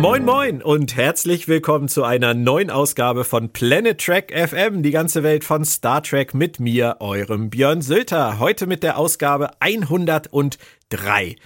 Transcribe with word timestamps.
Moin 0.00 0.24
Moin 0.24 0.62
und 0.62 0.96
herzlich 0.96 1.46
willkommen 1.46 1.86
zu 1.88 2.04
einer 2.04 2.32
neuen 2.32 2.70
Ausgabe 2.70 3.24
von 3.24 3.52
Planet 3.52 4.00
Trek 4.00 4.32
FM, 4.34 4.82
die 4.82 4.92
ganze 4.92 5.22
Welt 5.22 5.44
von 5.44 5.64
Star 5.64 6.02
Trek 6.02 6.32
mit 6.32 6.58
mir, 6.58 6.96
eurem 7.00 7.50
Björn 7.50 7.82
Sülter. 7.82 8.38
Heute 8.38 8.66
mit 8.66 8.82
der 8.82 8.96
Ausgabe 8.96 9.50
103. 9.60 11.36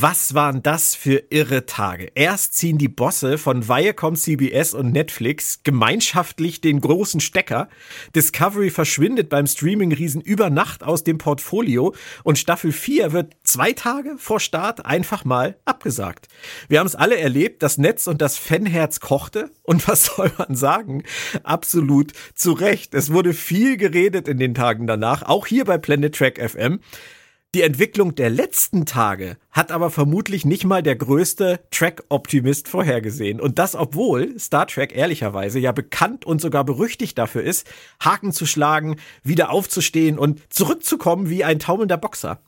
Was 0.00 0.32
waren 0.32 0.62
das 0.62 0.94
für 0.94 1.24
irre 1.30 1.66
Tage? 1.66 2.12
Erst 2.14 2.54
ziehen 2.54 2.78
die 2.78 2.86
Bosse 2.86 3.36
von 3.36 3.68
Viacom, 3.68 4.14
CBS 4.14 4.72
und 4.72 4.92
Netflix 4.92 5.64
gemeinschaftlich 5.64 6.60
den 6.60 6.80
großen 6.80 7.18
Stecker. 7.18 7.68
Discovery 8.14 8.70
verschwindet 8.70 9.28
beim 9.28 9.48
Streaming-Riesen 9.48 10.20
über 10.20 10.50
Nacht 10.50 10.84
aus 10.84 11.02
dem 11.02 11.18
Portfolio 11.18 11.96
und 12.22 12.38
Staffel 12.38 12.70
4 12.70 13.12
wird 13.12 13.34
zwei 13.42 13.72
Tage 13.72 14.14
vor 14.18 14.38
Start 14.38 14.86
einfach 14.86 15.24
mal 15.24 15.56
abgesagt. 15.64 16.28
Wir 16.68 16.78
haben 16.78 16.86
es 16.86 16.94
alle 16.94 17.18
erlebt, 17.18 17.64
das 17.64 17.76
Netz 17.76 18.06
und 18.06 18.22
das 18.22 18.38
Fanherz 18.38 19.00
kochte 19.00 19.50
und 19.64 19.88
was 19.88 20.04
soll 20.16 20.30
man 20.38 20.54
sagen? 20.54 21.02
Absolut 21.42 22.12
zu 22.36 22.52
Recht. 22.52 22.94
Es 22.94 23.12
wurde 23.12 23.34
viel 23.34 23.76
geredet 23.76 24.28
in 24.28 24.38
den 24.38 24.54
Tagen 24.54 24.86
danach, 24.86 25.24
auch 25.24 25.48
hier 25.48 25.64
bei 25.64 25.76
Planet 25.76 26.14
Track 26.14 26.38
FM. 26.38 26.78
Die 27.54 27.62
Entwicklung 27.62 28.14
der 28.14 28.28
letzten 28.28 28.84
Tage 28.84 29.38
hat 29.50 29.72
aber 29.72 29.88
vermutlich 29.88 30.44
nicht 30.44 30.64
mal 30.64 30.82
der 30.82 30.96
größte 30.96 31.60
Track-Optimist 31.70 32.68
vorhergesehen. 32.68 33.40
Und 33.40 33.58
das, 33.58 33.74
obwohl 33.74 34.38
Star 34.38 34.66
Trek 34.66 34.94
ehrlicherweise 34.94 35.58
ja 35.58 35.72
bekannt 35.72 36.26
und 36.26 36.42
sogar 36.42 36.64
berüchtigt 36.64 37.16
dafür 37.16 37.42
ist, 37.42 37.66
Haken 38.00 38.32
zu 38.32 38.44
schlagen, 38.44 38.96
wieder 39.22 39.50
aufzustehen 39.50 40.18
und 40.18 40.42
zurückzukommen 40.52 41.30
wie 41.30 41.42
ein 41.42 41.58
taumelnder 41.58 41.96
Boxer. 41.96 42.42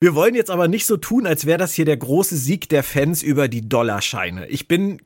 Wir 0.00 0.16
wollen 0.16 0.34
jetzt 0.34 0.50
aber 0.50 0.66
nicht 0.66 0.86
so 0.86 0.96
tun, 0.96 1.24
als 1.24 1.46
wäre 1.46 1.58
das 1.58 1.74
hier 1.74 1.84
der 1.84 1.96
große 1.96 2.36
Sieg 2.36 2.68
der 2.68 2.82
Fans 2.82 3.22
über 3.22 3.46
die 3.46 3.68
Dollarscheine. 3.68 4.48
Ich 4.48 4.66
bin 4.66 5.00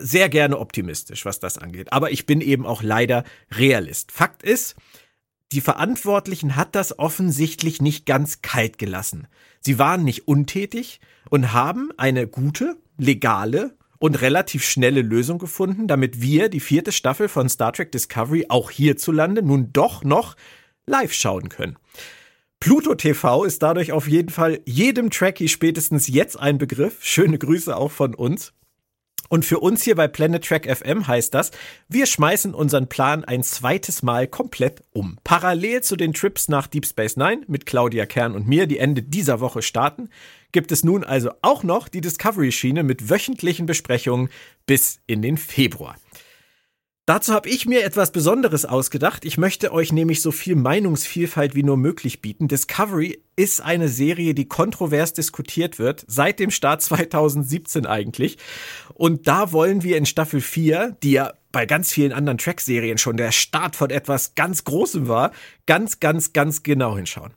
sehr 0.00 0.28
gerne 0.28 0.58
optimistisch, 0.58 1.24
was 1.24 1.40
das 1.40 1.56
angeht. 1.56 1.94
Aber 1.94 2.10
ich 2.10 2.26
bin 2.26 2.42
eben 2.42 2.66
auch 2.66 2.82
leider 2.82 3.24
Realist. 3.50 4.12
Fakt 4.12 4.42
ist, 4.42 4.76
die 5.52 5.60
Verantwortlichen 5.60 6.56
hat 6.56 6.74
das 6.74 6.98
offensichtlich 6.98 7.82
nicht 7.82 8.06
ganz 8.06 8.42
kalt 8.42 8.78
gelassen. 8.78 9.26
Sie 9.60 9.78
waren 9.78 10.04
nicht 10.04 10.28
untätig 10.28 11.00
und 11.28 11.52
haben 11.52 11.90
eine 11.96 12.26
gute, 12.28 12.76
legale 12.98 13.76
und 13.98 14.20
relativ 14.20 14.64
schnelle 14.64 15.02
Lösung 15.02 15.38
gefunden, 15.38 15.88
damit 15.88 16.22
wir 16.22 16.48
die 16.48 16.60
vierte 16.60 16.92
Staffel 16.92 17.28
von 17.28 17.48
Star 17.48 17.72
Trek 17.72 17.92
Discovery 17.92 18.46
auch 18.48 18.70
hierzulande 18.70 19.42
nun 19.42 19.72
doch 19.72 20.04
noch 20.04 20.36
live 20.86 21.12
schauen 21.12 21.48
können. 21.48 21.76
Pluto 22.60 22.94
TV 22.94 23.44
ist 23.44 23.62
dadurch 23.62 23.92
auf 23.92 24.06
jeden 24.06 24.28
Fall 24.28 24.60
jedem 24.66 25.10
Trekkie 25.10 25.48
spätestens 25.48 26.08
jetzt 26.08 26.38
ein 26.38 26.58
Begriff. 26.58 26.98
Schöne 27.02 27.38
Grüße 27.38 27.74
auch 27.74 27.90
von 27.90 28.14
uns. 28.14 28.52
Und 29.30 29.44
für 29.44 29.60
uns 29.60 29.84
hier 29.84 29.94
bei 29.94 30.08
Planet 30.08 30.44
Track 30.44 30.66
FM 30.66 31.06
heißt 31.06 31.32
das, 31.32 31.52
wir 31.88 32.06
schmeißen 32.06 32.52
unseren 32.52 32.88
Plan 32.88 33.24
ein 33.24 33.44
zweites 33.44 34.02
Mal 34.02 34.26
komplett 34.26 34.82
um. 34.92 35.18
Parallel 35.22 35.84
zu 35.84 35.94
den 35.94 36.12
Trips 36.12 36.48
nach 36.48 36.66
Deep 36.66 36.84
Space 36.84 37.16
Nine 37.16 37.42
mit 37.46 37.64
Claudia 37.64 38.06
Kern 38.06 38.34
und 38.34 38.48
mir, 38.48 38.66
die 38.66 38.78
Ende 38.78 39.02
dieser 39.02 39.38
Woche 39.38 39.62
starten, 39.62 40.10
gibt 40.50 40.72
es 40.72 40.82
nun 40.82 41.04
also 41.04 41.30
auch 41.42 41.62
noch 41.62 41.86
die 41.86 42.00
Discovery-Schiene 42.00 42.82
mit 42.82 43.08
wöchentlichen 43.08 43.66
Besprechungen 43.66 44.30
bis 44.66 44.98
in 45.06 45.22
den 45.22 45.36
Februar. 45.36 45.94
Dazu 47.10 47.32
habe 47.32 47.48
ich 47.48 47.66
mir 47.66 47.82
etwas 47.82 48.12
Besonderes 48.12 48.64
ausgedacht. 48.64 49.24
Ich 49.24 49.36
möchte 49.36 49.72
euch 49.72 49.92
nämlich 49.92 50.22
so 50.22 50.30
viel 50.30 50.54
Meinungsvielfalt 50.54 51.56
wie 51.56 51.64
nur 51.64 51.76
möglich 51.76 52.22
bieten. 52.22 52.46
Discovery 52.46 53.20
ist 53.34 53.60
eine 53.60 53.88
Serie, 53.88 54.32
die 54.32 54.46
kontrovers 54.46 55.12
diskutiert 55.12 55.80
wird, 55.80 56.04
seit 56.06 56.38
dem 56.38 56.52
Start 56.52 56.82
2017 56.82 57.84
eigentlich. 57.84 58.38
Und 58.94 59.26
da 59.26 59.50
wollen 59.50 59.82
wir 59.82 59.96
in 59.96 60.06
Staffel 60.06 60.40
4, 60.40 60.98
die 61.02 61.10
ja 61.10 61.32
bei 61.50 61.66
ganz 61.66 61.90
vielen 61.90 62.12
anderen 62.12 62.38
Track-Serien 62.38 62.96
schon 62.96 63.16
der 63.16 63.32
Start 63.32 63.74
von 63.74 63.90
etwas 63.90 64.36
ganz 64.36 64.62
Großem 64.62 65.08
war, 65.08 65.32
ganz, 65.66 65.98
ganz, 65.98 66.32
ganz 66.32 66.62
genau 66.62 66.94
hinschauen. 66.94 67.34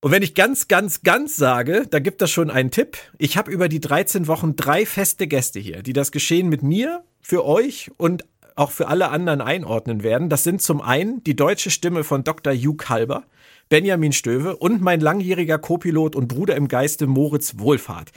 Und 0.00 0.10
wenn 0.10 0.24
ich 0.24 0.34
ganz, 0.34 0.66
ganz, 0.66 1.04
ganz 1.04 1.36
sage, 1.36 1.86
da 1.88 2.00
gibt 2.00 2.20
das 2.20 2.32
schon 2.32 2.50
einen 2.50 2.72
Tipp. 2.72 2.98
Ich 3.18 3.36
habe 3.36 3.52
über 3.52 3.68
die 3.68 3.80
13 3.80 4.26
Wochen 4.26 4.56
drei 4.56 4.84
feste 4.84 5.28
Gäste 5.28 5.60
hier, 5.60 5.84
die 5.84 5.92
das 5.92 6.10
Geschehen 6.10 6.48
mit 6.48 6.64
mir, 6.64 7.04
für 7.24 7.46
euch 7.46 7.90
und 7.96 8.24
auch 8.56 8.70
für 8.70 8.88
alle 8.88 9.08
anderen 9.08 9.40
einordnen 9.40 10.02
werden. 10.02 10.28
Das 10.28 10.44
sind 10.44 10.62
zum 10.62 10.80
einen 10.80 11.22
die 11.24 11.36
deutsche 11.36 11.70
Stimme 11.70 12.04
von 12.04 12.24
Dr. 12.24 12.52
Hugh 12.52 12.76
Kalber, 12.76 13.24
Benjamin 13.68 14.12
Stöwe 14.12 14.56
und 14.56 14.80
mein 14.80 15.00
langjähriger 15.00 15.58
Copilot 15.58 16.14
und 16.16 16.28
Bruder 16.28 16.56
im 16.56 16.68
Geiste 16.68 17.06
Moritz 17.06 17.58
Wohlfahrt. 17.58 18.12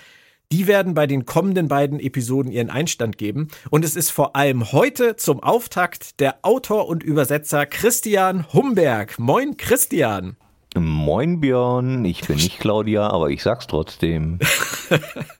Die 0.51 0.67
werden 0.67 0.93
bei 0.93 1.07
den 1.07 1.25
kommenden 1.25 1.67
beiden 1.67 1.99
Episoden 1.99 2.51
ihren 2.51 2.69
Einstand 2.69 3.17
geben. 3.17 3.49
Und 3.69 3.83
es 3.83 3.97
ist 3.97 4.11
vor 4.11 4.35
allem 4.35 4.71
heute 4.71 5.17
zum 5.17 5.43
Auftakt 5.43 6.21
der 6.21 6.37
Autor 6.43 6.87
und 6.87 7.03
Übersetzer 7.03 7.65
Christian 7.65 8.45
Humberg. 8.53 9.19
Moin, 9.19 9.57
Christian. 9.57 10.37
Moin, 10.75 11.41
Björn. 11.41 12.05
Ich 12.05 12.21
bin 12.25 12.37
nicht 12.37 12.59
Claudia, 12.59 13.09
aber 13.09 13.29
ich 13.29 13.43
sag's 13.43 13.67
trotzdem. 13.67 14.39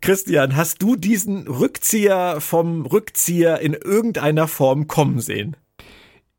Christian, 0.00 0.56
hast 0.56 0.82
du 0.82 0.96
diesen 0.96 1.46
Rückzieher 1.48 2.40
vom 2.40 2.86
Rückzieher 2.86 3.60
in 3.60 3.74
irgendeiner 3.74 4.48
Form 4.48 4.86
kommen 4.86 5.20
sehen? 5.20 5.56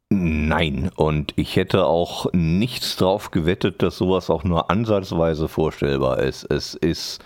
Nein, 0.09 0.89
und 0.95 1.33
ich 1.35 1.57
hätte 1.57 1.85
auch 1.85 2.31
nichts 2.31 2.95
drauf 2.95 3.31
gewettet, 3.31 3.81
dass 3.81 3.97
sowas 3.97 4.29
auch 4.29 4.43
nur 4.45 4.69
ansatzweise 4.69 5.49
vorstellbar 5.49 6.19
ist. 6.19 6.45
Es 6.49 6.75
ist 6.75 7.19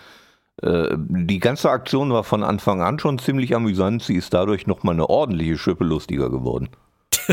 äh, 0.64 0.96
die 0.98 1.40
ganze 1.40 1.70
Aktion 1.70 2.12
war 2.12 2.24
von 2.24 2.44
Anfang 2.44 2.82
an 2.82 3.00
schon 3.00 3.20
ziemlich 3.20 3.56
amüsant. 3.56 4.04
Sie 4.04 4.16
ist 4.16 4.34
dadurch 4.34 4.68
nochmal 4.68 4.96
eine 4.96 5.10
ordentliche 5.10 5.58
Schippe 5.58 5.84
lustiger 5.84 6.30
geworden. 6.30 6.70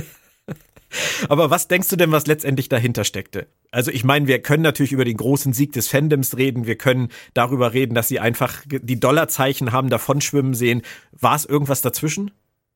Aber 1.29 1.51
was 1.51 1.69
denkst 1.69 1.89
du 1.89 1.97
denn, 1.97 2.13
was 2.13 2.27
letztendlich 2.27 2.69
dahinter 2.69 3.05
steckte? 3.05 3.47
Also 3.71 3.91
ich 3.91 4.05
meine, 4.05 4.27
wir 4.27 4.41
können 4.41 4.63
natürlich 4.63 4.93
über 4.93 5.05
den 5.05 5.17
großen 5.17 5.53
Sieg 5.53 5.73
des 5.73 5.89
Fandoms 5.89 6.37
reden, 6.37 6.67
wir 6.67 6.77
können 6.77 7.09
darüber 7.35 7.73
reden, 7.73 7.95
dass 7.95 8.09
sie 8.09 8.21
einfach 8.21 8.63
die 8.67 9.01
Dollarzeichen 9.01 9.73
haben 9.73 9.91
davon 9.91 10.21
schwimmen 10.21 10.55
sehen. 10.55 10.83
War 11.13 11.37
es 11.37 11.45
irgendwas 11.45 11.83
dazwischen? 11.83 12.31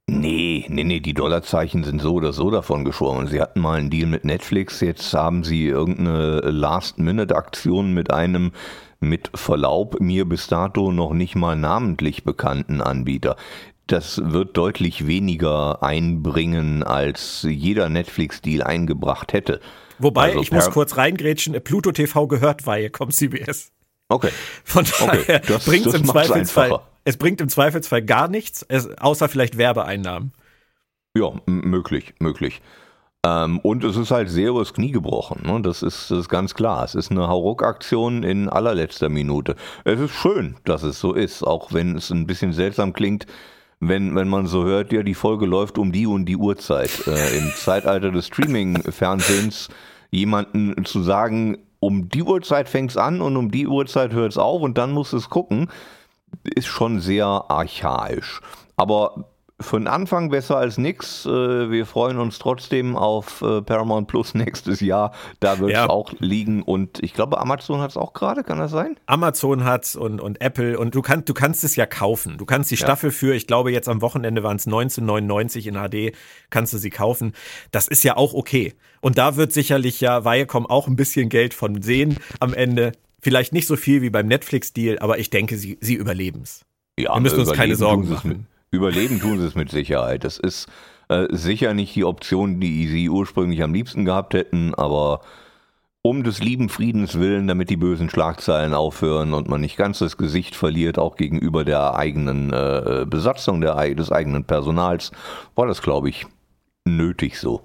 Nee, 0.09 0.67
nee, 0.69 0.83
nee, 0.83 0.99
die 0.99 1.15
Dollarzeichen 1.15 1.85
sind 1.85 2.03
so 2.03 2.15
oder 2.15 2.33
so 2.33 2.51
davon 2.51 2.85
geschwommen. 2.85 3.29
Sie 3.29 3.41
hatten 3.41 3.61
mal 3.61 3.79
einen 3.79 3.89
Deal 3.89 4.09
mit 4.09 4.25
Netflix, 4.25 4.81
jetzt 4.81 5.15
haben 5.15 5.45
sie 5.45 5.67
irgendeine 5.67 6.41
Last-Minute-Aktion 6.41 7.95
mit 7.95 8.13
einem 8.13 8.51
mit 8.99 9.31
Verlaub 9.35 10.01
mir 10.01 10.25
bis 10.29 10.47
dato 10.47 10.93
noch 10.93 11.13
nicht 11.13 11.35
mal 11.35 11.57
namentlich 11.57 12.25
bekannten 12.25 12.81
Anbieter 12.81 13.37
das 13.93 14.21
wird 14.25 14.57
deutlich 14.57 15.07
weniger 15.07 15.83
einbringen, 15.83 16.83
als 16.83 17.47
jeder 17.49 17.91
Netflix-Deal 17.91 18.63
eingebracht 18.63 19.35
hätte. 19.35 19.61
Wobei, 19.99 20.31
also 20.31 20.41
ich 20.41 20.51
muss 20.51 20.71
kurz 20.71 20.97
reingrätschen, 20.97 21.53
Pluto 21.63 21.93
TV 21.93 22.27
gehört 22.27 22.67
Viacom 22.67 23.11
CBS. 23.11 23.71
Okay. 24.09 24.31
Von 24.65 24.87
daher 24.99 25.43
okay. 25.43 25.59
bringt 25.65 25.87
es 25.87 25.95
im 25.95 26.05
Zweifelsfall, 26.07 26.81
es 27.05 27.17
bringt 27.19 27.41
im 27.41 27.49
Zweifelsfall 27.49 28.03
gar 28.03 28.29
nichts, 28.29 28.65
es, 28.69 28.89
außer 28.99 29.29
vielleicht 29.29 29.59
Werbeeinnahmen. 29.59 30.33
Ja, 31.15 31.33
möglich, 31.47 32.15
möglich. 32.19 32.63
Ähm, 33.25 33.59
und 33.61 33.85
es 33.85 33.97
ist 33.97 34.11
halt 34.11 34.31
sehr 34.31 34.49
übers 34.49 34.73
Knie 34.73 34.91
gebrochen. 34.91 35.43
Ne? 35.45 35.61
Das, 35.61 35.83
ist, 35.83 36.11
das 36.11 36.21
ist 36.21 36.29
ganz 36.31 36.55
klar. 36.55 36.83
Es 36.83 36.95
ist 36.95 37.11
eine 37.11 37.29
Hauruck-Aktion 37.29 38.23
in 38.23 38.49
allerletzter 38.49 39.11
Minute. 39.11 39.55
Es 39.85 40.01
ist 40.01 40.13
schön, 40.13 40.57
dass 40.65 40.83
es 40.83 40.99
so 40.99 41.13
ist, 41.13 41.43
auch 41.43 41.73
wenn 41.73 41.97
es 41.97 42.11
ein 42.11 42.27
bisschen 42.27 42.53
seltsam 42.53 42.95
klingt, 42.95 43.27
wenn, 43.85 44.15
wenn 44.15 44.29
man 44.29 44.47
so 44.47 44.65
hört, 44.65 44.93
ja, 44.93 45.03
die 45.03 45.15
Folge 45.15 45.45
läuft 45.45 45.77
um 45.77 45.91
die 45.91 46.07
und 46.07 46.27
die 46.27 46.37
Uhrzeit. 46.37 47.05
Äh, 47.09 47.37
Im 47.37 47.51
Zeitalter 47.57 48.13
des 48.13 48.29
Streaming-Fernsehens 48.29 49.69
jemanden 50.13 50.85
zu 50.85 51.03
sagen, 51.03 51.59
um 51.81 52.09
die 52.09 52.23
Uhrzeit 52.23 52.69
fängt's 52.69 52.97
an 52.97 53.21
und 53.21 53.37
um 53.37 53.51
die 53.51 53.67
Uhrzeit 53.67 54.13
hört's 54.13 54.39
auf 54.39 54.63
und 54.63 54.79
dann 54.79 54.93
muss 54.93 55.13
es 55.13 55.29
gucken, 55.31 55.69
ist 56.45 56.69
schon 56.69 57.01
sehr 57.01 57.27
archaisch. 57.27 58.41
Aber 58.77 59.32
für 59.63 59.79
den 59.79 59.89
Anfang 59.89 60.31
besser 60.31 60.57
als 60.57 60.79
nix. 60.79 61.27
Äh, 61.27 61.71
wir 61.71 61.87
freuen 61.87 62.19
uns 62.19 62.39
trotzdem 62.39 62.97
auf 62.97 63.43
äh, 63.43 63.63
Paramount 63.63 64.09
Plus 64.09 64.35
nächstes 64.35 64.81
Jahr. 64.81 65.13
Da 65.41 65.59
wird 65.59 65.71
es 65.71 65.77
ja. 65.77 65.89
auch 65.89 66.13
liegen. 66.19 66.63
Und 66.63 67.03
ich 67.03 67.15
glaube, 67.15 67.39
Amazon 67.39 67.81
hat 67.81 67.91
es 67.91 67.97
auch 67.97 68.13
gerade, 68.13 68.45
kann 68.45 68.59
das 68.59 68.71
sein? 68.71 68.97
Amazon 69.07 69.65
hat's 69.65 69.97
und, 69.97 70.21
und 70.21 70.41
Apple. 70.41 70.79
Und 70.79 70.95
du, 70.95 71.03
kannst 71.03 71.29
du 71.29 71.35
kannst 71.35 71.65
es 71.65 71.77
ja 71.77 71.87
kaufen. 71.87 72.39
Du 72.39 72.45
kannst 72.45 72.71
die 72.71 72.77
ja. 72.77 72.85
Staffel 72.85 73.11
für, 73.11 73.35
ich 73.35 73.47
glaube, 73.47 73.73
jetzt 73.73 73.89
am 73.89 74.03
Wochenende 74.03 74.43
waren 74.43 74.57
es 74.57 74.67
1999 74.67 75.67
in 75.67 75.75
HD, 75.75 76.17
kannst 76.51 76.73
du 76.73 76.79
sie 76.79 76.91
kaufen. 76.91 77.33
Das 77.71 77.89
ist 77.89 78.05
ja 78.05 78.17
auch 78.17 78.35
okay. 78.35 78.75
Und 79.01 79.19
da 79.19 79.37
wird 79.37 79.53
sicherlich 79.53 80.01
ja 80.01 80.25
Viacom 80.25 80.67
auch 80.67 80.87
ein 80.87 80.97
bisschen 80.97 81.29
Geld 81.29 81.55
von 81.55 81.83
sehen 81.83 82.19
am 82.41 82.55
Ende. 82.55 82.93
Vielleicht 83.21 83.53
nicht 83.53 83.67
so 83.67 83.77
viel 83.77 84.03
wie 84.03 84.11
beim 84.11 84.27
Netflix-Deal, 84.27 84.99
aber 84.99 85.19
ich 85.19 85.31
denke, 85.31 85.57
sie, 85.57 85.79
sie 85.81 85.95
überleben 85.95 86.43
es. 86.43 86.65
Ja, 86.99 87.15
wir 87.15 87.21
müssen 87.21 87.41
uns 87.41 87.53
keine 87.53 87.77
Sorgen 87.77 88.09
machen 88.09 88.47
Überleben 88.73 89.21
tun 89.21 89.39
sie 89.39 89.47
es 89.47 89.55
mit 89.55 89.71
Sicherheit. 89.71 90.25
Das 90.25 90.39
ist 90.39 90.67
äh, 91.09 91.27
sicher 91.31 91.75
nicht 91.75 91.95
die 91.95 92.05
Option, 92.05 92.59
die 92.59 92.89
sie 92.89 93.11
ursprünglich 93.11 93.63
am 93.63 93.75
liebsten 93.75 94.07
gehabt 94.07 94.33
hätten, 94.33 94.75
aber 94.75 95.21
um 96.01 96.25
des 96.25 96.41
lieben 96.41 96.71
Friedens 96.71 97.19
willen, 97.19 97.47
damit 97.47 97.69
die 97.71 97.77
bösen 97.77 98.09
Schlagzeilen 98.09 98.73
aufhören 98.75 99.35
und 99.35 99.49
man 99.49 99.61
nicht 99.61 99.77
ganz 99.77 99.99
das 99.99 100.17
Gesicht 100.17 100.57
verliert, 100.57 100.99
auch 100.99 101.17
gegenüber 101.17 101.65
der 101.65 101.95
eigenen 101.95 102.53
äh, 102.53 103.05
Besatzung 103.07 103.61
der, 103.61 103.95
des 103.95 104.11
eigenen 104.11 104.45
Personals, 104.45 105.13
war 105.55 105.67
das, 105.67 105.83
glaube 105.83 106.09
ich, 106.09 106.27
nötig 106.85 107.39
so. 107.39 107.63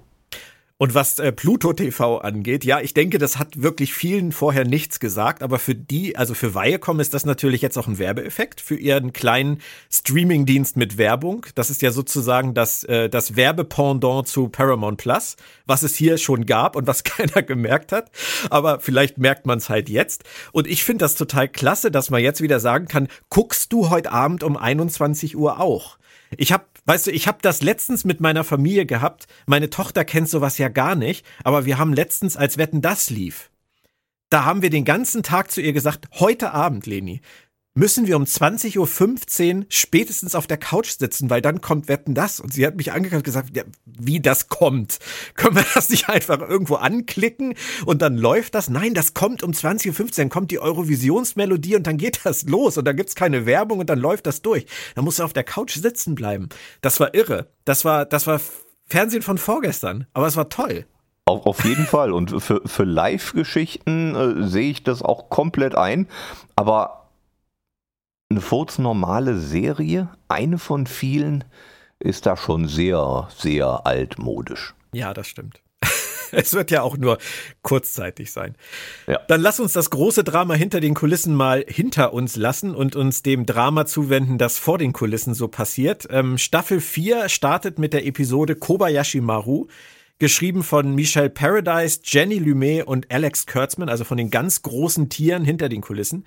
Und 0.80 0.94
was 0.94 1.18
äh, 1.18 1.32
Pluto 1.32 1.72
TV 1.72 2.18
angeht, 2.18 2.64
ja, 2.64 2.80
ich 2.80 2.94
denke, 2.94 3.18
das 3.18 3.36
hat 3.36 3.60
wirklich 3.60 3.92
vielen 3.92 4.30
vorher 4.30 4.64
nichts 4.64 5.00
gesagt, 5.00 5.42
aber 5.42 5.58
für 5.58 5.74
die, 5.74 6.16
also 6.16 6.34
für 6.34 6.54
Viacom 6.54 7.00
ist 7.00 7.14
das 7.14 7.26
natürlich 7.26 7.62
jetzt 7.62 7.76
auch 7.76 7.88
ein 7.88 7.98
Werbeeffekt 7.98 8.60
für 8.60 8.76
ihren 8.76 9.12
kleinen 9.12 9.60
Streamingdienst 9.90 10.76
mit 10.76 10.96
Werbung. 10.96 11.44
Das 11.56 11.68
ist 11.70 11.82
ja 11.82 11.90
sozusagen 11.90 12.54
das, 12.54 12.84
äh, 12.84 13.10
das 13.10 13.34
Werbependant 13.34 14.28
zu 14.28 14.48
Paramount 14.48 14.98
Plus, 14.98 15.36
was 15.66 15.82
es 15.82 15.96
hier 15.96 16.16
schon 16.16 16.46
gab 16.46 16.76
und 16.76 16.86
was 16.86 17.02
keiner 17.04 17.42
gemerkt 17.42 17.90
hat. 17.90 18.12
Aber 18.48 18.78
vielleicht 18.78 19.18
merkt 19.18 19.46
man 19.46 19.58
es 19.58 19.68
halt 19.68 19.88
jetzt. 19.88 20.22
Und 20.52 20.68
ich 20.68 20.84
finde 20.84 21.02
das 21.02 21.16
total 21.16 21.48
klasse, 21.48 21.90
dass 21.90 22.10
man 22.10 22.22
jetzt 22.22 22.40
wieder 22.40 22.60
sagen 22.60 22.86
kann, 22.86 23.08
guckst 23.30 23.72
du 23.72 23.90
heute 23.90 24.12
Abend 24.12 24.44
um 24.44 24.56
21 24.56 25.36
Uhr 25.36 25.58
auch? 25.58 25.98
Ich 26.36 26.52
habe 26.52 26.64
Weißt 26.88 27.06
du, 27.06 27.10
ich 27.10 27.28
habe 27.28 27.36
das 27.42 27.60
letztens 27.60 28.06
mit 28.06 28.22
meiner 28.22 28.44
Familie 28.44 28.86
gehabt. 28.86 29.26
Meine 29.44 29.68
Tochter 29.68 30.06
kennt 30.06 30.30
sowas 30.30 30.56
ja 30.56 30.68
gar 30.68 30.94
nicht, 30.94 31.26
aber 31.44 31.66
wir 31.66 31.76
haben 31.76 31.92
letztens, 31.92 32.34
als 32.34 32.56
Wetten 32.56 32.80
das 32.80 33.10
lief, 33.10 33.50
da 34.30 34.46
haben 34.46 34.62
wir 34.62 34.70
den 34.70 34.86
ganzen 34.86 35.22
Tag 35.22 35.50
zu 35.50 35.60
ihr 35.60 35.74
gesagt, 35.74 36.08
heute 36.12 36.52
Abend, 36.54 36.86
Leni, 36.86 37.20
müssen 37.78 38.08
wir 38.08 38.16
um 38.16 38.24
20.15 38.24 39.56
Uhr 39.56 39.66
spätestens 39.68 40.34
auf 40.34 40.48
der 40.48 40.56
Couch 40.56 40.98
sitzen, 40.98 41.30
weil 41.30 41.40
dann 41.40 41.60
kommt 41.60 41.86
Wetten 41.86 42.12
das. 42.12 42.40
Und 42.40 42.52
sie 42.52 42.66
hat 42.66 42.76
mich 42.76 42.90
angeguckt 42.90 43.18
und 43.18 43.24
gesagt, 43.24 43.56
ja, 43.56 43.62
wie 43.84 44.18
das 44.18 44.48
kommt. 44.48 44.98
Können 45.34 45.54
wir 45.54 45.64
das 45.74 45.88
nicht 45.88 46.08
einfach 46.08 46.40
irgendwo 46.40 46.74
anklicken 46.74 47.54
und 47.86 48.02
dann 48.02 48.16
läuft 48.16 48.56
das? 48.56 48.68
Nein, 48.68 48.94
das 48.94 49.14
kommt 49.14 49.44
um 49.44 49.52
20.15 49.52 50.00
Uhr, 50.00 50.08
dann 50.16 50.28
kommt 50.28 50.50
die 50.50 50.58
Eurovisionsmelodie 50.58 51.76
und 51.76 51.86
dann 51.86 51.98
geht 51.98 52.20
das 52.24 52.42
los 52.48 52.76
und 52.78 52.84
dann 52.84 52.96
gibt's 52.96 53.14
keine 53.14 53.46
Werbung 53.46 53.78
und 53.78 53.88
dann 53.88 54.00
läuft 54.00 54.26
das 54.26 54.42
durch. 54.42 54.66
Dann 54.96 55.04
musst 55.04 55.20
du 55.20 55.22
auf 55.22 55.32
der 55.32 55.44
Couch 55.44 55.76
sitzen 55.76 56.16
bleiben. 56.16 56.48
Das 56.80 56.98
war 56.98 57.14
irre. 57.14 57.46
Das 57.64 57.84
war, 57.84 58.06
das 58.06 58.26
war 58.26 58.40
Fernsehen 58.86 59.22
von 59.22 59.38
vorgestern. 59.38 60.08
Aber 60.14 60.26
es 60.26 60.36
war 60.36 60.48
toll. 60.48 60.84
Auf, 61.26 61.46
auf 61.46 61.64
jeden 61.64 61.86
Fall. 61.86 62.12
Und 62.12 62.42
für, 62.42 62.60
für 62.64 62.84
Live-Geschichten 62.84 64.16
äh, 64.16 64.48
sehe 64.48 64.70
ich 64.70 64.82
das 64.82 65.02
auch 65.02 65.30
komplett 65.30 65.76
ein. 65.76 66.08
Aber 66.56 67.07
eine 68.30 68.40
furznormale 68.40 69.38
Serie, 69.38 70.08
eine 70.28 70.58
von 70.58 70.86
vielen, 70.86 71.44
ist 71.98 72.26
da 72.26 72.36
schon 72.36 72.68
sehr, 72.68 73.28
sehr 73.36 73.86
altmodisch. 73.86 74.74
Ja, 74.92 75.14
das 75.14 75.28
stimmt. 75.28 75.60
Es 76.30 76.52
wird 76.52 76.70
ja 76.70 76.82
auch 76.82 76.98
nur 76.98 77.16
kurzzeitig 77.62 78.32
sein. 78.32 78.54
Ja. 79.06 79.18
Dann 79.28 79.40
lass 79.40 79.60
uns 79.60 79.72
das 79.72 79.88
große 79.88 80.24
Drama 80.24 80.52
hinter 80.52 80.78
den 80.78 80.92
Kulissen 80.92 81.34
mal 81.34 81.64
hinter 81.66 82.12
uns 82.12 82.36
lassen 82.36 82.74
und 82.74 82.96
uns 82.96 83.22
dem 83.22 83.46
Drama 83.46 83.86
zuwenden, 83.86 84.36
das 84.36 84.58
vor 84.58 84.76
den 84.76 84.92
Kulissen 84.92 85.32
so 85.32 85.48
passiert. 85.48 86.06
Ähm, 86.10 86.36
Staffel 86.36 86.82
4 86.82 87.30
startet 87.30 87.78
mit 87.78 87.94
der 87.94 88.04
Episode 88.04 88.56
Kobayashi 88.56 89.22
Maru, 89.22 89.68
geschrieben 90.18 90.62
von 90.62 90.94
Michelle 90.94 91.30
Paradise, 91.30 92.00
Jenny 92.04 92.38
Lumet 92.38 92.86
und 92.86 93.10
Alex 93.10 93.46
Kurtzman, 93.46 93.88
also 93.88 94.04
von 94.04 94.18
den 94.18 94.30
ganz 94.30 94.60
großen 94.60 95.08
Tieren 95.08 95.46
hinter 95.46 95.70
den 95.70 95.80
Kulissen. 95.80 96.26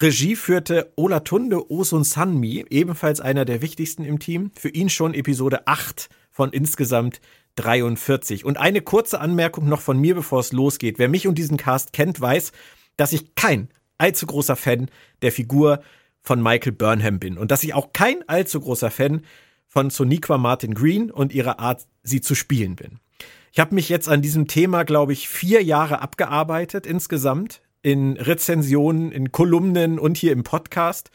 Regie 0.00 0.34
führte 0.34 0.92
Olatunde 0.96 1.70
Osun 1.70 2.02
Sanmi, 2.02 2.64
ebenfalls 2.68 3.20
einer 3.20 3.44
der 3.44 3.62
wichtigsten 3.62 4.04
im 4.04 4.18
Team. 4.18 4.50
Für 4.58 4.68
ihn 4.68 4.88
schon 4.88 5.14
Episode 5.14 5.68
8 5.68 6.08
von 6.30 6.52
insgesamt 6.52 7.20
43. 7.56 8.44
Und 8.44 8.58
eine 8.58 8.82
kurze 8.82 9.20
Anmerkung 9.20 9.68
noch 9.68 9.80
von 9.80 9.98
mir, 9.98 10.16
bevor 10.16 10.40
es 10.40 10.52
losgeht. 10.52 10.98
Wer 10.98 11.08
mich 11.08 11.28
und 11.28 11.38
diesen 11.38 11.56
Cast 11.56 11.92
kennt, 11.92 12.20
weiß, 12.20 12.50
dass 12.96 13.12
ich 13.12 13.36
kein 13.36 13.68
allzu 13.96 14.26
großer 14.26 14.56
Fan 14.56 14.90
der 15.22 15.30
Figur 15.30 15.80
von 16.20 16.42
Michael 16.42 16.72
Burnham 16.72 17.20
bin 17.20 17.38
und 17.38 17.52
dass 17.52 17.62
ich 17.62 17.74
auch 17.74 17.92
kein 17.92 18.28
allzu 18.28 18.58
großer 18.60 18.90
Fan 18.90 19.22
von 19.68 19.90
Soniqua 19.90 20.38
Martin 20.38 20.74
Green 20.74 21.10
und 21.12 21.32
ihrer 21.32 21.60
Art, 21.60 21.86
sie 22.02 22.20
zu 22.20 22.34
spielen 22.34 22.74
bin. 22.74 22.98
Ich 23.52 23.60
habe 23.60 23.74
mich 23.76 23.88
jetzt 23.88 24.08
an 24.08 24.22
diesem 24.22 24.48
Thema, 24.48 24.82
glaube 24.82 25.12
ich, 25.12 25.28
vier 25.28 25.62
Jahre 25.62 26.00
abgearbeitet 26.00 26.86
insgesamt 26.86 27.60
in 27.84 28.16
Rezensionen, 28.16 29.12
in 29.12 29.30
Kolumnen 29.30 29.98
und 29.98 30.16
hier 30.16 30.32
im 30.32 30.42
Podcast 30.42 31.10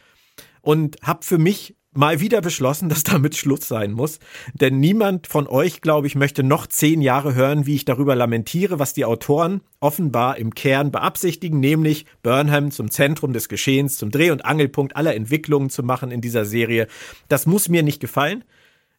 und 0.61 0.97
habe 1.01 1.25
für 1.25 1.39
mich 1.39 1.75
mal 1.93 2.19
wieder 2.19 2.41
beschlossen, 2.41 2.89
dass 2.89 3.03
damit 3.03 3.35
Schluss 3.35 3.67
sein 3.67 3.91
muss. 3.91 4.19
Denn 4.53 4.79
niemand 4.79 5.25
von 5.25 5.47
euch, 5.47 5.81
glaube 5.81 6.05
ich, 6.05 6.13
möchte 6.13 6.43
noch 6.43 6.67
zehn 6.67 7.01
Jahre 7.01 7.33
hören, 7.33 7.65
wie 7.65 7.73
ich 7.73 7.85
darüber 7.85 8.15
lamentiere, 8.15 8.77
was 8.77 8.93
die 8.93 9.03
Autoren 9.03 9.61
offenbar 9.79 10.37
im 10.37 10.53
Kern 10.53 10.91
beabsichtigen, 10.91 11.59
nämlich 11.59 12.05
Burnham 12.21 12.69
zum 12.69 12.91
Zentrum 12.91 13.33
des 13.33 13.49
Geschehens, 13.49 13.97
zum 13.97 14.11
Dreh- 14.11 14.31
und 14.31 14.45
Angelpunkt 14.45 14.95
aller 14.95 15.15
Entwicklungen 15.15 15.71
zu 15.71 15.81
machen 15.81 16.11
in 16.11 16.21
dieser 16.21 16.45
Serie. 16.45 16.87
Das 17.29 17.47
muss 17.47 17.67
mir 17.67 17.81
nicht 17.81 17.99
gefallen, 17.99 18.43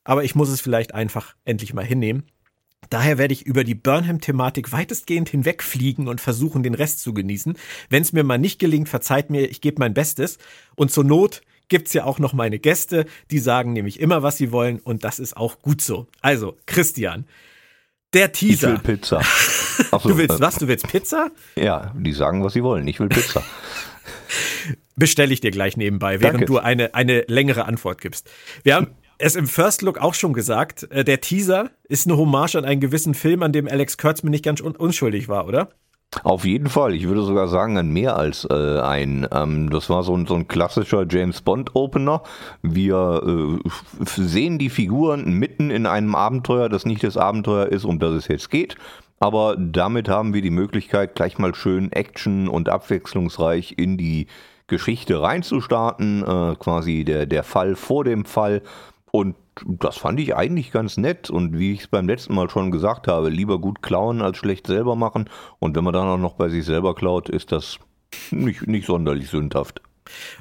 aber 0.02 0.24
ich 0.24 0.34
muss 0.34 0.48
es 0.48 0.60
vielleicht 0.60 0.92
einfach 0.92 1.36
endlich 1.44 1.72
mal 1.72 1.84
hinnehmen. 1.84 2.24
Daher 2.88 3.18
werde 3.18 3.34
ich 3.34 3.46
über 3.46 3.62
die 3.62 3.74
Burnham-Thematik 3.74 4.72
weitestgehend 4.72 5.28
hinwegfliegen 5.28 6.08
und 6.08 6.20
versuchen, 6.20 6.62
den 6.62 6.74
Rest 6.74 7.00
zu 7.00 7.12
genießen. 7.12 7.56
Wenn 7.88 8.02
es 8.02 8.12
mir 8.12 8.24
mal 8.24 8.38
nicht 8.38 8.58
gelingt, 8.58 8.88
verzeiht 8.88 9.30
mir, 9.30 9.48
ich 9.48 9.60
gebe 9.60 9.76
mein 9.78 9.94
Bestes. 9.94 10.38
Und 10.74 10.90
zur 10.90 11.04
Not 11.04 11.42
gibt's 11.68 11.92
ja 11.92 12.04
auch 12.04 12.18
noch 12.18 12.32
meine 12.32 12.58
Gäste, 12.58 13.06
die 13.30 13.38
sagen 13.38 13.72
nämlich 13.72 14.00
immer, 14.00 14.22
was 14.22 14.36
sie 14.36 14.52
wollen 14.52 14.80
und 14.80 15.04
das 15.04 15.18
ist 15.18 15.36
auch 15.36 15.60
gut 15.62 15.80
so. 15.80 16.08
Also, 16.20 16.56
Christian, 16.66 17.26
der 18.12 18.32
Teaser. 18.32 18.74
Ich 18.74 18.84
will 18.84 18.96
Pizza. 18.96 19.22
So, 19.90 20.10
du 20.10 20.18
willst 20.18 20.38
äh, 20.38 20.40
was? 20.40 20.56
Du 20.56 20.68
willst 20.68 20.86
Pizza? 20.88 21.30
Ja, 21.56 21.94
die 21.96 22.12
sagen, 22.12 22.44
was 22.44 22.52
sie 22.52 22.62
wollen. 22.62 22.86
Ich 22.86 23.00
will 23.00 23.08
Pizza. 23.08 23.42
Bestelle 24.94 25.32
ich 25.32 25.40
dir 25.40 25.50
gleich 25.50 25.78
nebenbei, 25.78 26.20
während 26.20 26.40
Danke. 26.40 26.44
du 26.44 26.58
eine, 26.58 26.94
eine 26.94 27.24
längere 27.28 27.64
Antwort 27.64 28.00
gibst. 28.00 28.28
Wir 28.62 28.74
haben 28.74 28.88
es 29.20 29.36
im 29.36 29.46
First 29.46 29.82
Look 29.82 29.98
auch 29.98 30.14
schon 30.14 30.32
gesagt, 30.32 30.90
äh, 30.90 31.04
der 31.04 31.20
Teaser 31.20 31.70
ist 31.88 32.06
eine 32.06 32.16
Hommage 32.16 32.56
an 32.56 32.64
einen 32.64 32.80
gewissen 32.80 33.14
Film, 33.14 33.42
an 33.42 33.52
dem 33.52 33.68
Alex 33.68 33.98
Kurtzman 33.98 34.30
nicht 34.30 34.44
ganz 34.44 34.60
un 34.60 34.74
unschuldig 34.76 35.28
war, 35.28 35.46
oder? 35.46 35.68
Auf 36.24 36.44
jeden 36.44 36.68
Fall. 36.68 36.94
Ich 36.94 37.06
würde 37.06 37.22
sogar 37.22 37.46
sagen, 37.46 37.78
an 37.78 37.90
mehr 37.90 38.16
als 38.16 38.44
äh, 38.50 38.80
ein. 38.80 39.28
Ähm, 39.32 39.70
das 39.70 39.88
war 39.90 40.02
so 40.02 40.16
ein, 40.16 40.26
so 40.26 40.34
ein 40.34 40.48
klassischer 40.48 41.06
James 41.08 41.40
Bond 41.40 41.76
Opener. 41.76 42.22
Wir 42.62 43.22
äh, 43.24 43.68
sehen 44.16 44.58
die 44.58 44.70
Figuren 44.70 45.34
mitten 45.34 45.70
in 45.70 45.86
einem 45.86 46.16
Abenteuer, 46.16 46.68
das 46.68 46.84
nicht 46.84 47.04
das 47.04 47.16
Abenteuer 47.16 47.66
ist, 47.66 47.84
um 47.84 48.00
das 48.00 48.12
es 48.14 48.28
jetzt 48.28 48.50
geht. 48.50 48.76
Aber 49.20 49.56
damit 49.56 50.08
haben 50.08 50.34
wir 50.34 50.42
die 50.42 50.50
Möglichkeit, 50.50 51.14
gleich 51.14 51.38
mal 51.38 51.54
schön 51.54 51.92
Action 51.92 52.48
und 52.48 52.68
abwechslungsreich 52.68 53.74
in 53.76 53.96
die 53.96 54.26
Geschichte 54.66 55.20
reinzustarten. 55.20 56.22
Äh, 56.22 56.56
quasi 56.58 57.04
der, 57.04 57.26
der 57.26 57.44
Fall 57.44 57.76
vor 57.76 58.02
dem 58.02 58.24
Fall. 58.24 58.62
Und 59.12 59.36
das 59.64 59.96
fand 59.96 60.20
ich 60.20 60.36
eigentlich 60.36 60.70
ganz 60.70 60.96
nett. 60.96 61.30
Und 61.30 61.58
wie 61.58 61.72
ich 61.72 61.80
es 61.80 61.88
beim 61.88 62.06
letzten 62.06 62.34
Mal 62.34 62.48
schon 62.50 62.70
gesagt 62.70 63.08
habe, 63.08 63.28
lieber 63.28 63.58
gut 63.58 63.82
klauen 63.82 64.22
als 64.22 64.36
schlecht 64.38 64.66
selber 64.66 64.96
machen. 64.96 65.28
Und 65.58 65.76
wenn 65.76 65.84
man 65.84 65.92
dann 65.92 66.08
auch 66.08 66.18
noch 66.18 66.34
bei 66.34 66.48
sich 66.48 66.64
selber 66.64 66.94
klaut, 66.94 67.28
ist 67.28 67.52
das 67.52 67.78
nicht, 68.30 68.66
nicht 68.66 68.86
sonderlich 68.86 69.28
sündhaft. 69.28 69.82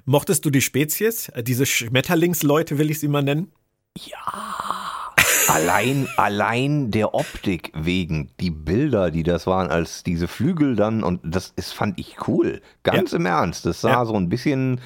Mochtest 0.05 0.45
du 0.45 0.49
die 0.49 0.61
Spezies? 0.61 1.31
Diese 1.41 1.65
Schmetterlingsleute 1.65 2.77
will 2.77 2.89
ich 2.89 2.99
sie 2.99 3.07
mal 3.07 3.23
nennen? 3.23 3.51
Ja. 3.95 5.09
allein, 5.47 6.07
allein 6.15 6.91
der 6.91 7.13
Optik 7.13 7.71
wegen, 7.75 8.31
die 8.39 8.51
Bilder, 8.51 9.11
die 9.11 9.23
das 9.23 9.47
waren, 9.47 9.69
als 9.69 10.03
diese 10.03 10.27
Flügel 10.27 10.75
dann, 10.75 11.03
und 11.03 11.21
das 11.23 11.53
ist, 11.55 11.73
fand 11.73 11.99
ich 11.99 12.27
cool. 12.27 12.61
Ganz 12.83 13.11
ja. 13.11 13.17
im 13.17 13.25
Ernst. 13.25 13.65
Das 13.65 13.81
sah 13.81 13.89
ja. 13.89 14.05
so 14.05 14.13
ein 14.13 14.29
bisschen 14.29 14.79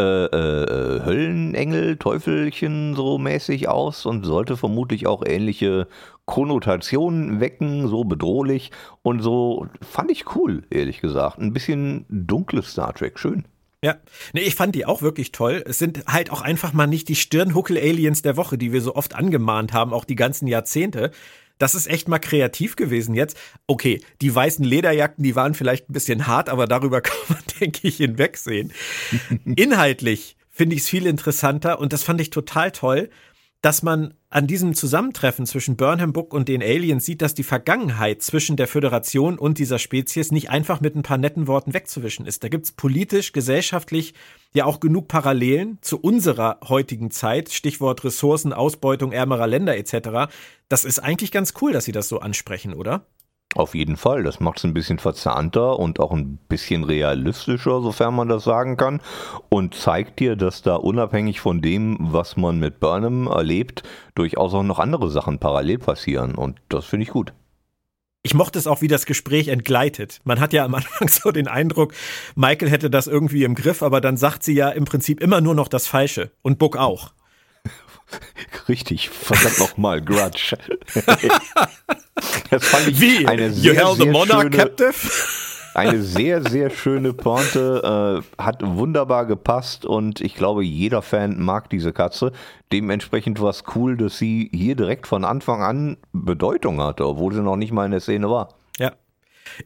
äh, 0.00 0.36
äh, 0.36 1.04
Höllenengel, 1.04 1.96
Teufelchen 1.96 2.94
so 2.94 3.18
mäßig 3.18 3.68
aus 3.68 4.06
und 4.06 4.24
sollte 4.24 4.56
vermutlich 4.56 5.06
auch 5.06 5.22
ähnliche 5.26 5.86
Konnotationen 6.24 7.40
wecken, 7.40 7.88
so 7.88 8.04
bedrohlich 8.04 8.70
und 9.02 9.20
so 9.20 9.66
fand 9.82 10.10
ich 10.10 10.34
cool, 10.34 10.62
ehrlich 10.70 11.00
gesagt. 11.00 11.38
Ein 11.38 11.52
bisschen 11.52 12.06
dunkles 12.08 12.72
Star 12.72 12.94
Trek, 12.94 13.18
schön. 13.18 13.44
Ja, 13.82 13.96
nee, 14.34 14.42
ich 14.42 14.56
fand 14.56 14.74
die 14.74 14.84
auch 14.84 15.00
wirklich 15.00 15.32
toll. 15.32 15.64
Es 15.66 15.78
sind 15.78 16.04
halt 16.06 16.30
auch 16.30 16.42
einfach 16.42 16.74
mal 16.74 16.86
nicht 16.86 17.08
die 17.08 17.16
Stirnhuckel-Aliens 17.16 18.20
der 18.20 18.36
Woche, 18.36 18.58
die 18.58 18.72
wir 18.72 18.82
so 18.82 18.94
oft 18.94 19.14
angemahnt 19.14 19.72
haben, 19.72 19.94
auch 19.94 20.04
die 20.04 20.16
ganzen 20.16 20.46
Jahrzehnte. 20.46 21.10
Das 21.56 21.74
ist 21.74 21.86
echt 21.86 22.06
mal 22.06 22.18
kreativ 22.18 22.76
gewesen 22.76 23.14
jetzt. 23.14 23.38
Okay, 23.66 24.02
die 24.20 24.34
weißen 24.34 24.64
Lederjacken, 24.64 25.24
die 25.24 25.34
waren 25.34 25.54
vielleicht 25.54 25.88
ein 25.88 25.94
bisschen 25.94 26.26
hart, 26.26 26.50
aber 26.50 26.66
darüber 26.66 27.00
kann 27.02 27.16
man, 27.28 27.42
denke 27.58 27.88
ich, 27.88 27.96
hinwegsehen. 27.96 28.72
Inhaltlich 29.56 30.36
finde 30.50 30.76
ich 30.76 30.82
es 30.82 30.88
viel 30.88 31.06
interessanter 31.06 31.78
und 31.78 31.94
das 31.94 32.02
fand 32.02 32.20
ich 32.20 32.28
total 32.28 32.72
toll, 32.72 33.08
dass 33.62 33.82
man 33.82 34.14
an 34.30 34.46
diesem 34.46 34.74
Zusammentreffen 34.74 35.44
zwischen 35.44 35.76
Burnham 35.76 36.12
Book 36.12 36.32
und 36.32 36.48
den 36.48 36.62
Aliens 36.62 37.04
sieht, 37.04 37.20
dass 37.20 37.34
die 37.34 37.42
Vergangenheit 37.42 38.22
zwischen 38.22 38.56
der 38.56 38.68
Föderation 38.68 39.38
und 39.38 39.58
dieser 39.58 39.78
Spezies 39.78 40.30
nicht 40.30 40.50
einfach 40.50 40.80
mit 40.80 40.94
ein 40.94 41.02
paar 41.02 41.18
netten 41.18 41.46
Worten 41.46 41.74
wegzuwischen 41.74 42.26
ist. 42.26 42.42
Da 42.42 42.48
gibt's 42.48 42.72
politisch, 42.72 43.32
gesellschaftlich 43.32 44.14
ja 44.54 44.64
auch 44.64 44.80
genug 44.80 45.08
Parallelen 45.08 45.78
zu 45.82 46.00
unserer 46.00 46.60
heutigen 46.68 47.10
Zeit, 47.10 47.50
Stichwort 47.52 48.04
Ressourcen, 48.04 48.52
Ausbeutung 48.52 49.12
ärmerer 49.12 49.46
Länder 49.46 49.76
etc. 49.76 50.32
Das 50.68 50.84
ist 50.84 51.00
eigentlich 51.00 51.32
ganz 51.32 51.52
cool, 51.60 51.72
dass 51.72 51.84
Sie 51.84 51.92
das 51.92 52.08
so 52.08 52.20
ansprechen, 52.20 52.72
oder? 52.72 53.04
Auf 53.56 53.74
jeden 53.74 53.96
Fall, 53.96 54.22
das 54.22 54.38
macht 54.38 54.58
es 54.58 54.64
ein 54.64 54.74
bisschen 54.74 55.00
verzahnter 55.00 55.78
und 55.78 55.98
auch 55.98 56.12
ein 56.12 56.38
bisschen 56.48 56.84
realistischer, 56.84 57.82
sofern 57.82 58.14
man 58.14 58.28
das 58.28 58.44
sagen 58.44 58.76
kann, 58.76 59.00
und 59.48 59.74
zeigt 59.74 60.20
dir, 60.20 60.36
dass 60.36 60.62
da 60.62 60.76
unabhängig 60.76 61.40
von 61.40 61.60
dem, 61.60 61.96
was 61.98 62.36
man 62.36 62.60
mit 62.60 62.78
Burnham 62.78 63.26
erlebt, 63.26 63.82
durchaus 64.14 64.54
auch 64.54 64.62
noch 64.62 64.78
andere 64.78 65.10
Sachen 65.10 65.40
parallel 65.40 65.78
passieren 65.78 66.36
und 66.36 66.60
das 66.68 66.84
finde 66.84 67.04
ich 67.04 67.10
gut. 67.10 67.32
Ich 68.22 68.34
mochte 68.34 68.58
es 68.58 68.66
auch, 68.66 68.82
wie 68.82 68.88
das 68.88 69.06
Gespräch 69.06 69.48
entgleitet. 69.48 70.20
Man 70.24 70.38
hat 70.38 70.52
ja 70.52 70.64
am 70.64 70.74
Anfang 70.76 71.08
so 71.08 71.32
den 71.32 71.48
Eindruck, 71.48 71.92
Michael 72.36 72.70
hätte 72.70 72.88
das 72.88 73.08
irgendwie 73.08 73.42
im 73.42 73.56
Griff, 73.56 73.82
aber 73.82 74.00
dann 74.00 74.16
sagt 74.16 74.44
sie 74.44 74.54
ja 74.54 74.68
im 74.68 74.84
Prinzip 74.84 75.20
immer 75.20 75.40
nur 75.40 75.56
noch 75.56 75.68
das 75.68 75.88
Falsche 75.88 76.30
und 76.42 76.58
Book 76.58 76.76
auch. 76.76 77.12
Richtig, 78.68 79.08
verdammt 79.08 79.58
nochmal, 79.58 80.02
Grudge. 80.02 80.56
das 82.50 82.66
fand 82.66 82.88
ich 82.88 83.00
Wie? 83.00 83.26
eine 83.26 83.50
sehr, 83.50 83.72
you 83.72 83.78
held 83.78 83.98
the 83.98 84.06
monarch 84.06 84.42
schöne, 84.42 84.56
captive? 84.56 84.94
eine 85.74 86.02
sehr, 86.02 86.42
sehr 86.42 86.70
schöne 86.70 87.12
Pointe, 87.12 88.22
äh, 88.38 88.42
hat 88.42 88.62
wunderbar 88.64 89.26
gepasst 89.26 89.84
und 89.84 90.20
ich 90.20 90.34
glaube, 90.34 90.64
jeder 90.64 91.02
Fan 91.02 91.40
mag 91.40 91.70
diese 91.70 91.92
Katze. 91.92 92.32
Dementsprechend 92.72 93.40
war 93.40 93.50
es 93.50 93.64
cool, 93.74 93.96
dass 93.96 94.18
sie 94.18 94.50
hier 94.52 94.76
direkt 94.76 95.06
von 95.06 95.24
Anfang 95.24 95.62
an 95.62 95.96
Bedeutung 96.12 96.80
hatte, 96.80 97.06
obwohl 97.06 97.32
sie 97.32 97.42
noch 97.42 97.56
nicht 97.56 97.72
mal 97.72 97.84
in 97.84 97.92
der 97.92 98.00
Szene 98.00 98.30
war. 98.30 98.54
Ja. 98.78 98.92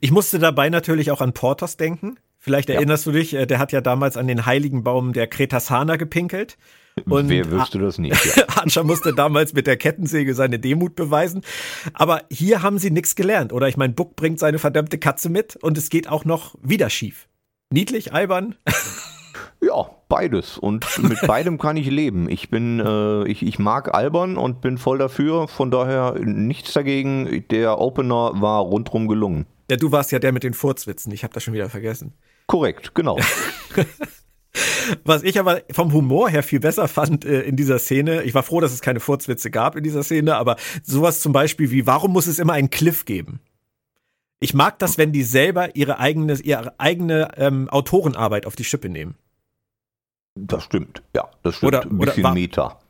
Ich 0.00 0.11
musste 0.11 0.38
dabei 0.38 0.71
natürlich 0.71 1.11
auch 1.11 1.21
an 1.21 1.33
Portos 1.33 1.76
denken. 1.76 2.19
Vielleicht 2.38 2.69
erinnerst 2.69 3.07
ja. 3.07 3.12
du 3.12 3.19
dich, 3.19 3.35
äh, 3.35 3.47
der 3.47 3.59
hat 3.59 3.73
ja 3.73 3.81
damals 3.81 4.16
an 4.16 4.26
den 4.26 4.45
heiligen 4.45 4.85
Baum 4.85 5.12
der 5.14 5.26
Kretasana 5.26 5.97
gepinkelt. 5.97 6.59
Und 7.07 7.29
Wer 7.29 7.51
wüsste 7.51 7.79
das 7.79 7.99
nicht? 7.99 8.37
Ja. 8.37 8.45
Anscha 8.57 8.83
musste 8.83 9.15
damals 9.15 9.53
mit 9.53 9.67
der 9.67 9.77
Kettensäge 9.77 10.35
seine 10.35 10.59
Demut 10.59 10.95
beweisen. 10.95 11.43
Aber 11.93 12.23
hier 12.31 12.63
haben 12.63 12.79
sie 12.79 12.91
nichts 12.91 13.17
gelernt. 13.17 13.53
Oder 13.53 13.69
ich 13.69 13.77
meine, 13.77 13.93
Buck 13.93 14.17
bringt 14.17 14.39
seine 14.39 14.59
verdammte 14.59 14.99
Katze 14.99 15.29
mit 15.29 15.57
und 15.57 15.77
es 15.77 15.91
geht 15.91 16.09
auch 16.09 16.25
noch 16.25 16.55
wieder 16.63 16.91
schief. 16.91 17.29
Niedlich, 17.71 18.13
albern? 18.13 18.55
Ja, 19.61 19.91
beides. 20.11 20.59
Und 20.59 20.87
mit 21.03 21.27
beidem 21.27 21.57
kann 21.57 21.79
ich 21.79 21.89
leben. 21.89 22.29
Ich 22.29 22.51
bin, 22.51 22.81
äh, 22.81 23.27
ich, 23.27 23.43
ich 23.43 23.59
mag 23.59 23.95
albern 23.95 24.37
und 24.37 24.61
bin 24.61 24.77
voll 24.77 24.99
dafür. 24.99 25.49
Von 25.49 25.71
daher 25.71 26.19
nichts 26.19 26.75
dagegen. 26.75 27.45
Der 27.51 27.81
Opener 27.81 28.33
war 28.43 28.61
rundrum 28.61 29.09
gelungen. 29.09 29.47
Ja, 29.71 29.79
du 29.79 29.91
warst 29.91 30.13
ja 30.13 30.19
der 30.19 30.33
mit 30.33 30.43
den 30.43 30.53
Furzwitzen. 30.53 31.13
Ich 31.13 31.25
habe 31.25 31.33
das 31.33 31.43
schon 31.43 31.55
wieder 31.55 31.71
vergessen. 31.71 32.13
Korrekt, 32.47 32.95
genau. 32.95 33.19
Was 35.05 35.23
ich 35.23 35.39
aber 35.39 35.63
vom 35.71 35.93
Humor 35.93 36.29
her 36.29 36.43
viel 36.43 36.61
besser 36.61 36.89
fand 36.89 37.25
äh, 37.25 37.43
in 37.43 37.57
dieser 37.57 37.79
Szene, 37.79 38.23
ich 38.23 38.35
war 38.35 38.43
froh, 38.43 38.61
dass 38.61 38.73
es 38.73 38.81
keine 38.81 39.01
Furzwitze 39.01 39.51
gab 39.51 39.77
in 39.77 39.83
dieser 39.83 40.03
Szene, 40.03 40.37
aber 40.37 40.57
sowas 40.83 41.21
zum 41.21 41.33
Beispiel 41.33 41.71
wie, 41.71 41.87
warum 41.87 42.13
muss 42.13 42.27
es 42.27 42.39
immer 42.39 42.53
einen 42.53 42.71
Cliff 42.71 43.05
geben? 43.05 43.41
Ich 44.41 44.55
mag 44.55 44.79
das, 44.79 44.99
wenn 44.99 45.13
die 45.13 45.23
selber 45.23 45.75
ihre 45.75 45.99
eigene, 45.99 46.35
ihre 46.35 46.79
eigene 46.79 47.31
ähm, 47.37 47.69
Autorenarbeit 47.71 48.47
auf 48.47 48.57
die 48.57 48.65
Schippe 48.65 48.89
nehmen. 48.89 49.17
Das 50.35 50.65
stimmt, 50.65 51.03
ja, 51.15 51.31
das 51.43 51.57
stimmt. 51.57 51.69
Oder, 51.69 51.83
Ein 51.83 51.99
bisschen 51.99 52.25
oder, 52.25 52.35
Meta. 52.35 52.81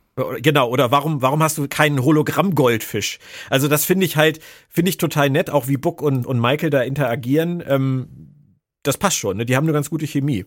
Genau, 0.41 0.69
oder 0.69 0.91
warum, 0.91 1.21
warum 1.21 1.43
hast 1.43 1.57
du 1.57 1.67
keinen 1.67 2.03
Hologramm-Goldfisch? 2.03 3.19
Also 3.49 3.67
das 3.67 3.83
finde 3.83 4.05
ich 4.05 4.15
halt, 4.15 4.39
finde 4.69 4.89
ich 4.89 4.97
total 4.97 5.29
nett, 5.29 5.49
auch 5.49 5.67
wie 5.67 5.75
Buck 5.75 6.01
und, 6.01 6.25
und 6.25 6.39
Michael 6.39 6.69
da 6.69 6.81
interagieren. 6.81 7.61
Ähm, 7.67 8.07
das 8.83 8.97
passt 8.97 9.17
schon, 9.17 9.37
ne? 9.37 9.45
Die 9.45 9.57
haben 9.57 9.65
eine 9.65 9.73
ganz 9.73 9.89
gute 9.89 10.07
Chemie. 10.07 10.45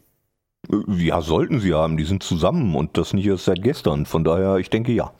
Ja, 0.88 1.22
sollten 1.22 1.60
sie 1.60 1.72
haben. 1.72 1.96
Die 1.96 2.04
sind 2.04 2.22
zusammen 2.22 2.74
und 2.74 2.96
das 2.96 3.14
nicht 3.14 3.26
erst 3.26 3.44
seit 3.44 3.62
gestern. 3.62 4.06
Von 4.06 4.24
daher, 4.24 4.56
ich 4.56 4.70
denke 4.70 4.92
ja. 4.92 5.12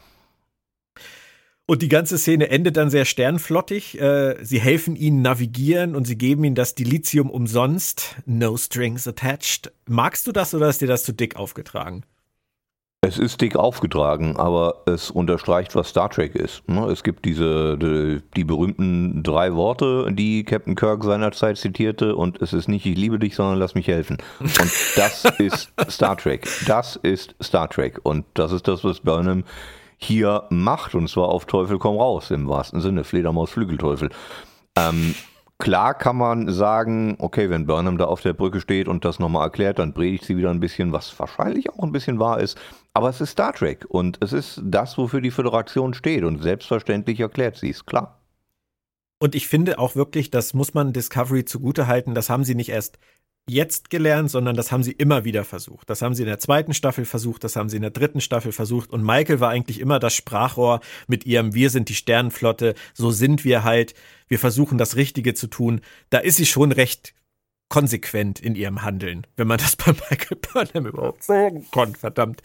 Und 1.71 1.83
die 1.83 1.89
ganze 1.89 2.17
Szene 2.17 2.49
endet 2.49 2.79
dann 2.79 2.89
sehr 2.89 3.05
sternflottig. 3.05 4.01
Äh, 4.01 4.43
sie 4.43 4.59
helfen 4.59 4.97
ihnen 4.97 5.21
navigieren 5.21 5.97
und 5.97 6.07
sie 6.07 6.17
geben 6.17 6.45
ihnen 6.45 6.55
das 6.55 6.75
Dilithium 6.75 7.29
umsonst. 7.29 8.17
No 8.25 8.57
strings 8.57 9.07
attached. 9.07 9.71
Magst 9.87 10.27
du 10.27 10.33
das 10.33 10.55
oder 10.55 10.71
ist 10.71 10.81
dir 10.81 10.89
das 10.89 11.05
zu 11.05 11.13
dick 11.13 11.37
aufgetragen? 11.37 12.05
Es 13.01 13.17
ist 13.17 13.41
dick 13.41 13.55
aufgetragen, 13.55 14.37
aber 14.39 14.83
es 14.87 15.13
unterstreicht, 15.13 15.77
was 15.77 15.91
Star 15.91 16.11
Trek 16.11 16.35
ist. 16.35 16.69
Ne? 16.69 16.85
Es 16.87 17.05
gibt 17.05 17.25
diese 17.27 17.79
die, 17.79 18.21
die, 18.35 18.43
berühmten 18.43 19.23
drei 19.23 19.55
Worte, 19.55 20.13
die 20.13 20.43
Captain 20.43 20.75
Kirk 20.75 21.05
seinerzeit 21.05 21.59
zitierte, 21.59 22.17
und 22.17 22.43
es 22.43 22.53
ist 22.53 22.67
nicht 22.67 22.85
ich 22.87 22.97
liebe 22.97 23.21
dich, 23.21 23.37
sondern 23.37 23.61
lass 23.61 23.77
mich 23.77 23.87
helfen. 23.87 24.19
Und 24.41 24.73
das 24.97 25.25
ist 25.39 25.73
Star 25.89 26.17
Trek. 26.17 26.49
Das 26.67 26.97
ist 26.97 27.37
Star 27.41 27.69
Trek. 27.71 28.01
Und 28.03 28.25
das 28.35 28.51
ist 28.51 28.67
das, 28.67 28.83
was 28.83 28.99
Burnham 28.99 29.45
hier 29.97 30.43
macht, 30.51 30.97
und 30.97 31.09
zwar 31.09 31.29
auf 31.29 31.45
Teufel 31.45 31.79
komm 31.79 31.99
raus, 31.99 32.33
im 32.33 32.49
wahrsten 32.49 32.81
Sinne, 32.81 33.05
Fledermaus 33.05 33.51
Flügelteufel. 33.51 34.11
Ähm, 34.77 35.15
Klar 35.61 35.95
kann 35.95 36.17
man 36.17 36.53
sagen, 36.53 37.17
okay, 37.19 37.51
wenn 37.51 37.67
Burnham 37.67 37.99
da 37.99 38.05
auf 38.05 38.21
der 38.21 38.33
Brücke 38.33 38.61
steht 38.61 38.87
und 38.87 39.05
das 39.05 39.19
nochmal 39.19 39.43
erklärt, 39.43 39.81
dann 39.81 39.93
predigt 39.93 40.25
sie 40.25 40.37
wieder 40.37 40.51
ein 40.51 40.61
bisschen, 40.61 40.93
was 40.93 41.19
wahrscheinlich 41.19 41.69
auch 41.71 41.83
ein 41.83 41.91
bisschen 41.91 42.21
wahr 42.21 42.39
ist. 42.39 42.57
Aber 42.99 43.11
es 43.11 43.21
ist 43.21 43.31
Star 43.31 43.53
Trek 43.53 43.87
und 43.89 44.19
es 44.25 44.33
ist 44.33 44.61
das, 44.65 44.99
wofür 44.99 45.21
die 45.21 45.31
Föderation 45.31 45.95
steht 45.95 46.25
und 46.25 46.43
selbstverständlich 46.43 47.21
erklärt 47.21 47.57
sie 47.57 47.71
es, 47.71 47.87
klar. 47.87 48.21
Und 49.21 49.37
ich 49.37 49.47
finde 49.47 49.79
auch 49.79 49.95
wirklich, 49.95 50.33
das 50.33 50.53
muss 50.53 50.75
man 50.75 50.93
Discovery 50.93 51.45
zugutehalten, 51.45 52.17
das 52.17 52.29
haben 52.29 52.43
sie 52.43 52.57
nicht 52.57 52.71
erst 52.71 52.99
jetzt 53.49 53.91
gelernt, 53.91 54.33
sondern 54.33 54.57
das 54.57 54.73
haben 54.73 54.83
sie 54.83 54.91
immer 54.91 55.25
wieder 55.25 55.45
versucht. 55.45 55.89
Das 55.89 56.03
haben 56.03 56.17
sie 56.17 56.25
in 56.25 56.29
der 56.29 56.41
zweiten 56.41 56.75
Staffel 56.75 57.05
versucht, 57.05 57.45
das 57.45 57.55
haben 57.55 57.69
sie 57.69 57.77
in 57.77 57.83
der 57.83 57.93
dritten 57.93 58.21
Staffel 58.21 58.51
versucht 58.51 58.91
und 58.91 59.05
Michael 59.05 59.39
war 59.39 59.51
eigentlich 59.51 59.79
immer 59.79 60.01
das 60.01 60.15
Sprachrohr 60.15 60.81
mit 61.07 61.25
ihrem 61.25 61.55
Wir 61.55 61.71
sind 61.71 61.91
die 61.91 61.95
Sternenflotte, 61.95 62.75
so 62.95 63.13
sind 63.13 63.45
wir 63.45 63.63
halt, 63.63 63.95
wir 64.27 64.41
versuchen 64.41 64.77
das 64.77 64.97
Richtige 64.97 65.35
zu 65.35 65.47
tun. 65.47 65.83
Da 66.11 66.19
ist 66.19 66.35
sie 66.35 66.47
schon 66.47 66.73
recht 66.73 67.15
konsequent 67.69 68.41
in 68.41 68.57
ihrem 68.57 68.83
Handeln, 68.83 69.25
wenn 69.37 69.47
man 69.47 69.59
das 69.59 69.77
bei 69.77 69.93
Michael 69.93 70.39
Burnham 70.53 70.87
überhaupt 70.87 71.23
sagen 71.23 71.65
kann, 71.71 71.95
verdammt. 71.95 72.43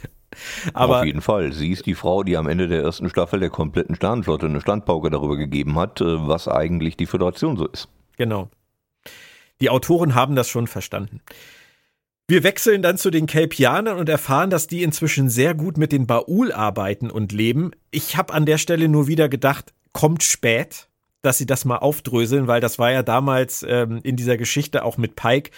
Aber 0.74 1.00
Auf 1.00 1.06
jeden 1.06 1.22
Fall. 1.22 1.54
Sie 1.54 1.72
ist 1.72 1.86
die 1.86 1.96
Frau, 1.96 2.24
die 2.24 2.38
am 2.38 2.48
Ende 2.48 2.68
der 2.68 2.82
ersten 2.82 3.10
Staffel 3.10 3.40
der 3.40 3.50
kompletten 3.50 3.96
Sternenflotte 3.96 4.46
eine 4.46 4.62
Standpauke 4.62 5.10
darüber 5.10 5.38
gegeben 5.38 5.78
hat, 5.78 6.02
äh, 6.02 6.28
was 6.28 6.48
eigentlich 6.48 6.98
die 6.98 7.06
Föderation 7.06 7.58
so 7.58 7.68
ist. 7.68 7.90
Genau. 8.18 8.50
Die 9.62 9.70
Autoren 9.70 10.16
haben 10.16 10.36
das 10.36 10.50
schon 10.50 10.68
verstanden. 10.68 11.22
Wir 12.28 12.44
wechseln 12.44 12.82
dann 12.82 12.98
zu 12.98 13.12
den 13.12 13.26
Kelpianern 13.26 13.98
und 13.98 14.08
erfahren, 14.08 14.50
dass 14.50 14.68
die 14.68 14.82
inzwischen 14.82 15.30
sehr 15.30 15.54
gut 15.54 15.78
mit 15.78 15.92
den 15.92 16.08
Baul 16.08 16.52
arbeiten 16.52 17.12
und 17.12 17.32
leben. 17.32 17.72
Ich 17.92 18.16
habe 18.16 18.34
an 18.34 18.46
der 18.46 18.58
Stelle 18.58 18.88
nur 18.88 19.08
wieder 19.08 19.28
gedacht, 19.28 19.74
kommt 19.92 20.24
spät, 20.24 20.88
dass 21.22 21.38
sie 21.38 21.46
das 21.46 21.66
mal 21.66 21.78
aufdröseln, 21.78 22.48
weil 22.48 22.62
das 22.62 22.80
war 22.80 22.92
ja 22.92 23.04
damals 23.04 23.66
ähm, 23.68 24.00
in 24.04 24.16
dieser 24.16 24.38
Geschichte 24.38 24.86
auch 24.86 24.98
mit 24.98 25.16
Pike 25.16 25.52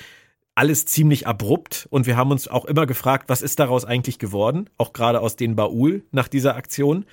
alles 0.56 0.86
ziemlich 0.86 1.28
abrupt 1.28 1.88
und 1.92 2.08
wir 2.08 2.18
haben 2.18 2.32
uns 2.32 2.48
auch 2.48 2.66
immer 2.66 2.86
gefragt, 2.86 3.30
was 3.30 3.42
ist 3.42 3.60
daraus 3.60 3.86
eigentlich 3.86 4.20
geworden, 4.20 4.70
auch 4.78 4.94
gerade 4.94 5.20
aus 5.22 5.36
den 5.36 5.56
Baul 5.56 6.04
nach 6.12 6.28
dieser 6.28 6.56
Aktion 6.56 7.06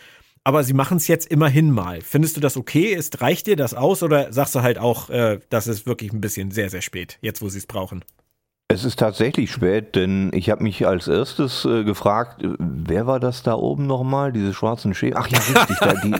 aber 0.45 0.65
sie 0.65 0.75
machen 0.75 0.97
es 0.97 1.07
jetzt 1.07 1.27
immerhin 1.27 1.71
mal. 1.71 2.01
Findest 2.01 2.37
du 2.37 2.41
das 2.41 2.57
okay? 2.57 2.93
Ist, 2.93 3.21
reicht 3.21 3.47
dir 3.47 3.57
das 3.57 3.75
aus 3.75 4.03
oder 4.03 4.33
sagst 4.33 4.55
du 4.55 4.63
halt 4.63 4.79
auch, 4.79 5.09
äh, 5.11 5.39
das 5.51 5.67
ist 5.67 5.87
wirklich 5.87 6.13
ein 6.13 6.21
bisschen 6.21 6.51
sehr, 6.51 6.69
sehr 6.69 6.83
spät, 6.83 7.19
jetzt 7.21 7.43
wo 7.43 7.49
sie 7.49 7.59
es 7.59 7.67
brauchen? 7.67 8.05
Es 8.73 8.87
ist 8.87 8.99
tatsächlich 8.99 9.53
spät, 9.53 9.97
denn 9.97 10.31
ich 10.33 10.49
habe 10.49 10.63
mich 10.63 10.87
als 10.87 11.07
erstes 11.07 11.67
äh, 11.67 11.85
gefragt, 11.85 12.43
wer 12.59 13.07
war 13.07 13.21
das 13.21 13.43
da 13.43 13.53
oben 13.53 13.87
nochmal, 13.87 14.33
diese 14.33 14.55
schwarzen 14.55 14.95
Schäfer? 14.95 15.19
Ach 15.21 15.29
ja, 15.29 15.39
richtig. 15.41 15.77
da, 15.79 15.93
die, 16.03 16.15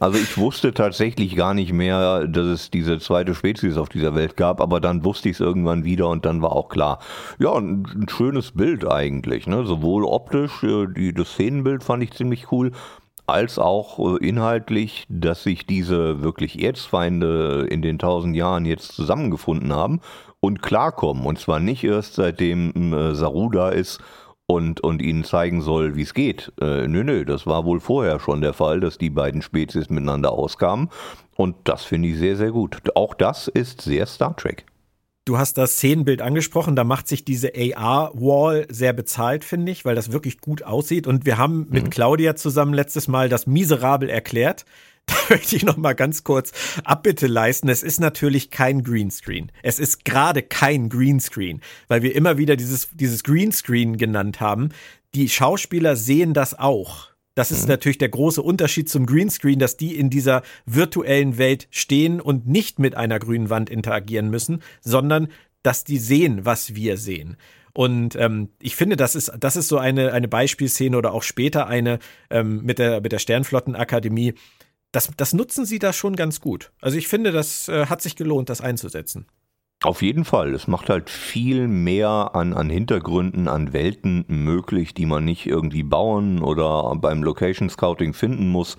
also 0.00 0.18
ich 0.18 0.36
wusste 0.36 0.74
tatsächlich 0.74 1.36
gar 1.36 1.54
nicht 1.54 1.72
mehr, 1.72 2.26
dass 2.26 2.46
es 2.46 2.70
diese 2.72 2.98
zweite 2.98 3.36
Spezies 3.36 3.76
auf 3.76 3.88
dieser 3.88 4.16
Welt 4.16 4.36
gab, 4.36 4.60
aber 4.60 4.80
dann 4.80 5.04
wusste 5.04 5.28
ich 5.28 5.36
es 5.36 5.40
irgendwann 5.40 5.84
wieder 5.84 6.08
und 6.08 6.24
dann 6.24 6.42
war 6.42 6.50
auch 6.50 6.68
klar. 6.68 6.98
Ja, 7.38 7.54
ein, 7.54 7.86
ein 7.94 8.08
schönes 8.08 8.50
Bild 8.50 8.84
eigentlich, 8.84 9.46
ne? 9.46 9.64
sowohl 9.64 10.04
optisch, 10.04 10.64
äh, 10.64 10.88
die, 10.88 11.14
das 11.14 11.28
Szenenbild 11.28 11.84
fand 11.84 12.02
ich 12.02 12.10
ziemlich 12.14 12.50
cool, 12.50 12.72
als 13.32 13.58
auch 13.58 13.98
äh, 13.98 14.26
inhaltlich, 14.26 15.06
dass 15.08 15.42
sich 15.42 15.66
diese 15.66 16.22
wirklich 16.22 16.62
Erzfeinde 16.62 17.66
in 17.70 17.82
den 17.82 17.98
tausend 17.98 18.36
Jahren 18.36 18.64
jetzt 18.64 18.92
zusammengefunden 18.92 19.72
haben 19.72 20.00
und 20.40 20.62
klarkommen. 20.62 21.24
Und 21.24 21.38
zwar 21.38 21.60
nicht 21.60 21.82
erst 21.84 22.14
seitdem 22.14 22.92
äh, 22.92 23.14
Saru 23.14 23.48
da 23.50 23.70
ist 23.70 24.00
und, 24.46 24.80
und 24.80 25.00
ihnen 25.00 25.24
zeigen 25.24 25.62
soll, 25.62 25.96
wie 25.96 26.02
es 26.02 26.14
geht. 26.14 26.52
Äh, 26.60 26.86
nö, 26.88 27.04
nö, 27.04 27.24
das 27.24 27.46
war 27.46 27.64
wohl 27.64 27.80
vorher 27.80 28.20
schon 28.20 28.40
der 28.40 28.52
Fall, 28.52 28.80
dass 28.80 28.98
die 28.98 29.10
beiden 29.10 29.42
Spezies 29.42 29.88
miteinander 29.88 30.32
auskamen. 30.32 30.90
Und 31.36 31.56
das 31.64 31.84
finde 31.84 32.08
ich 32.08 32.18
sehr, 32.18 32.36
sehr 32.36 32.50
gut. 32.50 32.78
Auch 32.94 33.14
das 33.14 33.48
ist 33.48 33.80
sehr 33.80 34.06
Star 34.06 34.36
Trek. 34.36 34.66
Du 35.24 35.38
hast 35.38 35.56
das 35.56 35.74
Szenenbild 35.74 36.20
angesprochen, 36.20 36.74
da 36.74 36.82
macht 36.82 37.06
sich 37.06 37.24
diese 37.24 37.52
AR-Wall 37.54 38.66
sehr 38.68 38.92
bezahlt, 38.92 39.44
finde 39.44 39.70
ich, 39.70 39.84
weil 39.84 39.94
das 39.94 40.10
wirklich 40.10 40.40
gut 40.40 40.64
aussieht. 40.64 41.06
Und 41.06 41.26
wir 41.26 41.38
haben 41.38 41.68
mit 41.70 41.84
mhm. 41.84 41.90
Claudia 41.90 42.34
zusammen 42.34 42.74
letztes 42.74 43.06
Mal 43.06 43.28
das 43.28 43.46
miserabel 43.46 44.08
erklärt. 44.08 44.64
Da 45.04 45.14
möchte 45.30 45.56
ich 45.56 45.64
noch 45.64 45.76
mal 45.76 45.94
ganz 45.94 46.22
kurz 46.22 46.52
Abbitte 46.84 47.26
leisten. 47.26 47.68
Es 47.68 47.82
ist 47.82 47.98
natürlich 47.98 48.50
kein 48.52 48.84
Greenscreen. 48.84 49.50
Es 49.64 49.80
ist 49.80 50.04
gerade 50.04 50.42
kein 50.42 50.88
Greenscreen, 50.88 51.60
weil 51.88 52.02
wir 52.02 52.14
immer 52.14 52.38
wieder 52.38 52.54
dieses, 52.54 52.88
dieses 52.92 53.24
Greenscreen 53.24 53.96
genannt 53.96 54.40
haben. 54.40 54.68
Die 55.16 55.28
Schauspieler 55.28 55.96
sehen 55.96 56.34
das 56.34 56.56
auch. 56.56 57.11
Das 57.34 57.50
ist 57.50 57.62
mhm. 57.62 57.68
natürlich 57.68 57.98
der 57.98 58.10
große 58.10 58.42
Unterschied 58.42 58.88
zum 58.88 59.06
Greenscreen, 59.06 59.58
dass 59.58 59.76
die 59.76 59.96
in 59.96 60.10
dieser 60.10 60.42
virtuellen 60.66 61.38
Welt 61.38 61.66
stehen 61.70 62.20
und 62.20 62.46
nicht 62.46 62.78
mit 62.78 62.94
einer 62.94 63.18
grünen 63.18 63.50
Wand 63.50 63.70
interagieren 63.70 64.30
müssen, 64.30 64.62
sondern 64.80 65.28
dass 65.62 65.84
die 65.84 65.98
sehen, 65.98 66.44
was 66.44 66.74
wir 66.74 66.96
sehen. 66.96 67.36
Und 67.74 68.16
ähm, 68.16 68.50
ich 68.60 68.76
finde, 68.76 68.96
das 68.96 69.14
ist, 69.14 69.32
das 69.38 69.56
ist 69.56 69.68
so 69.68 69.78
eine, 69.78 70.12
eine 70.12 70.28
Beispielszene 70.28 70.96
oder 70.96 71.12
auch 71.14 71.22
später 71.22 71.66
eine 71.68 72.00
ähm, 72.30 72.62
mit, 72.62 72.78
der, 72.78 73.00
mit 73.00 73.12
der 73.12 73.18
Sternflottenakademie. 73.18 74.34
Das, 74.90 75.10
das 75.16 75.32
nutzen 75.32 75.64
sie 75.64 75.78
da 75.78 75.94
schon 75.94 76.16
ganz 76.16 76.40
gut. 76.40 76.70
Also 76.82 76.98
ich 76.98 77.08
finde, 77.08 77.32
das 77.32 77.68
äh, 77.68 77.86
hat 77.86 78.02
sich 78.02 78.14
gelohnt, 78.14 78.50
das 78.50 78.60
einzusetzen. 78.60 79.26
Auf 79.82 80.00
jeden 80.00 80.24
Fall. 80.24 80.54
Es 80.54 80.68
macht 80.68 80.88
halt 80.88 81.10
viel 81.10 81.66
mehr 81.66 82.30
an, 82.34 82.52
an 82.52 82.70
Hintergründen, 82.70 83.48
an 83.48 83.72
Welten 83.72 84.24
möglich, 84.28 84.94
die 84.94 85.06
man 85.06 85.24
nicht 85.24 85.46
irgendwie 85.46 85.82
bauen 85.82 86.40
oder 86.40 86.94
beim 86.94 87.24
Location 87.24 87.68
Scouting 87.68 88.14
finden 88.14 88.48
muss, 88.48 88.76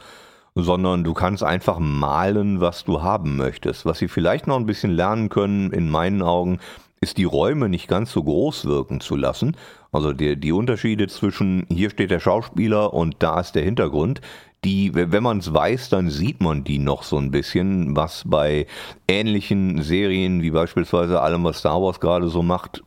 sondern 0.55 1.03
du 1.03 1.13
kannst 1.13 1.43
einfach 1.43 1.79
malen, 1.79 2.62
was 2.62 2.86
du 2.86 3.01
haben 3.01 3.36
möchtest. 3.36 3.86
Was 3.86 4.00
sie 4.00 4.07
vielleicht 4.07 4.48
noch 4.48 4.55
ein 4.55 4.65
bisschen 4.65 4.91
lernen 4.91 5.27
können, 5.27 5.74
in 5.74 5.89
meinen 5.89 6.22
Augen, 6.22 6.60
ist 7.03 7.17
die 7.17 7.25
Räume 7.25 7.69
nicht 7.69 7.88
ganz 7.88 8.12
so 8.12 8.24
groß 8.24 8.65
wirken 8.65 9.01
zu 9.01 9.15
lassen. 9.15 9.55
Also 9.91 10.13
die, 10.13 10.39
die 10.39 10.51
Unterschiede 10.51 11.07
zwischen 11.07 11.67
hier 11.69 11.89
steht 11.89 12.10
der 12.10 12.19
Schauspieler 12.19 12.93
und 12.93 13.17
da 13.19 13.39
ist 13.39 13.53
der 13.53 13.63
Hintergrund, 13.63 14.22
die, 14.63 14.95
wenn 14.95 15.24
man 15.24 15.39
es 15.39 15.53
weiß, 15.53 15.89
dann 15.89 16.10
sieht 16.10 16.41
man 16.41 16.63
die 16.63 16.79
noch 16.79 17.03
so 17.03 17.17
ein 17.17 17.31
bisschen, 17.31 17.95
was 17.98 18.24
bei 18.25 18.65
ähnlichen 19.07 19.83
Serien 19.83 20.41
wie 20.41 20.51
beispielsweise 20.51 21.22
allem, 21.22 21.43
was 21.43 21.60
Star 21.60 21.81
Wars 21.81 22.00
gerade 22.00 22.29
so 22.29 22.41
macht, 22.41 22.81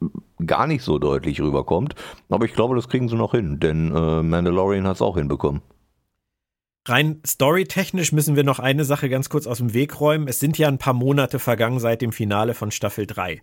gar 0.45 0.67
nicht 0.67 0.83
so 0.83 0.99
deutlich 0.99 1.41
rüberkommt. 1.41 1.95
Aber 2.31 2.47
ich 2.47 2.55
glaube, 2.55 2.75
das 2.77 2.89
kriegen 2.89 3.09
sie 3.09 3.17
noch 3.17 3.33
hin, 3.33 3.61
denn 3.61 3.95
äh, 3.95 4.23
Mandalorian 4.23 4.87
hat 4.87 4.97
es 4.97 5.03
auch 5.03 5.17
hinbekommen. 5.17 5.61
Rein 6.89 7.21
storytechnisch 7.27 8.13
müssen 8.13 8.37
wir 8.37 8.45
noch 8.45 8.61
eine 8.61 8.85
Sache 8.85 9.09
ganz 9.09 9.29
kurz 9.29 9.47
aus 9.47 9.59
dem 9.59 9.75
Weg 9.75 10.01
räumen. 10.01 10.29
Es 10.29 10.39
sind 10.39 10.57
ja 10.57 10.69
ein 10.69 10.79
paar 10.79 10.95
Monate 10.95 11.39
vergangen 11.41 11.81
seit 11.81 12.01
dem 12.01 12.13
Finale 12.13 12.55
von 12.55 12.71
Staffel 12.71 13.07
3. 13.07 13.41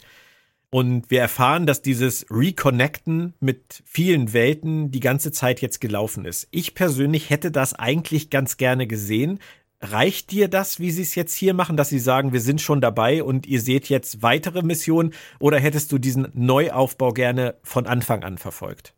Und 0.74 1.12
wir 1.12 1.22
erfahren, 1.22 1.68
dass 1.68 1.84
dieses 1.84 2.26
Reconnecten 2.32 3.36
mit 3.40 3.84
vielen 3.86 4.34
Welten 4.34 4.90
die 4.90 5.02
ganze 5.02 5.32
Zeit 5.32 5.62
jetzt 5.62 5.80
gelaufen 5.80 6.26
ist. 6.26 6.48
Ich 6.50 6.74
persönlich 6.74 7.30
hätte 7.30 7.52
das 7.52 7.76
eigentlich 7.76 8.32
ganz 8.32 8.58
gerne 8.58 8.88
gesehen. 8.88 9.38
Reicht 9.82 10.32
dir 10.32 10.48
das, 10.48 10.80
wie 10.80 10.90
sie 10.90 11.04
es 11.04 11.14
jetzt 11.14 11.36
hier 11.36 11.54
machen, 11.54 11.78
dass 11.78 11.90
sie 11.90 12.00
sagen, 12.00 12.34
wir 12.34 12.42
sind 12.42 12.60
schon 12.60 12.82
dabei 12.82 13.24
und 13.24 13.46
ihr 13.46 13.62
seht 13.62 13.88
jetzt 13.88 14.24
weitere 14.24 14.64
Missionen? 14.64 15.14
Oder 15.38 15.60
hättest 15.60 15.92
du 15.92 16.00
diesen 16.00 16.30
Neuaufbau 16.34 17.12
gerne 17.12 17.54
von 17.62 17.86
Anfang 17.86 18.24
an 18.24 18.40
verfolgt? 18.40 18.96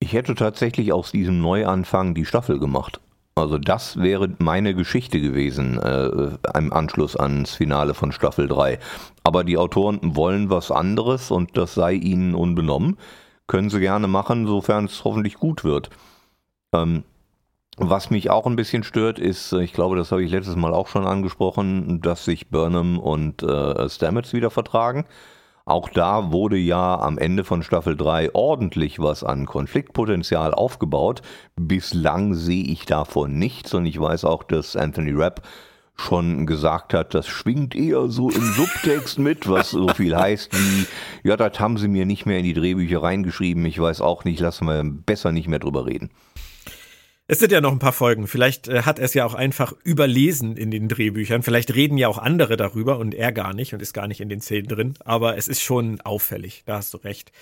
Ich 0.00 0.14
hätte 0.14 0.34
tatsächlich 0.34 0.92
aus 0.92 1.12
diesem 1.12 1.40
Neuanfang 1.40 2.16
die 2.16 2.24
Staffel 2.24 2.58
gemacht. 2.58 3.00
Also 3.36 3.58
das 3.58 3.96
wäre 3.96 4.28
meine 4.38 4.74
Geschichte 4.74 5.20
gewesen 5.20 5.78
äh, 5.80 6.36
im 6.56 6.72
Anschluss 6.72 7.16
ans 7.16 7.54
Finale 7.54 7.94
von 7.94 8.12
Staffel 8.12 8.46
3. 8.46 8.78
Aber 9.24 9.42
die 9.42 9.58
Autoren 9.58 9.98
wollen 10.14 10.50
was 10.50 10.70
anderes 10.70 11.32
und 11.32 11.56
das 11.56 11.74
sei 11.74 11.94
ihnen 11.94 12.34
unbenommen. 12.34 12.96
Können 13.48 13.70
sie 13.70 13.80
gerne 13.80 14.06
machen, 14.06 14.46
sofern 14.46 14.84
es 14.84 15.02
hoffentlich 15.02 15.34
gut 15.34 15.64
wird. 15.64 15.90
Ähm, 16.72 17.02
was 17.76 18.10
mich 18.10 18.30
auch 18.30 18.46
ein 18.46 18.54
bisschen 18.54 18.84
stört, 18.84 19.18
ist, 19.18 19.52
ich 19.52 19.72
glaube, 19.72 19.96
das 19.96 20.12
habe 20.12 20.22
ich 20.22 20.30
letztes 20.30 20.54
Mal 20.54 20.72
auch 20.72 20.86
schon 20.86 21.04
angesprochen, 21.04 22.00
dass 22.00 22.24
sich 22.24 22.50
Burnham 22.50 23.00
und 23.00 23.42
äh, 23.42 23.88
Stamets 23.88 24.32
wieder 24.32 24.50
vertragen. 24.50 25.06
Auch 25.66 25.88
da 25.88 26.30
wurde 26.30 26.58
ja 26.58 27.00
am 27.00 27.16
Ende 27.16 27.42
von 27.42 27.62
Staffel 27.62 27.96
3 27.96 28.34
ordentlich 28.34 28.98
was 28.98 29.24
an 29.24 29.46
Konfliktpotenzial 29.46 30.52
aufgebaut. 30.52 31.22
Bislang 31.56 32.34
sehe 32.34 32.64
ich 32.64 32.84
davon 32.84 33.38
nichts 33.38 33.72
und 33.72 33.86
ich 33.86 33.98
weiß 33.98 34.26
auch, 34.26 34.42
dass 34.42 34.76
Anthony 34.76 35.12
Rapp 35.12 35.40
schon 35.96 36.44
gesagt 36.46 36.92
hat, 36.92 37.14
das 37.14 37.28
schwingt 37.28 37.74
eher 37.74 38.08
so 38.08 38.28
im 38.28 38.42
Subtext 38.42 39.18
mit, 39.18 39.48
was 39.48 39.70
so 39.70 39.88
viel 39.88 40.16
heißt 40.16 40.52
wie, 40.52 40.86
ja, 41.26 41.36
das 41.36 41.58
haben 41.60 41.78
sie 41.78 41.88
mir 41.88 42.04
nicht 42.04 42.26
mehr 42.26 42.38
in 42.38 42.44
die 42.44 42.52
Drehbücher 42.52 43.02
reingeschrieben, 43.02 43.64
ich 43.64 43.78
weiß 43.78 44.00
auch 44.00 44.24
nicht, 44.24 44.40
lassen 44.40 44.66
wir 44.66 44.82
besser 44.84 45.30
nicht 45.30 45.48
mehr 45.48 45.60
drüber 45.60 45.86
reden. 45.86 46.10
Es 47.26 47.38
sind 47.38 47.52
ja 47.52 47.62
noch 47.62 47.72
ein 47.72 47.78
paar 47.78 47.92
Folgen. 47.92 48.26
Vielleicht 48.26 48.68
äh, 48.68 48.82
hat 48.82 48.98
er 48.98 49.06
es 49.06 49.14
ja 49.14 49.24
auch 49.24 49.34
einfach 49.34 49.72
überlesen 49.82 50.56
in 50.58 50.70
den 50.70 50.88
Drehbüchern. 50.88 51.42
Vielleicht 51.42 51.74
reden 51.74 51.96
ja 51.96 52.08
auch 52.08 52.18
andere 52.18 52.58
darüber 52.58 52.98
und 52.98 53.14
er 53.14 53.32
gar 53.32 53.54
nicht 53.54 53.72
und 53.72 53.80
ist 53.80 53.94
gar 53.94 54.08
nicht 54.08 54.20
in 54.20 54.28
den 54.28 54.42
Szenen 54.42 54.68
drin. 54.68 54.94
Aber 55.04 55.38
es 55.38 55.48
ist 55.48 55.62
schon 55.62 56.02
auffällig. 56.02 56.64
Da 56.66 56.76
hast 56.76 56.92
du 56.92 56.98
recht. 56.98 57.32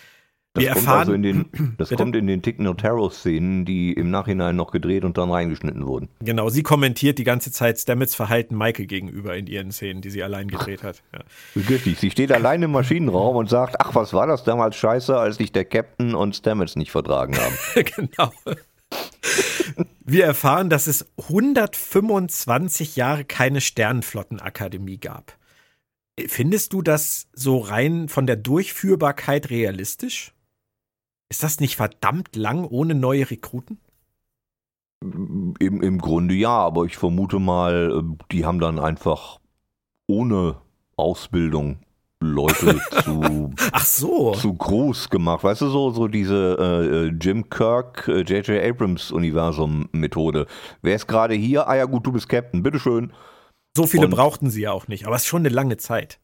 Das 0.55 0.63
Wir 0.63 0.73
kommt 0.73 0.87
erfahren, 0.87 0.99
also 0.99 1.13
in 1.15 1.23
den, 1.23 1.47
das 1.79 1.91
kommt 1.91 2.15
in 2.15 2.27
den 2.27 2.43
Tick 2.43 2.61
Notaro-Szenen, 2.61 3.65
die 3.65 3.93
im 3.95 4.11
Nachhinein 4.11 4.55
noch 4.55 4.71
gedreht 4.71 5.03
und 5.03 5.17
dann 5.17 5.31
reingeschnitten 5.31 5.87
wurden. 5.87 6.11
Genau, 6.21 6.51
sie 6.51 6.63
kommentiert 6.63 7.19
die 7.19 7.25
ganze 7.25 7.51
Zeit 7.51 7.79
Stamets 7.79 8.15
Verhalten 8.15 8.57
Michael 8.57 8.87
gegenüber 8.87 9.35
in 9.35 9.47
ihren 9.47 9.73
Szenen, 9.73 10.03
die 10.03 10.11
sie 10.11 10.23
allein 10.23 10.49
gedreht 10.49 10.83
hat. 10.83 11.03
Ja. 11.13 11.21
Richtig, 11.71 11.99
sie 11.99 12.11
steht 12.11 12.31
allein 12.31 12.63
im 12.63 12.71
Maschinenraum 12.71 13.35
und 13.35 13.49
sagt, 13.49 13.77
ach, 13.81 13.95
was 13.95 14.13
war 14.13 14.27
das 14.27 14.45
damals 14.45 14.77
scheiße, 14.77 15.17
als 15.17 15.39
sich 15.39 15.53
der 15.53 15.65
Captain 15.65 16.15
und 16.15 16.37
Stamets 16.37 16.77
nicht 16.77 16.91
vertragen 16.91 17.35
haben. 17.37 17.57
genau. 17.97 18.31
Wir 20.05 20.25
erfahren, 20.25 20.71
dass 20.71 20.87
es 20.87 21.07
125 21.19 22.97
Jahre 22.97 23.25
keine 23.25 23.61
Sternenflottenakademie 23.61 24.99
gab. 24.99 25.37
Findest 26.27 26.73
du 26.73 26.83
das 26.83 27.29
so 27.33 27.59
rein 27.59 28.09
von 28.09 28.27
der 28.27 28.37
Durchführbarkeit 28.37 29.51
realistisch? 29.51 30.35
Ist 31.31 31.43
das 31.43 31.61
nicht 31.61 31.77
verdammt 31.77 32.37
lang 32.37 32.65
ohne 32.65 32.95
neue 32.95 33.31
Rekruten? 33.31 33.79
Im, 35.01 35.55
Im 35.59 35.99
Grunde 35.99 36.35
ja, 36.35 36.57
aber 36.57 36.85
ich 36.85 36.97
vermute 36.97 37.39
mal, 37.39 38.03
die 38.31 38.45
haben 38.45 38.61
dann 38.61 38.79
einfach 38.79 39.41
ohne 40.07 40.61
Ausbildung 40.97 41.81
Leute 42.23 42.81
zu, 43.05 43.51
Ach 43.73 43.85
so. 43.85 44.33
zu 44.33 44.55
groß 44.55 45.11
gemacht. 45.11 45.45
Weißt 45.45 45.61
du, 45.61 45.69
so, 45.69 45.91
so 45.91 46.09
diese 46.09 46.57
äh, 46.59 47.07
äh 47.07 47.13
Jim 47.21 47.49
Kirk, 47.51 48.09
J.J. 48.09 48.49
Äh, 48.49 48.69
Abrams 48.71 49.11
Universum-Methode. 49.11 50.47
Wer 50.83 50.95
ist 50.95 51.07
gerade 51.07 51.35
hier? 51.35 51.69
Ah 51.69 51.77
ja, 51.77 51.85
gut, 51.85 52.07
du 52.07 52.13
bist 52.13 52.29
Captain, 52.29 52.63
bitteschön. 52.63 53.13
So 53.77 53.87
viele 53.87 54.07
Und, 54.07 54.11
brauchten 54.11 54.51
sie 54.51 54.63
ja 54.63 54.73
auch 54.73 54.89
nicht, 54.89 55.07
aber 55.07 55.17
es 55.17 55.23
ist 55.23 55.29
schon 55.29 55.43
eine 55.43 55.49
lange 55.49 55.77
Zeit. 55.77 56.19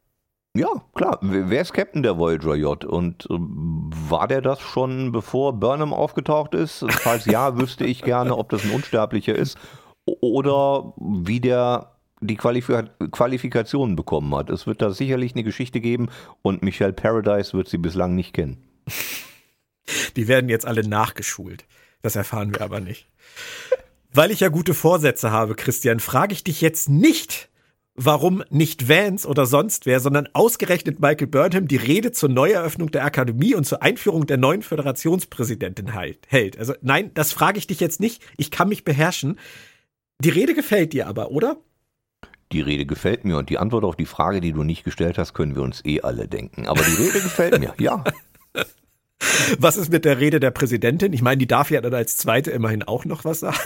Ja, 0.55 0.67
klar. 0.95 1.19
Wer 1.21 1.61
ist 1.61 1.73
Captain 1.73 2.01
der 2.01 2.17
Voyager 2.17 2.55
J? 2.55 2.83
Und 2.83 3.25
äh, 3.29 3.35
war 3.37 4.27
der 4.27 4.41
das 4.41 4.59
schon, 4.59 5.11
bevor 5.11 5.53
Burnham 5.53 5.93
aufgetaucht 5.93 6.55
ist? 6.55 6.85
Falls 6.89 7.25
ja, 7.25 7.57
wüsste 7.59 7.85
ich 7.85 8.01
gerne, 8.01 8.35
ob 8.35 8.49
das 8.49 8.63
ein 8.63 8.71
Unsterblicher 8.71 9.35
ist. 9.35 9.57
Oder 10.05 10.93
wie 10.97 11.39
der 11.39 11.98
die 12.21 12.35
Qualifika 12.35 12.83
Qualifikationen 13.11 13.95
bekommen 13.95 14.33
hat. 14.35 14.49
Es 14.49 14.67
wird 14.67 14.81
da 14.81 14.91
sicherlich 14.91 15.33
eine 15.33 15.43
Geschichte 15.43 15.79
geben 15.79 16.09
und 16.41 16.63
Michelle 16.63 16.93
Paradise 16.93 17.53
wird 17.53 17.67
sie 17.67 17.77
bislang 17.77 18.15
nicht 18.15 18.33
kennen. 18.33 18.57
Die 20.15 20.27
werden 20.27 20.49
jetzt 20.49 20.67
alle 20.67 20.87
nachgeschult. 20.87 21.65
Das 22.01 22.15
erfahren 22.15 22.53
wir 22.53 22.61
aber 22.61 22.79
nicht. 22.79 23.07
Weil 24.13 24.31
ich 24.31 24.39
ja 24.39 24.49
gute 24.49 24.73
Vorsätze 24.73 25.31
habe, 25.31 25.55
Christian, 25.55 25.99
frage 25.99 26.33
ich 26.33 26.43
dich 26.43 26.61
jetzt 26.61 26.89
nicht, 26.89 27.49
warum 27.95 28.43
nicht 28.49 28.87
Vance 28.87 29.27
oder 29.27 29.45
sonst 29.45 29.85
wer, 29.85 29.99
sondern 29.99 30.29
ausgerechnet 30.33 30.99
Michael 30.99 31.27
Burnham 31.27 31.67
die 31.67 31.75
Rede 31.75 32.11
zur 32.11 32.29
Neueröffnung 32.29 32.91
der 32.91 33.03
Akademie 33.03 33.55
und 33.55 33.65
zur 33.65 33.83
Einführung 33.83 34.25
der 34.25 34.37
neuen 34.37 34.61
Föderationspräsidentin 34.61 35.93
hält. 36.27 36.57
Also 36.57 36.73
nein, 36.81 37.11
das 37.13 37.33
frage 37.33 37.59
ich 37.59 37.67
dich 37.67 37.79
jetzt 37.79 37.99
nicht. 37.99 38.23
Ich 38.37 38.51
kann 38.51 38.69
mich 38.69 38.85
beherrschen. 38.85 39.37
Die 40.21 40.29
Rede 40.29 40.53
gefällt 40.53 40.93
dir 40.93 41.07
aber, 41.07 41.31
oder? 41.31 41.57
Die 42.51 42.61
Rede 42.61 42.85
gefällt 42.85 43.25
mir 43.25 43.37
und 43.37 43.49
die 43.49 43.59
Antwort 43.59 43.83
auf 43.83 43.95
die 43.95 44.05
Frage, 44.05 44.41
die 44.41 44.53
du 44.53 44.63
nicht 44.63 44.83
gestellt 44.83 45.17
hast, 45.17 45.33
können 45.33 45.55
wir 45.55 45.61
uns 45.61 45.85
eh 45.85 46.01
alle 46.01 46.27
denken. 46.27 46.67
Aber 46.67 46.81
die 46.81 46.95
Rede 46.95 47.21
gefällt 47.21 47.59
mir, 47.59 47.73
ja. 47.79 48.03
Was 49.59 49.75
ist 49.75 49.91
mit 49.91 50.05
der 50.05 50.19
Rede 50.19 50.39
der 50.39 50.51
Präsidentin? 50.51 51.11
Ich 51.11 51.21
meine, 51.21 51.37
die 51.37 51.47
darf 51.47 51.71
ja 51.71 51.81
dann 51.81 51.93
als 51.93 52.15
Zweite 52.15 52.51
immerhin 52.51 52.83
auch 52.83 53.03
noch 53.03 53.25
was 53.25 53.41
sagen. 53.41 53.57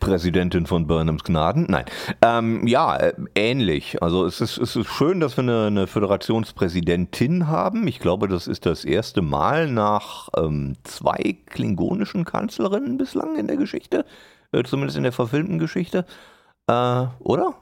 Präsidentin 0.00 0.66
von 0.66 0.88
Burnhams 0.88 1.22
Gnaden? 1.22 1.66
Nein. 1.68 1.84
Ähm, 2.22 2.66
ja, 2.66 2.96
äh, 2.96 3.12
ähnlich. 3.36 4.02
Also 4.02 4.26
es 4.26 4.40
ist, 4.40 4.58
es 4.58 4.74
ist 4.74 4.88
schön, 4.88 5.20
dass 5.20 5.36
wir 5.36 5.44
eine, 5.44 5.66
eine, 5.66 5.86
Föderationspräsidentin 5.86 7.46
haben. 7.46 7.86
Ich 7.86 8.00
glaube, 8.00 8.26
das 8.26 8.48
ist 8.48 8.66
das 8.66 8.84
erste 8.84 9.22
Mal 9.22 9.70
nach 9.70 10.28
ähm, 10.36 10.74
zwei 10.82 11.36
klingonischen 11.46 12.24
Kanzlerinnen 12.24 12.98
bislang 12.98 13.36
in 13.36 13.46
der 13.46 13.56
Geschichte. 13.56 14.04
Äh, 14.50 14.64
zumindest 14.64 14.96
in 14.96 15.04
der 15.04 15.12
verfilmten 15.12 15.60
Geschichte. 15.60 16.04
Äh, 16.66 17.06
oder? 17.20 17.54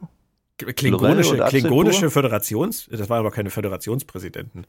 Klingonische, 0.59 1.37
Klingonische 1.39 2.11
Föderations, 2.11 2.89
das 2.91 3.09
waren 3.09 3.21
aber 3.21 3.31
keine 3.31 3.51
Föderationspräsidenten. 3.51 4.67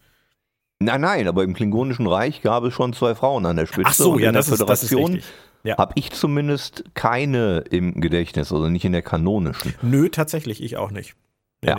Nein, 0.81 1.01
nein, 1.01 1.27
aber 1.27 1.43
im 1.43 1.53
Klingonischen 1.53 2.07
Reich 2.07 2.41
gab 2.41 2.63
es 2.63 2.73
schon 2.73 2.93
zwei 2.93 3.13
Frauen 3.15 3.45
an 3.45 3.57
der 3.57 3.65
Spitze. 3.65 3.83
Ach 3.89 3.93
so, 3.93 4.11
ja, 4.17 4.27
in 4.29 4.33
der 4.33 4.41
das 4.41 4.49
ist, 4.49 4.61
das 4.61 4.83
ist 4.83 4.89
Föderation 4.89 5.15
richtig. 5.15 5.33
Ja. 5.63 5.77
habe 5.77 5.91
ich 5.95 6.11
zumindest 6.11 6.85
keine 6.93 7.65
im 7.69 7.99
Gedächtnis, 7.99 8.53
also 8.53 8.69
nicht 8.69 8.85
in 8.85 8.93
der 8.93 9.01
kanonischen. 9.01 9.75
Nö, 9.81 10.07
tatsächlich, 10.07 10.63
ich 10.63 10.77
auch 10.77 10.91
nicht. 10.91 11.15
Nee, 11.61 11.69
Ja. 11.71 11.75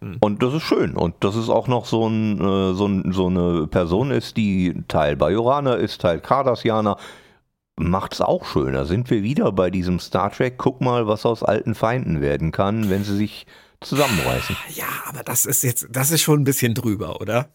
nee. 0.00 0.16
Und 0.20 0.42
das 0.42 0.52
ist 0.52 0.64
schön. 0.64 0.96
Und 0.96 1.14
dass 1.20 1.36
es 1.36 1.48
auch 1.48 1.68
noch 1.68 1.86
so, 1.86 2.06
ein, 2.08 2.38
äh, 2.40 2.74
so, 2.74 2.86
ein, 2.86 3.12
so 3.12 3.28
eine 3.28 3.68
Person 3.68 4.10
ist, 4.10 4.36
die 4.36 4.74
Teil 4.88 5.16
Bajoraner 5.16 5.76
ist, 5.78 6.00
Teil 6.02 6.20
Cardassianer, 6.20 6.98
macht's 7.76 8.20
auch 8.20 8.44
schön. 8.44 8.74
Da 8.74 8.84
sind 8.84 9.10
wir 9.10 9.22
wieder 9.22 9.52
bei 9.52 9.70
diesem 9.70 9.98
Star 10.00 10.30
Trek. 10.30 10.58
Guck 10.58 10.80
mal, 10.80 11.06
was 11.06 11.26
aus 11.26 11.42
alten 11.42 11.74
Feinden 11.74 12.20
werden 12.20 12.52
kann, 12.52 12.90
wenn 12.90 13.04
sie 13.04 13.16
sich 13.16 13.46
zusammenreißen. 13.80 14.56
Ja, 14.74 14.88
aber 15.06 15.22
das 15.22 15.46
ist 15.46 15.62
jetzt, 15.62 15.88
das 15.90 16.10
ist 16.10 16.22
schon 16.22 16.40
ein 16.40 16.44
bisschen 16.44 16.74
drüber, 16.74 17.20
oder? 17.20 17.48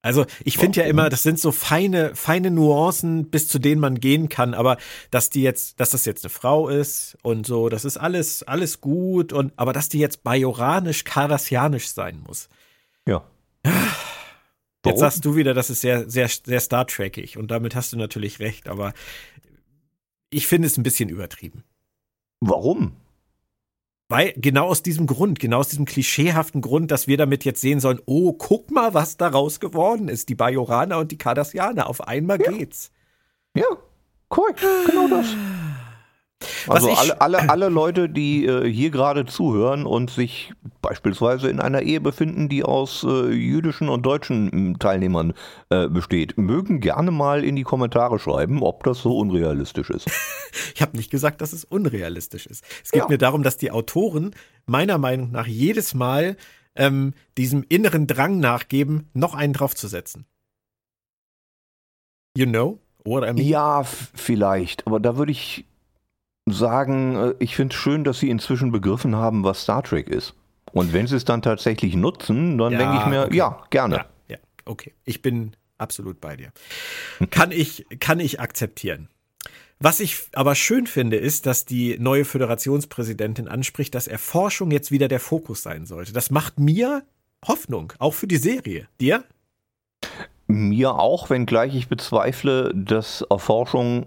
Also 0.00 0.26
ich 0.44 0.58
finde 0.58 0.80
ja 0.80 0.86
immer, 0.86 1.08
das 1.08 1.24
sind 1.24 1.40
so 1.40 1.50
feine, 1.50 2.14
feine 2.14 2.52
Nuancen, 2.52 3.30
bis 3.30 3.48
zu 3.48 3.58
denen 3.58 3.80
man 3.80 3.98
gehen 3.98 4.28
kann, 4.28 4.54
aber 4.54 4.76
dass 5.10 5.28
die 5.28 5.42
jetzt, 5.42 5.80
dass 5.80 5.90
das 5.90 6.04
jetzt 6.04 6.24
eine 6.24 6.30
Frau 6.30 6.68
ist 6.68 7.18
und 7.22 7.46
so, 7.46 7.68
das 7.68 7.84
ist 7.84 7.96
alles, 7.96 8.44
alles 8.44 8.80
gut 8.80 9.32
und 9.32 9.52
aber 9.56 9.72
dass 9.72 9.88
die 9.88 9.98
jetzt 9.98 10.22
bajoranisch, 10.22 11.02
kardassianisch 11.02 11.88
sein 11.88 12.22
muss. 12.24 12.48
Ja. 13.06 13.24
Jetzt 14.88 15.00
sagst 15.00 15.24
du 15.24 15.36
wieder, 15.36 15.54
das 15.54 15.70
ist 15.70 15.80
sehr, 15.80 16.08
sehr, 16.08 16.28
sehr 16.28 16.60
Star 16.60 16.86
Trekig 16.86 17.36
und 17.38 17.50
damit 17.50 17.74
hast 17.74 17.92
du 17.92 17.96
natürlich 17.96 18.40
recht, 18.40 18.68
aber 18.68 18.92
ich 20.30 20.46
finde 20.46 20.66
es 20.66 20.76
ein 20.76 20.82
bisschen 20.82 21.08
übertrieben. 21.08 21.64
Warum? 22.40 22.92
Weil 24.10 24.32
genau 24.36 24.68
aus 24.68 24.82
diesem 24.82 25.06
Grund, 25.06 25.38
genau 25.38 25.58
aus 25.58 25.68
diesem 25.68 25.84
klischeehaften 25.84 26.62
Grund, 26.62 26.90
dass 26.90 27.08
wir 27.08 27.18
damit 27.18 27.44
jetzt 27.44 27.60
sehen 27.60 27.78
sollen, 27.78 28.00
oh, 28.06 28.32
guck 28.32 28.70
mal, 28.70 28.94
was 28.94 29.18
daraus 29.18 29.60
geworden 29.60 30.08
ist. 30.08 30.30
Die 30.30 30.34
Bajoraner 30.34 30.98
und 30.98 31.12
die 31.12 31.18
Kardassianer, 31.18 31.88
auf 31.88 32.08
einmal 32.08 32.38
geht's. 32.38 32.90
Ja, 33.54 33.66
korrekt, 34.28 34.60
genau 34.86 35.08
das. 35.08 35.26
Also 36.68 36.92
alle, 36.92 37.20
alle, 37.20 37.50
alle 37.50 37.68
Leute, 37.68 38.08
die 38.08 38.46
äh, 38.46 38.70
hier 38.70 38.90
gerade 38.90 39.26
zuhören 39.26 39.86
und 39.86 40.10
sich 40.10 40.52
beispielsweise 40.82 41.48
in 41.50 41.60
einer 41.60 41.82
Ehe 41.82 42.00
befinden, 42.00 42.48
die 42.48 42.62
aus 42.62 43.02
äh, 43.04 43.30
jüdischen 43.32 43.88
und 43.88 44.02
deutschen 44.06 44.52
m, 44.52 44.78
Teilnehmern 44.78 45.34
äh, 45.70 45.88
besteht, 45.88 46.38
mögen 46.38 46.80
gerne 46.80 47.10
mal 47.10 47.42
in 47.42 47.56
die 47.56 47.64
Kommentare 47.64 48.18
schreiben, 48.20 48.62
ob 48.62 48.84
das 48.84 49.00
so 49.02 49.16
unrealistisch 49.18 49.90
ist. 49.90 50.08
Ich 50.74 50.82
habe 50.82 50.96
nicht 50.96 51.10
gesagt, 51.10 51.40
dass 51.40 51.52
es 51.52 51.64
unrealistisch 51.64 52.46
ist. 52.46 52.64
Es 52.84 52.90
geht 52.92 53.02
Ja. 53.02 53.08
mir 53.08 53.18
darum, 53.18 53.42
dass 53.42 53.56
die 53.58 53.70
Autoren 53.70 54.32
meiner 54.66 54.96
Meinung 54.96 55.30
nach 55.30 55.46
jedes 55.46 55.92
Mal 55.94 56.36
ähm, 56.74 57.14
diesem 57.36 57.64
inneren 57.68 58.06
Drang 58.06 58.38
nachgeben, 58.38 59.08
noch 59.12 59.34
einen 59.34 59.52
draufzusetzen. 59.52 60.24
You 62.36 62.46
know 62.46 62.78
what 63.04 63.24
I 63.24 63.32
mean? 63.32 63.46
Ja, 63.46 63.82
vielleicht, 63.84 64.86
aber 64.86 65.00
da 65.00 65.16
würde 65.16 65.32
ich 65.32 65.64
sagen, 66.50 67.16
äh, 67.16 67.34
ich 67.38 67.56
finde 67.56 67.74
es 67.74 67.80
schön, 67.80 68.04
dass 68.04 68.18
sie 68.18 68.30
inzwischen 68.30 68.72
begriffen 68.72 69.16
haben, 69.16 69.44
was 69.44 69.62
Star 69.62 69.82
Trek 69.82 70.08
ist. 70.08 70.34
Und 70.72 70.92
wenn 70.92 71.06
sie 71.06 71.16
es 71.16 71.24
dann 71.24 71.42
tatsächlich 71.42 71.96
nutzen, 71.96 72.58
dann 72.58 72.72
Ja, 72.72 72.78
denke 72.78 72.96
ich 72.98 73.06
mir, 73.06 73.24
okay. 73.26 73.36
ja, 73.36 73.62
gerne. 73.70 73.96
Ja, 73.96 74.06
ja, 74.28 74.36
okay. 74.64 74.94
Ich 75.04 75.22
bin 75.22 75.56
absolut 75.78 76.20
bei 76.20 76.36
dir. 76.36 76.52
Kann 77.30 77.52
ich, 77.52 77.86
kann 78.00 78.20
ich 78.20 78.40
akzeptieren. 78.40 79.08
Was 79.80 80.00
ich 80.00 80.26
aber 80.32 80.56
schön 80.56 80.88
finde, 80.88 81.16
ist, 81.16 81.46
dass 81.46 81.64
die 81.64 81.98
neue 81.98 82.24
Föderationspräsidentin 82.24 83.46
anspricht, 83.46 83.94
dass 83.94 84.08
Erforschung 84.08 84.72
jetzt 84.72 84.90
wieder 84.90 85.06
der 85.06 85.20
Fokus 85.20 85.62
sein 85.62 85.86
sollte. 85.86 86.12
Das 86.12 86.30
macht 86.30 86.58
mir 86.58 87.04
Hoffnung, 87.46 87.92
auch 88.00 88.14
für 88.14 88.26
die 88.26 88.38
Serie. 88.38 88.88
Dir? 89.00 89.24
Mir 90.48 90.94
auch, 90.96 91.30
wenngleich 91.30 91.76
ich 91.76 91.88
bezweifle, 91.88 92.72
dass 92.74 93.22
Erforschung 93.22 94.06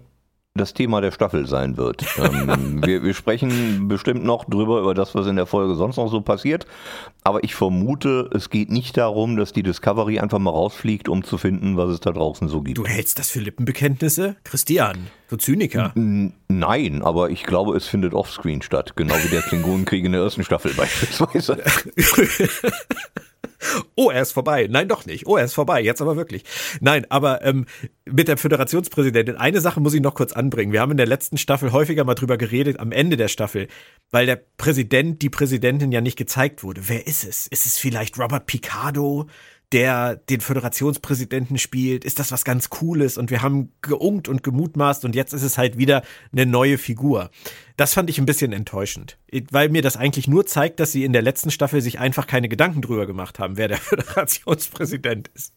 das 0.54 0.74
Thema 0.74 1.00
der 1.00 1.12
Staffel 1.12 1.46
sein 1.46 1.76
wird. 1.78 2.04
ähm, 2.18 2.82
wir, 2.84 3.02
wir 3.02 3.14
sprechen 3.14 3.88
bestimmt 3.88 4.22
noch 4.24 4.44
drüber, 4.44 4.80
über 4.80 4.92
das, 4.94 5.14
was 5.14 5.26
in 5.26 5.36
der 5.36 5.46
Folge 5.46 5.74
sonst 5.76 5.96
noch 5.96 6.10
so 6.10 6.20
passiert. 6.20 6.66
Aber 7.24 7.42
ich 7.42 7.54
vermute, 7.54 8.28
es 8.34 8.50
geht 8.50 8.70
nicht 8.70 8.96
darum, 8.98 9.36
dass 9.36 9.52
die 9.52 9.62
Discovery 9.62 10.18
einfach 10.18 10.38
mal 10.38 10.50
rausfliegt, 10.50 11.08
um 11.08 11.24
zu 11.24 11.38
finden, 11.38 11.76
was 11.78 11.88
es 11.90 12.00
da 12.00 12.10
draußen 12.10 12.48
so 12.48 12.60
gibt. 12.60 12.76
Du 12.76 12.84
hältst 12.84 13.18
das 13.18 13.30
für 13.30 13.40
Lippenbekenntnisse? 13.40 14.36
Christian, 14.44 15.06
du 15.30 15.36
Zyniker. 15.36 15.92
N- 15.96 16.34
Nein, 16.48 17.00
aber 17.02 17.30
ich 17.30 17.44
glaube, 17.44 17.74
es 17.76 17.86
findet 17.86 18.12
offscreen 18.12 18.60
statt. 18.60 18.94
Genau 18.94 19.14
wie 19.24 19.28
der 19.28 19.40
Klingonenkrieg 19.42 20.04
in 20.04 20.12
der 20.12 20.20
ersten 20.20 20.44
Staffel 20.44 20.74
beispielsweise. 20.76 21.62
Oh, 23.94 24.10
er 24.10 24.22
ist 24.22 24.32
vorbei. 24.32 24.66
Nein, 24.70 24.88
doch 24.88 25.06
nicht. 25.06 25.26
Oh, 25.26 25.36
er 25.36 25.44
ist 25.44 25.54
vorbei. 25.54 25.80
Jetzt 25.82 26.00
aber 26.00 26.16
wirklich. 26.16 26.44
Nein, 26.80 27.06
aber 27.10 27.44
ähm, 27.44 27.66
mit 28.04 28.28
der 28.28 28.36
Föderationspräsidentin, 28.36 29.36
eine 29.36 29.60
Sache 29.60 29.80
muss 29.80 29.94
ich 29.94 30.00
noch 30.00 30.14
kurz 30.14 30.32
anbringen. 30.32 30.72
Wir 30.72 30.80
haben 30.80 30.90
in 30.90 30.96
der 30.96 31.06
letzten 31.06 31.38
Staffel 31.38 31.72
häufiger 31.72 32.04
mal 32.04 32.14
drüber 32.14 32.36
geredet, 32.36 32.80
am 32.80 32.92
Ende 32.92 33.16
der 33.16 33.28
Staffel, 33.28 33.68
weil 34.10 34.26
der 34.26 34.36
Präsident, 34.56 35.22
die 35.22 35.30
Präsidentin 35.30 35.92
ja 35.92 36.00
nicht 36.00 36.16
gezeigt 36.16 36.62
wurde. 36.62 36.88
Wer 36.88 37.06
ist 37.06 37.24
es? 37.24 37.46
Ist 37.46 37.66
es 37.66 37.78
vielleicht 37.78 38.18
Robert 38.18 38.46
Picardo, 38.46 39.26
der 39.72 40.16
den 40.16 40.40
Föderationspräsidenten 40.40 41.58
spielt? 41.58 42.04
Ist 42.04 42.18
das 42.18 42.32
was 42.32 42.44
ganz 42.44 42.70
Cooles? 42.70 43.18
Und 43.18 43.30
wir 43.30 43.42
haben 43.42 43.72
geungt 43.80 44.28
und 44.28 44.42
gemutmaßt 44.42 45.04
und 45.04 45.14
jetzt 45.14 45.32
ist 45.32 45.42
es 45.42 45.58
halt 45.58 45.78
wieder 45.78 46.02
eine 46.32 46.46
neue 46.46 46.78
Figur. 46.78 47.30
Das 47.76 47.94
fand 47.94 48.10
ich 48.10 48.18
ein 48.18 48.26
bisschen 48.26 48.52
enttäuschend, 48.52 49.18
weil 49.50 49.68
mir 49.68 49.82
das 49.82 49.96
eigentlich 49.96 50.28
nur 50.28 50.46
zeigt, 50.46 50.80
dass 50.80 50.92
sie 50.92 51.04
in 51.04 51.12
der 51.12 51.22
letzten 51.22 51.50
Staffel 51.50 51.80
sich 51.80 51.98
einfach 51.98 52.26
keine 52.26 52.48
Gedanken 52.48 52.82
drüber 52.82 53.06
gemacht 53.06 53.38
haben, 53.38 53.56
wer 53.56 53.68
der 53.68 53.78
Föderationspräsident 53.78 55.28
ist. 55.34 55.54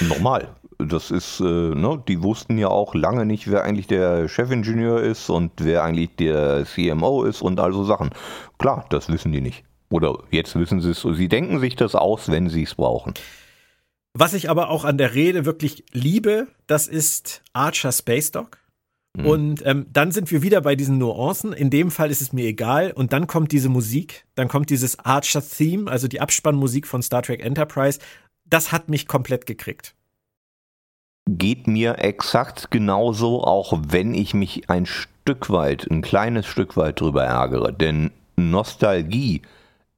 Normal. 0.00 0.54
Das 0.78 1.10
ist, 1.10 1.40
äh, 1.40 1.44
ne, 1.44 2.02
die 2.08 2.22
wussten 2.22 2.58
ja 2.58 2.68
auch 2.68 2.94
lange 2.94 3.24
nicht, 3.24 3.50
wer 3.50 3.64
eigentlich 3.64 3.86
der 3.86 4.28
Chefingenieur 4.28 5.00
ist 5.00 5.30
und 5.30 5.52
wer 5.58 5.84
eigentlich 5.84 6.16
der 6.16 6.64
CMO 6.64 7.24
ist 7.24 7.42
und 7.42 7.60
all 7.60 7.72
so 7.72 7.84
Sachen. 7.84 8.10
Klar, 8.58 8.86
das 8.90 9.08
wissen 9.08 9.32
die 9.32 9.40
nicht. 9.40 9.64
Oder 9.90 10.18
jetzt 10.30 10.58
wissen 10.58 10.80
sie 10.80 10.90
es. 10.90 11.02
Sie 11.02 11.28
denken 11.28 11.60
sich 11.60 11.76
das 11.76 11.94
aus, 11.94 12.28
wenn 12.28 12.48
sie 12.48 12.64
es 12.64 12.74
brauchen. 12.74 13.14
Was 14.16 14.32
ich 14.32 14.48
aber 14.48 14.70
auch 14.70 14.84
an 14.84 14.96
der 14.96 15.14
Rede 15.14 15.44
wirklich 15.44 15.84
liebe, 15.92 16.46
das 16.68 16.86
ist 16.86 17.42
Archer 17.52 17.90
Space 17.90 18.30
Dog. 18.30 18.58
Mhm. 19.16 19.26
Und 19.26 19.66
ähm, 19.66 19.86
dann 19.92 20.12
sind 20.12 20.30
wir 20.30 20.42
wieder 20.42 20.60
bei 20.60 20.76
diesen 20.76 20.98
Nuancen. 20.98 21.52
In 21.52 21.68
dem 21.68 21.90
Fall 21.90 22.12
ist 22.12 22.20
es 22.20 22.32
mir 22.32 22.46
egal. 22.46 22.92
Und 22.92 23.12
dann 23.12 23.26
kommt 23.26 23.50
diese 23.50 23.68
Musik, 23.68 24.24
dann 24.36 24.46
kommt 24.46 24.70
dieses 24.70 25.00
Archer-Theme, 25.00 25.90
also 25.90 26.06
die 26.06 26.20
Abspannmusik 26.20 26.86
von 26.86 27.02
Star 27.02 27.22
Trek 27.22 27.44
Enterprise. 27.44 27.98
Das 28.44 28.70
hat 28.70 28.88
mich 28.88 29.08
komplett 29.08 29.46
gekriegt. 29.46 29.94
Geht 31.28 31.66
mir 31.66 31.98
exakt 31.98 32.70
genauso, 32.70 33.42
auch 33.42 33.76
wenn 33.88 34.14
ich 34.14 34.34
mich 34.34 34.70
ein 34.70 34.86
Stück 34.86 35.50
weit, 35.50 35.90
ein 35.90 36.02
kleines 36.02 36.46
Stück 36.46 36.76
weit 36.76 37.00
drüber 37.00 37.24
ärgere. 37.24 37.72
Denn 37.72 38.12
Nostalgie 38.36 39.42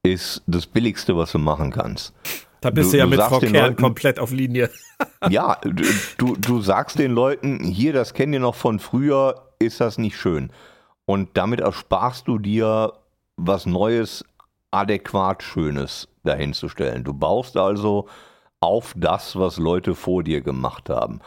ist 0.03 0.41
das 0.47 0.65
Billigste, 0.65 1.17
was 1.17 1.33
du 1.33 1.39
machen 1.39 1.71
kannst. 1.71 2.13
Da 2.61 2.69
bist 2.71 2.91
du, 2.91 2.93
Du- 2.93 2.97
ja 2.97 3.03
du 3.05 3.09
mit 3.11 3.19
sagst 3.19 3.31
Frau 3.33 3.39
den 3.39 3.51
Kern 3.53 3.65
Leuten- 3.69 3.81
komplett 3.81 4.19
auf 4.19 4.31
Linie. 4.31 4.69
Ja, 5.29 5.59
du, 6.17 6.35
du 6.35 6.59
sagst 6.61 6.97
den 6.97 7.11
Leuten, 7.11 7.63
hier, 7.63 7.93
das 7.93 8.15
kennt 8.15 8.33
ihr 8.33 8.39
noch 8.39 8.55
von 8.55 8.79
früher, 8.79 9.47
ist 9.59 9.79
das 9.79 9.99
nicht 9.99 10.17
schön. 10.17 10.51
Und 11.05 11.37
damit 11.37 11.59
ersparst 11.59 12.27
du 12.27 12.39
dir 12.39 12.93
was 13.35 13.67
Neues, 13.67 14.25
adäquat 14.71 15.43
Schönes 15.43 16.07
dahinzustellen. 16.23 17.03
Du 17.03 17.13
baust 17.13 17.57
also 17.57 18.07
auf 18.59 18.93
das, 18.97 19.35
was 19.35 19.57
Leute 19.57 19.93
vor 19.93 20.23
dir 20.23 20.41
gemacht 20.41 20.89
haben. 20.89 21.19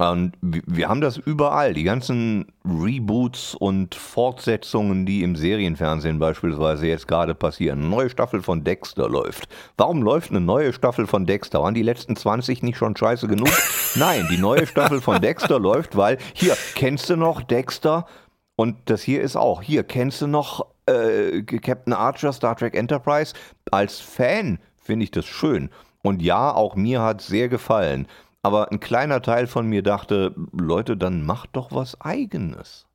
Und 0.00 0.34
wir 0.40 0.88
haben 0.88 1.00
das 1.00 1.16
überall, 1.16 1.74
die 1.74 1.82
ganzen 1.82 2.46
Reboots 2.64 3.56
und 3.56 3.96
Fortsetzungen, 3.96 5.06
die 5.06 5.24
im 5.24 5.34
Serienfernsehen 5.34 6.20
beispielsweise 6.20 6.86
jetzt 6.86 7.08
gerade 7.08 7.34
passieren. 7.34 7.80
Eine 7.80 7.88
neue 7.88 8.08
Staffel 8.08 8.40
von 8.40 8.62
Dexter 8.62 9.08
läuft. 9.08 9.48
Warum 9.76 10.02
läuft 10.02 10.30
eine 10.30 10.40
neue 10.40 10.72
Staffel 10.72 11.08
von 11.08 11.26
Dexter? 11.26 11.64
Waren 11.64 11.74
die 11.74 11.82
letzten 11.82 12.14
20 12.14 12.62
nicht 12.62 12.78
schon 12.78 12.96
scheiße 12.96 13.26
genug? 13.26 13.50
Nein, 13.96 14.28
die 14.30 14.38
neue 14.38 14.68
Staffel 14.68 15.00
von 15.00 15.20
Dexter 15.20 15.58
läuft, 15.58 15.96
weil 15.96 16.18
hier, 16.32 16.56
kennst 16.76 17.10
du 17.10 17.16
noch 17.16 17.42
Dexter? 17.42 18.06
Und 18.54 18.76
das 18.84 19.02
hier 19.02 19.20
ist 19.20 19.34
auch, 19.34 19.62
hier, 19.62 19.82
kennst 19.82 20.22
du 20.22 20.28
noch 20.28 20.64
äh, 20.86 21.42
Captain 21.42 21.92
Archer, 21.92 22.32
Star 22.32 22.54
Trek 22.56 22.76
Enterprise? 22.76 23.34
Als 23.72 23.98
Fan 23.98 24.60
finde 24.80 25.02
ich 25.02 25.10
das 25.10 25.26
schön. 25.26 25.70
Und 26.02 26.22
ja, 26.22 26.54
auch 26.54 26.76
mir 26.76 27.02
hat 27.02 27.20
es 27.20 27.26
sehr 27.26 27.48
gefallen. 27.48 28.06
Aber 28.48 28.72
ein 28.72 28.80
kleiner 28.80 29.20
Teil 29.20 29.46
von 29.46 29.66
mir 29.66 29.82
dachte, 29.82 30.34
Leute, 30.58 30.96
dann 30.96 31.26
macht 31.26 31.50
doch 31.52 31.70
was 31.70 32.00
eigenes. 32.00 32.86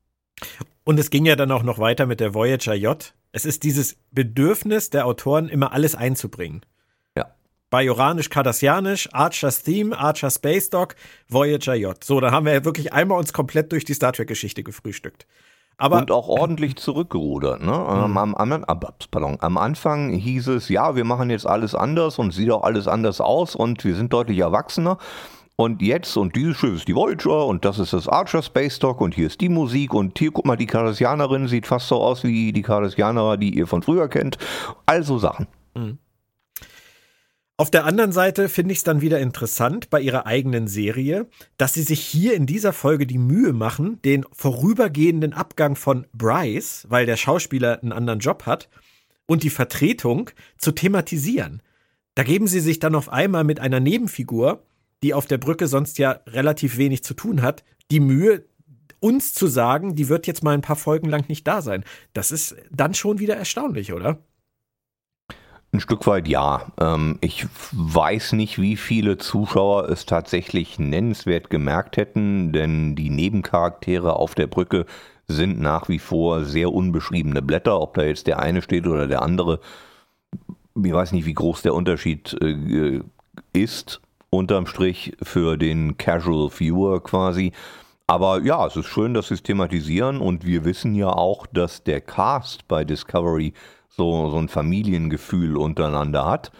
Und 0.83 0.99
es 0.99 1.11
ging 1.11 1.25
ja 1.25 1.35
dann 1.35 1.51
auch 1.51 1.61
noch 1.61 1.77
weiter 1.77 2.07
mit 2.07 2.19
der 2.19 2.33
Voyager 2.33 2.73
J. 2.73 3.13
Es 3.31 3.45
ist 3.45 3.61
dieses 3.61 3.97
Bedürfnis 4.09 4.89
der 4.89 5.05
Autoren, 5.05 5.49
immer 5.49 5.71
alles 5.71 5.93
einzubringen. 5.93 6.65
Ja. 7.15 7.35
Bajoranisch, 7.69 8.31
Cardassianisch, 8.31 9.09
Archer's 9.13 9.61
Theme, 9.61 9.95
Archer 9.95 10.31
Space 10.31 10.71
Dog, 10.71 10.95
Voyager 11.29 11.75
J. 11.75 12.03
So, 12.03 12.19
da 12.19 12.31
haben 12.31 12.47
wir 12.47 12.53
ja 12.53 12.65
wirklich 12.65 12.93
einmal 12.93 13.19
uns 13.19 13.31
komplett 13.31 13.71
durch 13.71 13.85
die 13.85 13.93
Star 13.93 14.11
Trek-Geschichte 14.11 14.63
gefrühstückt. 14.63 15.27
Aber 15.77 15.97
und 15.97 16.11
auch 16.11 16.29
ordentlich 16.29 16.77
zurückgerudert. 16.77 17.61
Ne? 17.61 17.71
Mhm. 17.71 18.17
Am, 18.17 18.35
am, 18.35 18.65
pardon, 19.11 19.37
am 19.39 19.57
Anfang 19.57 20.13
hieß 20.13 20.47
es, 20.47 20.69
ja, 20.69 20.95
wir 20.95 21.03
machen 21.03 21.29
jetzt 21.29 21.45
alles 21.45 21.75
anders 21.75 22.17
und 22.17 22.31
sieht 22.31 22.49
auch 22.51 22.63
alles 22.63 22.87
anders 22.87 23.21
aus 23.21 23.55
und 23.55 23.83
wir 23.83 23.95
sind 23.95 24.13
deutlich 24.13 24.39
erwachsener. 24.39 24.97
Und 25.55 25.81
jetzt, 25.83 26.17
und 26.17 26.35
dieses 26.35 26.57
Schiff 26.57 26.75
ist 26.77 26.87
die 26.87 26.95
Voyager 26.95 27.45
und 27.45 27.63
das 27.63 27.77
ist 27.77 27.93
das 27.93 28.07
Archer 28.07 28.41
Space 28.41 28.79
Dock 28.79 29.01
und 29.01 29.13
hier 29.13 29.27
ist 29.27 29.39
die 29.39 29.49
Musik 29.49 29.93
und 29.93 30.17
hier, 30.17 30.31
guck 30.31 30.45
mal, 30.45 30.55
die 30.55 30.65
Cardassianerin 30.65 31.47
sieht 31.47 31.67
fast 31.67 31.87
so 31.87 31.97
aus 31.97 32.23
wie 32.23 32.51
die 32.51 32.63
Cardassianer, 32.63 33.37
die 33.37 33.55
ihr 33.55 33.67
von 33.67 33.83
früher 33.83 34.07
kennt. 34.07 34.37
Also 34.87 35.19
Sachen. 35.19 35.47
Auf 37.55 37.69
der 37.69 37.85
anderen 37.85 38.11
Seite 38.11 38.49
finde 38.49 38.71
ich 38.71 38.79
es 38.79 38.83
dann 38.83 39.01
wieder 39.01 39.19
interessant 39.19 39.91
bei 39.91 40.01
ihrer 40.01 40.25
eigenen 40.25 40.67
Serie, 40.67 41.27
dass 41.57 41.75
sie 41.75 41.83
sich 41.83 42.01
hier 42.01 42.33
in 42.33 42.47
dieser 42.47 42.73
Folge 42.73 43.05
die 43.05 43.19
Mühe 43.19 43.53
machen, 43.53 44.01
den 44.01 44.25
vorübergehenden 44.31 45.33
Abgang 45.33 45.75
von 45.75 46.07
Bryce, 46.13 46.87
weil 46.89 47.05
der 47.05 47.15
Schauspieler 47.15 47.79
einen 47.81 47.91
anderen 47.91 48.19
Job 48.19 48.47
hat, 48.47 48.69
und 49.27 49.43
die 49.43 49.51
Vertretung 49.51 50.31
zu 50.57 50.71
thematisieren. 50.71 51.61
Da 52.15 52.23
geben 52.23 52.47
sie 52.47 52.59
sich 52.59 52.79
dann 52.79 52.95
auf 52.95 53.09
einmal 53.09 53.43
mit 53.43 53.59
einer 53.59 53.79
Nebenfigur, 53.79 54.63
die 55.03 55.13
auf 55.13 55.25
der 55.25 55.37
Brücke 55.37 55.67
sonst 55.67 55.97
ja 55.99 56.19
relativ 56.27 56.77
wenig 56.77 57.03
zu 57.03 57.13
tun 57.13 57.41
hat, 57.41 57.63
die 57.91 57.99
Mühe, 57.99 58.45
uns 58.99 59.33
zu 59.33 59.47
sagen, 59.47 59.95
die 59.95 60.07
wird 60.07 60.27
jetzt 60.27 60.43
mal 60.43 60.53
ein 60.53 60.61
paar 60.61 60.77
Folgen 60.77 61.09
lang 61.09 61.27
nicht 61.27 61.45
da 61.45 61.61
sein. 61.61 61.83
Das 62.13 62.31
ist 62.31 62.55
dann 62.71 62.93
schon 62.93 63.19
wieder 63.19 63.35
erstaunlich, 63.35 63.91
oder? 63.91 64.19
Ein 65.73 65.81
Stück 65.81 66.07
weit 66.07 66.27
ja. 66.27 66.71
Ähm, 66.79 67.17
ich 67.19 67.47
weiß 67.71 68.33
nicht, 68.33 68.61
wie 68.61 68.77
viele 68.77 69.17
Zuschauer 69.17 69.89
es 69.89 70.05
tatsächlich 70.05 70.79
nennenswert 70.79 71.49
gemerkt 71.49 71.97
hätten, 71.97 72.53
denn 72.53 72.95
die 72.95 73.09
Nebencharaktere 73.09 74.15
auf 74.15 74.35
der 74.35 74.47
Brücke 74.47 74.85
sind 75.27 75.59
nach 75.59 75.89
wie 75.89 75.99
vor 75.99 76.45
sehr 76.45 76.71
unbeschriebene 76.71 77.41
Blätter. 77.41 77.81
Ob 77.81 77.95
da 77.95 78.03
jetzt 78.03 78.27
der 78.27 78.39
eine 78.39 78.61
steht 78.61 78.87
oder 78.87 79.07
der 79.07 79.21
andere, 79.21 79.59
ich 80.81 80.93
weiß 80.93 81.11
nicht, 81.11 81.25
wie 81.25 81.33
groß 81.33 81.63
der 81.63 81.73
Unterschied 81.73 82.37
äh, 82.41 83.01
ist, 83.51 83.99
unterm 84.33 84.65
Strich 84.65 85.15
für 85.21 85.57
den 85.57 85.97
Casual 85.97 86.49
Viewer 86.49 87.01
quasi. 87.03 87.51
Aber 88.07 88.41
ja, 88.41 88.65
es 88.65 88.75
ist 88.75 88.87
schön, 88.87 89.13
dass 89.13 89.29
sie 89.29 89.35
es 89.35 89.43
thematisieren 89.43 90.19
und 90.19 90.45
wir 90.45 90.65
wissen 90.65 90.93
ja 90.95 91.09
auch, 91.09 91.47
dass 91.47 91.83
der 91.83 92.01
Cast 92.01 92.67
bei 92.67 92.83
Discovery 92.83 93.53
so, 93.87 94.29
so 94.29 94.37
ein 94.37 94.49
Familiengefühl 94.49 95.55
untereinander 95.55 96.25
hat 96.25 96.51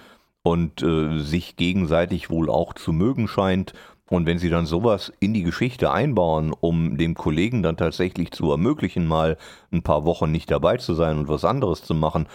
und 0.43 0.81
äh, 0.83 1.19
sich 1.19 1.55
gegenseitig 1.55 2.29
wohl 2.29 2.49
auch 2.49 2.73
zu 2.73 2.93
mögen 2.93 3.27
scheint. 3.27 3.73
Und 4.09 4.25
wenn 4.25 4.38
sie 4.38 4.49
dann 4.49 4.65
sowas 4.65 5.12
in 5.19 5.33
die 5.33 5.43
Geschichte 5.43 5.91
einbauen, 5.91 6.53
um 6.57 6.97
dem 6.97 7.15
Kollegen 7.15 7.63
dann 7.63 7.77
tatsächlich 7.77 8.31
zu 8.31 8.51
ermöglichen, 8.51 9.07
mal 9.07 9.38
ein 9.71 9.81
paar 9.81 10.05
Wochen 10.05 10.31
nicht 10.31 10.51
dabei 10.51 10.77
zu 10.77 10.93
sein 10.93 11.17
und 11.17 11.27
was 11.27 11.43
anderes 11.43 11.83
zu 11.83 11.95
machen, 11.95 12.27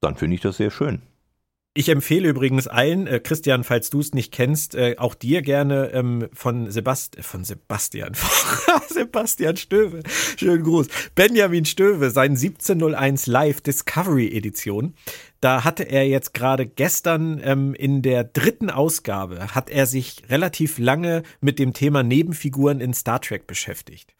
dann 0.00 0.16
finde 0.16 0.36
ich 0.36 0.40
das 0.40 0.56
sehr 0.56 0.70
schön. 0.70 1.02
Ich 1.78 1.90
empfehle 1.90 2.30
übrigens 2.30 2.68
allen, 2.68 3.06
äh, 3.06 3.20
Christian, 3.20 3.62
falls 3.62 3.90
du 3.90 4.00
es 4.00 4.14
nicht 4.14 4.32
kennst, 4.32 4.74
äh, 4.74 4.94
auch 4.96 5.14
dir 5.14 5.42
gerne 5.42 5.90
ähm, 5.92 6.26
von, 6.32 6.70
Sebast 6.70 7.18
von 7.20 7.44
Sebastian, 7.44 8.14
Sebastian 8.88 9.58
Stöwe, 9.58 10.02
schönen 10.38 10.64
Gruß, 10.64 10.86
Benjamin 11.14 11.66
Stöwe, 11.66 12.10
sein 12.10 12.30
1701 12.30 13.26
Live 13.26 13.60
Discovery 13.60 14.34
Edition. 14.34 14.94
Da 15.42 15.64
hatte 15.64 15.82
er 15.82 16.08
jetzt 16.08 16.32
gerade 16.32 16.64
gestern 16.64 17.42
ähm, 17.44 17.74
in 17.74 18.00
der 18.00 18.24
dritten 18.24 18.70
Ausgabe, 18.70 19.54
hat 19.54 19.68
er 19.68 19.84
sich 19.84 20.22
relativ 20.30 20.78
lange 20.78 21.24
mit 21.42 21.58
dem 21.58 21.74
Thema 21.74 22.02
Nebenfiguren 22.02 22.80
in 22.80 22.94
Star 22.94 23.20
Trek 23.20 23.46
beschäftigt. 23.46 24.15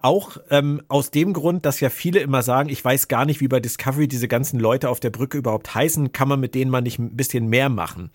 Auch 0.00 0.36
ähm, 0.50 0.82
aus 0.88 1.10
dem 1.10 1.32
Grund, 1.32 1.66
dass 1.66 1.80
ja 1.80 1.90
viele 1.90 2.20
immer 2.20 2.42
sagen, 2.42 2.68
ich 2.68 2.84
weiß 2.84 3.08
gar 3.08 3.24
nicht, 3.24 3.40
wie 3.40 3.48
bei 3.48 3.58
Discovery 3.58 4.06
diese 4.06 4.28
ganzen 4.28 4.60
Leute 4.60 4.88
auf 4.90 5.00
der 5.00 5.10
Brücke 5.10 5.38
überhaupt 5.38 5.74
heißen, 5.74 6.12
kann 6.12 6.28
man 6.28 6.38
mit 6.38 6.54
denen 6.54 6.70
mal 6.70 6.80
nicht 6.80 7.00
ein 7.00 7.16
bisschen 7.16 7.48
mehr 7.48 7.68
machen. 7.68 8.10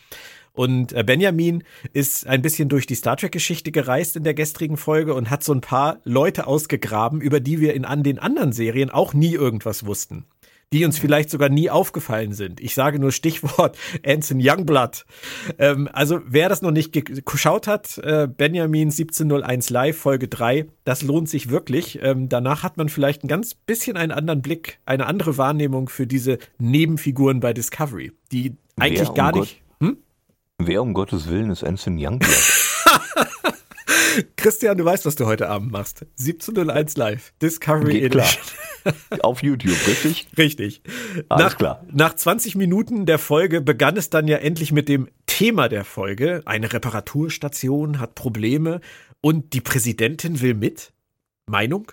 Und 0.54 0.94
äh, 0.94 1.04
Benjamin 1.04 1.64
ist 1.92 2.26
ein 2.28 2.42
bisschen 2.42 2.70
durch 2.70 2.86
die 2.86 2.96
Star 2.96 3.18
Trek-Geschichte 3.18 3.72
gereist 3.72 4.16
in 4.16 4.24
der 4.24 4.34
gestrigen 4.34 4.78
Folge 4.78 5.14
und 5.14 5.30
hat 5.30 5.44
so 5.44 5.54
ein 5.54 5.62
paar 5.62 5.98
Leute 6.04 6.48
ausgegraben, 6.48 7.20
über 7.20 7.40
die 7.40 7.60
wir 7.60 7.74
in 7.74 7.86
an 7.86 8.04
den 8.04 8.20
anderen 8.20 8.54
Serien 8.54 8.90
auch 8.90 9.14
nie 9.14 9.34
irgendwas 9.34 9.86
wussten 9.86 10.26
die 10.74 10.86
uns 10.86 10.98
vielleicht 10.98 11.30
sogar 11.30 11.50
nie 11.50 11.70
aufgefallen 11.70 12.34
sind. 12.34 12.60
Ich 12.60 12.74
sage 12.74 12.98
nur 12.98 13.12
Stichwort 13.12 13.78
Anson 14.06 14.40
Youngblood. 14.42 15.06
Ähm, 15.60 15.88
also 15.94 16.20
wer 16.26 16.50
das 16.50 16.64
noch 16.64 16.72
nicht 16.72 16.92
geschaut 17.26 17.68
hat, 17.68 18.00
äh, 18.00 18.28
Benjamin 18.28 18.90
1701 18.90 19.70
Live, 19.70 19.98
Folge 19.98 20.28
3, 20.28 20.66
das 20.84 21.04
lohnt 21.04 21.30
sich 21.30 21.52
wirklich. 21.52 22.00
Ähm, 22.02 22.28
danach 22.28 22.64
hat 22.64 22.78
man 22.78 22.90
vielleicht 22.90 23.24
ein 23.24 23.28
ganz 23.28 23.54
bisschen 23.54 23.98
einen 23.98 24.12
anderen 24.12 24.42
Blick, 24.42 24.80
eine 24.88 25.06
andere 25.06 25.38
Wahrnehmung 25.38 25.90
für 25.90 26.08
diese 26.08 26.40
Nebenfiguren 26.58 27.40
bei 27.40 27.54
Discovery, 27.54 28.12
die 28.32 28.56
eigentlich 28.80 29.10
wer 29.10 29.14
gar 29.14 29.34
um 29.36 29.40
nicht... 29.42 29.62
hm? 29.80 29.98
Wer 30.58 30.82
um 30.82 30.96
Gottes 30.96 31.30
Willen 31.30 31.52
ist 31.52 31.64
Anson 31.64 31.98
Youngblood? 32.00 32.63
Christian, 34.36 34.78
du 34.78 34.86
weißt, 34.86 35.06
was 35.06 35.16
du 35.16 35.26
heute 35.26 35.50
Abend 35.50 35.72
machst. 35.72 36.06
1701 36.20 36.98
Live, 36.98 37.34
Discovery 37.42 38.00
Geht 38.00 38.16
Edition. 38.16 38.44
Klar. 38.84 39.20
Auf 39.22 39.44
YouTube, 39.44 39.78
richtig? 39.88 40.28
Richtig. 40.38 40.82
Alles 41.30 41.46
nach, 41.46 41.58
klar. 41.58 41.86
Nach 41.92 42.14
20 42.14 42.56
Minuten 42.56 43.06
der 43.06 43.20
Folge 43.20 43.62
begann 43.62 43.98
es 43.98 44.10
dann 44.10 44.28
ja 44.28 44.38
endlich 44.38 44.72
mit 44.72 44.90
dem 44.90 45.08
Thema 45.26 45.70
der 45.70 45.86
Folge. 45.86 46.42
Eine 46.46 46.72
Reparaturstation 46.72 48.00
hat 48.00 48.16
Probleme 48.16 48.82
und 49.22 49.54
die 49.54 49.62
Präsidentin 49.62 50.42
will 50.42 50.54
mit. 50.54 50.92
Meinung? 51.46 51.92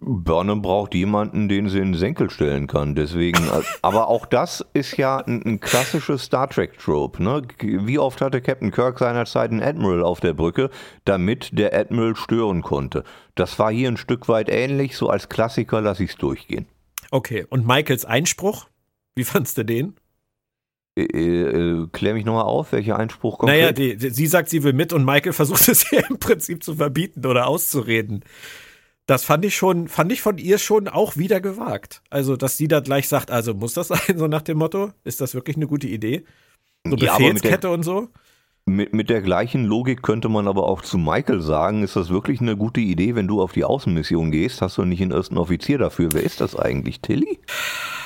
Burnham 0.00 0.62
braucht 0.62 0.94
jemanden, 0.94 1.48
den 1.48 1.68
sie 1.68 1.78
in 1.78 1.92
den 1.92 1.98
Senkel 1.98 2.30
stellen 2.30 2.66
kann. 2.66 2.94
Deswegen, 2.94 3.42
äh, 3.48 3.62
aber 3.82 4.08
auch 4.08 4.26
das 4.26 4.64
ist 4.72 4.96
ja 4.96 5.18
ein, 5.18 5.42
ein 5.44 5.60
klassisches 5.60 6.24
Star 6.24 6.48
Trek 6.48 6.78
Trope. 6.78 7.22
Ne? 7.22 7.42
Wie 7.60 7.98
oft 7.98 8.20
hatte 8.20 8.40
Captain 8.40 8.70
Kirk 8.70 8.98
seinerzeit 8.98 9.50
einen 9.50 9.62
Admiral 9.62 10.02
auf 10.02 10.20
der 10.20 10.34
Brücke, 10.34 10.70
damit 11.04 11.58
der 11.58 11.78
Admiral 11.78 12.16
stören 12.16 12.62
konnte? 12.62 13.04
Das 13.34 13.58
war 13.58 13.70
hier 13.70 13.88
ein 13.88 13.96
Stück 13.96 14.28
weit 14.28 14.48
ähnlich. 14.48 14.96
So 14.96 15.08
als 15.08 15.28
Klassiker 15.28 15.80
lasse 15.80 16.04
ich 16.04 16.10
es 16.10 16.16
durchgehen. 16.16 16.66
Okay. 17.10 17.46
Und 17.48 17.66
Michaels 17.66 18.04
Einspruch? 18.04 18.66
Wie 19.14 19.24
fandst 19.24 19.56
du 19.58 19.64
den? 19.64 19.94
Äh, 20.96 21.02
äh, 21.02 21.86
klär 21.92 22.14
mich 22.14 22.24
nochmal 22.24 22.44
auf, 22.44 22.72
welcher 22.72 22.98
Einspruch 22.98 23.38
kommt. 23.38 23.50
Naja, 23.50 23.72
die, 23.72 23.96
die, 23.96 24.10
sie 24.10 24.26
sagt, 24.26 24.48
sie 24.48 24.62
will 24.62 24.72
mit 24.72 24.92
und 24.92 25.04
Michael 25.04 25.32
versucht 25.32 25.68
es 25.68 25.90
ihr 25.92 26.08
im 26.08 26.18
Prinzip 26.18 26.62
zu 26.62 26.74
verbieten 26.74 27.24
oder 27.26 27.46
auszureden 27.46 28.24
das 29.06 29.24
fand 29.24 29.44
ich 29.44 29.54
schon, 29.54 29.88
fand 29.88 30.12
ich 30.12 30.22
von 30.22 30.38
ihr 30.38 30.58
schon 30.58 30.88
auch 30.88 31.16
wieder 31.16 31.40
gewagt. 31.40 32.02
Also, 32.10 32.36
dass 32.36 32.56
sie 32.56 32.68
da 32.68 32.80
gleich 32.80 33.08
sagt, 33.08 33.30
also 33.30 33.54
muss 33.54 33.74
das 33.74 33.88
sein, 33.88 34.18
so 34.18 34.26
nach 34.26 34.42
dem 34.42 34.58
Motto, 34.58 34.92
ist 35.04 35.20
das 35.20 35.34
wirklich 35.34 35.56
eine 35.56 35.66
gute 35.66 35.86
Idee? 35.86 36.24
So 36.86 36.96
ja, 36.96 37.16
Befehlskette 37.16 37.70
und 37.70 37.82
so? 37.82 38.08
Mit, 38.66 38.94
mit 38.94 39.10
der 39.10 39.20
gleichen 39.20 39.66
Logik 39.66 40.02
könnte 40.02 40.30
man 40.30 40.48
aber 40.48 40.66
auch 40.66 40.80
zu 40.80 40.96
Michael 40.96 41.42
sagen, 41.42 41.82
ist 41.82 41.96
das 41.96 42.08
wirklich 42.08 42.40
eine 42.40 42.56
gute 42.56 42.80
Idee, 42.80 43.14
wenn 43.14 43.28
du 43.28 43.42
auf 43.42 43.52
die 43.52 43.64
Außenmission 43.64 44.30
gehst? 44.30 44.62
Hast 44.62 44.78
du 44.78 44.86
nicht 44.86 45.02
einen 45.02 45.10
ersten 45.10 45.36
Offizier 45.36 45.76
dafür? 45.76 46.08
Wer 46.12 46.22
ist 46.22 46.40
das 46.40 46.56
eigentlich, 46.56 47.02
Tilly? 47.02 47.40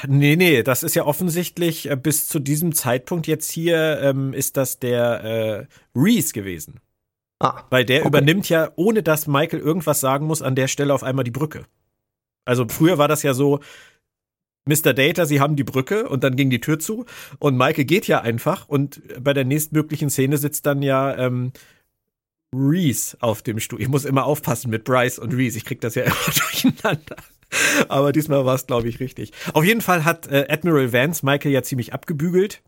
Nee, 0.09 0.35
nee, 0.35 0.65
das 0.65 0.83
ist 0.83 0.97
ja 0.97 1.05
offensichtlich 1.05 1.89
äh, 1.89 1.97
bis 1.97 2.27
zu 2.27 2.41
diesem 2.41 2.75
Zeitpunkt 2.75 3.29
jetzt 3.29 3.53
hier 3.53 4.01
ähm, 4.03 4.33
ist 4.33 4.57
das 4.57 4.81
der 4.81 5.25
äh, 5.25 5.67
Reese 5.95 6.33
gewesen. 6.33 6.81
Ah, 7.41 7.63
Weil 7.71 7.85
der 7.85 8.01
okay. 8.01 8.09
übernimmt 8.09 8.49
ja, 8.49 8.71
ohne 8.77 9.03
dass 9.03 9.27
Michael 9.27 9.61
irgendwas 9.61 10.01
sagen 10.01 10.27
muss, 10.27 10.43
an 10.43 10.57
der 10.57 10.69
Stelle 10.69 10.93
auf 10.93 11.05
einmal 11.05 11.25
die 11.25 11.31
Brücke. 11.31 11.65
Also 12.45 12.67
früher 12.69 12.99
war 12.99 13.09
das 13.09 13.23
ja 13.23 13.35
so, 13.35 13.61
Mr. 14.65 14.93
Data, 14.93 15.25
sie 15.25 15.41
haben 15.41 15.57
die 15.57 15.65
Brücke 15.65 16.09
und 16.09 16.25
dann 16.25 16.37
ging 16.37 16.51
die 16.51 16.61
Tür 16.61 16.79
zu 16.79 17.07
und 17.39 17.57
Michael 17.57 17.85
geht 17.85 18.07
ja 18.07 18.21
einfach 18.21 18.69
und 18.69 19.01
bei 19.23 19.33
der 19.33 19.45
nächstmöglichen 19.45 20.11
Szene 20.11 20.37
sitzt 20.37 20.67
dann 20.67 20.83
ja 20.83 21.17
ähm, 21.17 21.53
Reese 22.55 23.17
auf 23.21 23.43
dem 23.43 23.61
Stuhl. 23.61 23.81
Ich 23.81 23.89
muss 23.89 24.05
immer 24.05 24.25
aufpassen 24.25 24.71
mit 24.71 24.85
Bryce 24.85 25.19
und 25.19 25.33
Reese, 25.35 25.59
ich 25.59 25.65
krieg 25.65 25.81
das 25.81 25.95
ja 25.95 26.03
immer 26.05 26.15
durcheinander. 26.15 27.17
Aber 27.89 28.13
diesmal 28.13 28.45
war 28.45 28.57
es, 28.57 28.67
glaube 28.67 28.89
ich, 28.89 29.01
richtig. 29.01 29.33
Auf 29.55 29.65
jeden 29.65 29.81
Fall 29.81 30.05
hat 30.05 30.27
äh, 30.27 30.47
Admiral 30.51 30.93
Vance 30.93 31.25
Michael 31.25 31.53
ja 31.53 31.63
ziemlich 31.63 31.95
abgebügelt 31.95 32.63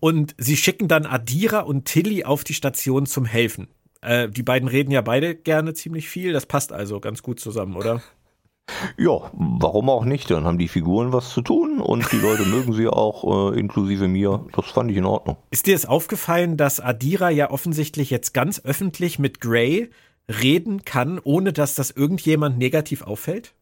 und 0.00 0.34
sie 0.38 0.56
schicken 0.56 0.88
dann 0.88 1.06
Adira 1.06 1.60
und 1.60 1.84
Tilly 1.84 2.24
auf 2.24 2.44
die 2.44 2.54
Station 2.54 3.06
zum 3.06 3.24
Helfen. 3.24 3.68
Äh, 4.00 4.28
die 4.28 4.42
beiden 4.42 4.68
reden 4.68 4.90
ja 4.90 5.00
beide 5.00 5.34
gerne 5.34 5.74
ziemlich 5.74 6.08
viel. 6.08 6.32
Das 6.32 6.46
passt 6.46 6.72
also 6.72 7.00
ganz 7.00 7.22
gut 7.22 7.40
zusammen, 7.40 7.76
oder? 7.76 8.02
Ja, 8.98 9.30
warum 9.32 9.88
auch 9.88 10.04
nicht? 10.04 10.30
Dann 10.30 10.44
haben 10.44 10.58
die 10.58 10.68
Figuren 10.68 11.10
was 11.10 11.30
zu 11.30 11.40
tun 11.40 11.80
und 11.80 12.12
die 12.12 12.18
Leute 12.18 12.42
mögen 12.44 12.74
sie 12.74 12.86
auch, 12.86 13.52
äh, 13.52 13.58
inklusive 13.58 14.08
mir. 14.08 14.44
Das 14.54 14.66
fand 14.66 14.90
ich 14.90 14.98
in 14.98 15.06
Ordnung. 15.06 15.38
Ist 15.50 15.66
dir 15.66 15.74
es 15.74 15.86
aufgefallen, 15.86 16.58
dass 16.58 16.78
Adira 16.78 17.30
ja 17.30 17.50
offensichtlich 17.50 18.10
jetzt 18.10 18.34
ganz 18.34 18.62
öffentlich 18.62 19.18
mit 19.18 19.40
Gray 19.40 19.88
reden 20.28 20.84
kann, 20.84 21.18
ohne 21.18 21.54
dass 21.54 21.74
das 21.74 21.90
irgendjemand 21.90 22.58
negativ 22.58 23.00
auffällt? 23.00 23.54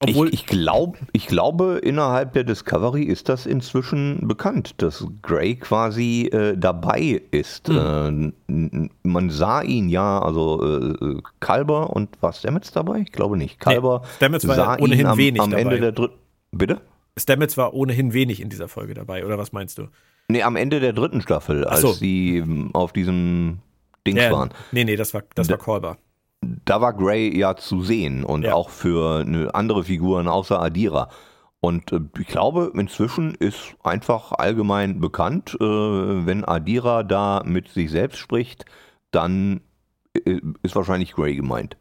Obwohl 0.00 0.28
ich, 0.28 0.34
ich, 0.34 0.46
glaub, 0.46 0.98
ich 1.12 1.26
glaube, 1.26 1.80
innerhalb 1.82 2.34
der 2.34 2.44
Discovery 2.44 3.04
ist 3.04 3.30
das 3.30 3.46
inzwischen 3.46 4.28
bekannt, 4.28 4.74
dass 4.82 5.06
Gray 5.22 5.56
quasi 5.56 6.26
äh, 6.26 6.54
dabei 6.54 7.22
ist. 7.30 7.68
Mhm. 7.68 8.34
Äh, 8.46 9.08
man 9.08 9.30
sah 9.30 9.62
ihn 9.62 9.88
ja, 9.88 10.20
also 10.20 10.62
äh, 10.62 11.22
Kalber 11.40 11.96
und 11.96 12.10
war 12.20 12.34
Stamets 12.34 12.72
dabei? 12.72 13.00
Ich 13.00 13.12
glaube 13.12 13.38
nicht. 13.38 13.58
Kalber 13.58 14.02
nee, 14.02 14.08
Stamets 14.16 14.46
war 14.46 14.54
sah 14.54 14.78
ohnehin 14.78 15.06
am, 15.06 15.16
wenig 15.16 15.40
am 15.40 15.50
dabei. 15.50 15.62
Ende 15.62 15.80
der 15.80 15.92
dritten. 15.92 16.16
Bitte? 16.52 16.82
Stamets 17.18 17.56
war 17.56 17.72
ohnehin 17.72 18.12
wenig 18.12 18.42
in 18.42 18.50
dieser 18.50 18.68
Folge 18.68 18.92
dabei, 18.92 19.24
oder 19.24 19.38
was 19.38 19.52
meinst 19.52 19.78
du? 19.78 19.88
Nee, 20.28 20.42
am 20.42 20.56
Ende 20.56 20.80
der 20.80 20.92
dritten 20.92 21.22
Staffel, 21.22 21.64
als 21.64 21.80
so. 21.80 21.92
sie 21.92 22.36
ähm, 22.36 22.70
auf 22.74 22.92
diesem 22.92 23.60
Dings 24.06 24.20
ja, 24.20 24.30
waren. 24.30 24.50
Nee, 24.72 24.84
nee, 24.84 24.96
das 24.96 25.14
war, 25.14 25.22
das 25.34 25.48
war 25.48 25.56
Kalber 25.56 25.96
da 26.64 26.80
war 26.80 26.92
Gray 26.92 27.36
ja 27.36 27.56
zu 27.56 27.82
sehen 27.82 28.24
und 28.24 28.42
ja. 28.42 28.54
auch 28.54 28.70
für 28.70 29.20
eine 29.20 29.54
andere 29.54 29.84
Figuren 29.84 30.28
außer 30.28 30.60
Adira. 30.60 31.08
Und 31.60 31.92
äh, 31.92 32.00
ich 32.18 32.26
glaube, 32.26 32.72
inzwischen 32.74 33.34
ist 33.34 33.76
einfach 33.82 34.32
allgemein 34.32 35.00
bekannt, 35.00 35.56
äh, 35.60 35.64
wenn 35.64 36.44
Adira 36.44 37.02
da 37.02 37.42
mit 37.44 37.68
sich 37.68 37.90
selbst 37.90 38.18
spricht, 38.18 38.64
dann 39.10 39.60
äh, 40.24 40.40
ist 40.62 40.76
wahrscheinlich 40.76 41.12
Gray 41.12 41.34
gemeint. 41.34 41.76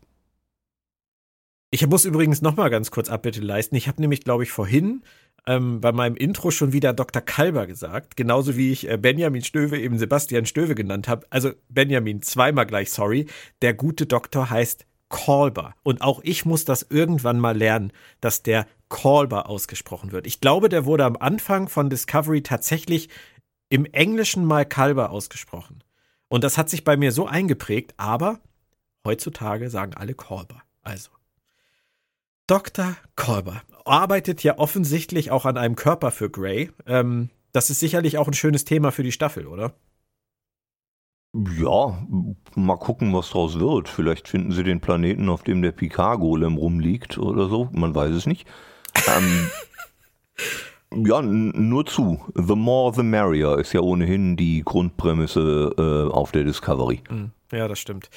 Ich 1.71 1.85
muss 1.87 2.05
übrigens 2.05 2.41
nochmal 2.41 2.69
ganz 2.69 2.89
kurz 2.89 3.09
Abbitte 3.09 3.41
leisten. 3.41 3.75
Ich 3.75 3.87
habe 3.87 4.01
nämlich, 4.01 4.21
glaube 4.23 4.43
ich, 4.43 4.51
vorhin 4.51 5.03
ähm, 5.47 5.81
bei 5.81 5.91
meinem 5.91 6.15
Intro 6.15 6.51
schon 6.51 6.73
wieder 6.73 6.93
Dr. 6.93 7.21
Kalber 7.21 7.67
gesagt, 7.67 8.17
genauso 8.17 8.57
wie 8.57 8.71
ich 8.71 8.89
äh, 8.89 8.97
Benjamin 8.97 9.43
Stöwe 9.43 9.79
eben 9.79 9.97
Sebastian 9.97 10.45
Stöwe 10.45 10.75
genannt 10.75 11.07
habe. 11.07 11.25
Also 11.29 11.51
Benjamin, 11.69 12.21
zweimal 12.21 12.65
gleich, 12.65 12.91
sorry. 12.91 13.27
Der 13.61 13.73
gute 13.73 14.05
Doktor 14.05 14.49
heißt 14.49 14.85
Kalber. 15.09 15.75
Und 15.83 16.01
auch 16.01 16.21
ich 16.23 16.45
muss 16.45 16.65
das 16.65 16.87
irgendwann 16.89 17.39
mal 17.39 17.55
lernen, 17.55 17.91
dass 18.21 18.43
der 18.43 18.67
Kalber 18.89 19.49
ausgesprochen 19.49 20.11
wird. 20.11 20.25
Ich 20.27 20.41
glaube, 20.41 20.69
der 20.69 20.85
wurde 20.85 21.05
am 21.05 21.17
Anfang 21.17 21.69
von 21.69 21.89
Discovery 21.89 22.41
tatsächlich 22.41 23.09
im 23.69 23.85
Englischen 23.85 24.45
mal 24.45 24.65
Kalber 24.65 25.11
ausgesprochen. 25.11 25.83
Und 26.27 26.43
das 26.43 26.57
hat 26.57 26.69
sich 26.69 26.83
bei 26.83 26.97
mir 26.97 27.11
so 27.11 27.27
eingeprägt, 27.27 27.93
aber 27.97 28.39
heutzutage 29.05 29.69
sagen 29.69 29.93
alle 29.93 30.15
Kalber. 30.15 30.63
Also. 30.81 31.11
Dr. 32.47 32.95
Kolber 33.15 33.63
arbeitet 33.85 34.43
ja 34.43 34.57
offensichtlich 34.57 35.31
auch 35.31 35.45
an 35.45 35.57
einem 35.57 35.75
Körper 35.75 36.11
für 36.11 36.29
Grey. 36.29 36.71
Ähm, 36.85 37.29
das 37.51 37.69
ist 37.69 37.79
sicherlich 37.79 38.17
auch 38.17 38.27
ein 38.27 38.33
schönes 38.33 38.65
Thema 38.65 38.91
für 38.91 39.03
die 39.03 39.11
Staffel, 39.11 39.47
oder? 39.47 39.73
Ja, 41.33 42.01
mal 42.55 42.77
gucken, 42.77 43.13
was 43.13 43.29
draus 43.29 43.59
wird. 43.59 43.89
Vielleicht 43.89 44.27
finden 44.27 44.51
sie 44.51 44.63
den 44.63 44.79
Planeten, 44.79 45.29
auf 45.29 45.43
dem 45.43 45.61
der 45.61 45.73
Picard-Golem 45.73 46.55
rumliegt 46.55 47.17
oder 47.17 47.49
so. 47.49 47.69
Man 47.73 47.93
weiß 47.93 48.11
es 48.11 48.25
nicht. 48.25 48.47
ähm, 49.07 49.49
ja, 51.05 51.21
nur 51.21 51.85
zu. 51.85 52.21
The 52.35 52.55
more, 52.55 52.93
the 52.93 53.03
merrier 53.03 53.57
ist 53.57 53.73
ja 53.73 53.81
ohnehin 53.81 54.37
die 54.37 54.63
Grundprämisse 54.63 55.73
äh, 55.77 56.13
auf 56.13 56.31
der 56.31 56.45
Discovery. 56.45 57.01
Hm, 57.09 57.31
ja, 57.51 57.67
das 57.67 57.79
stimmt. 57.79 58.09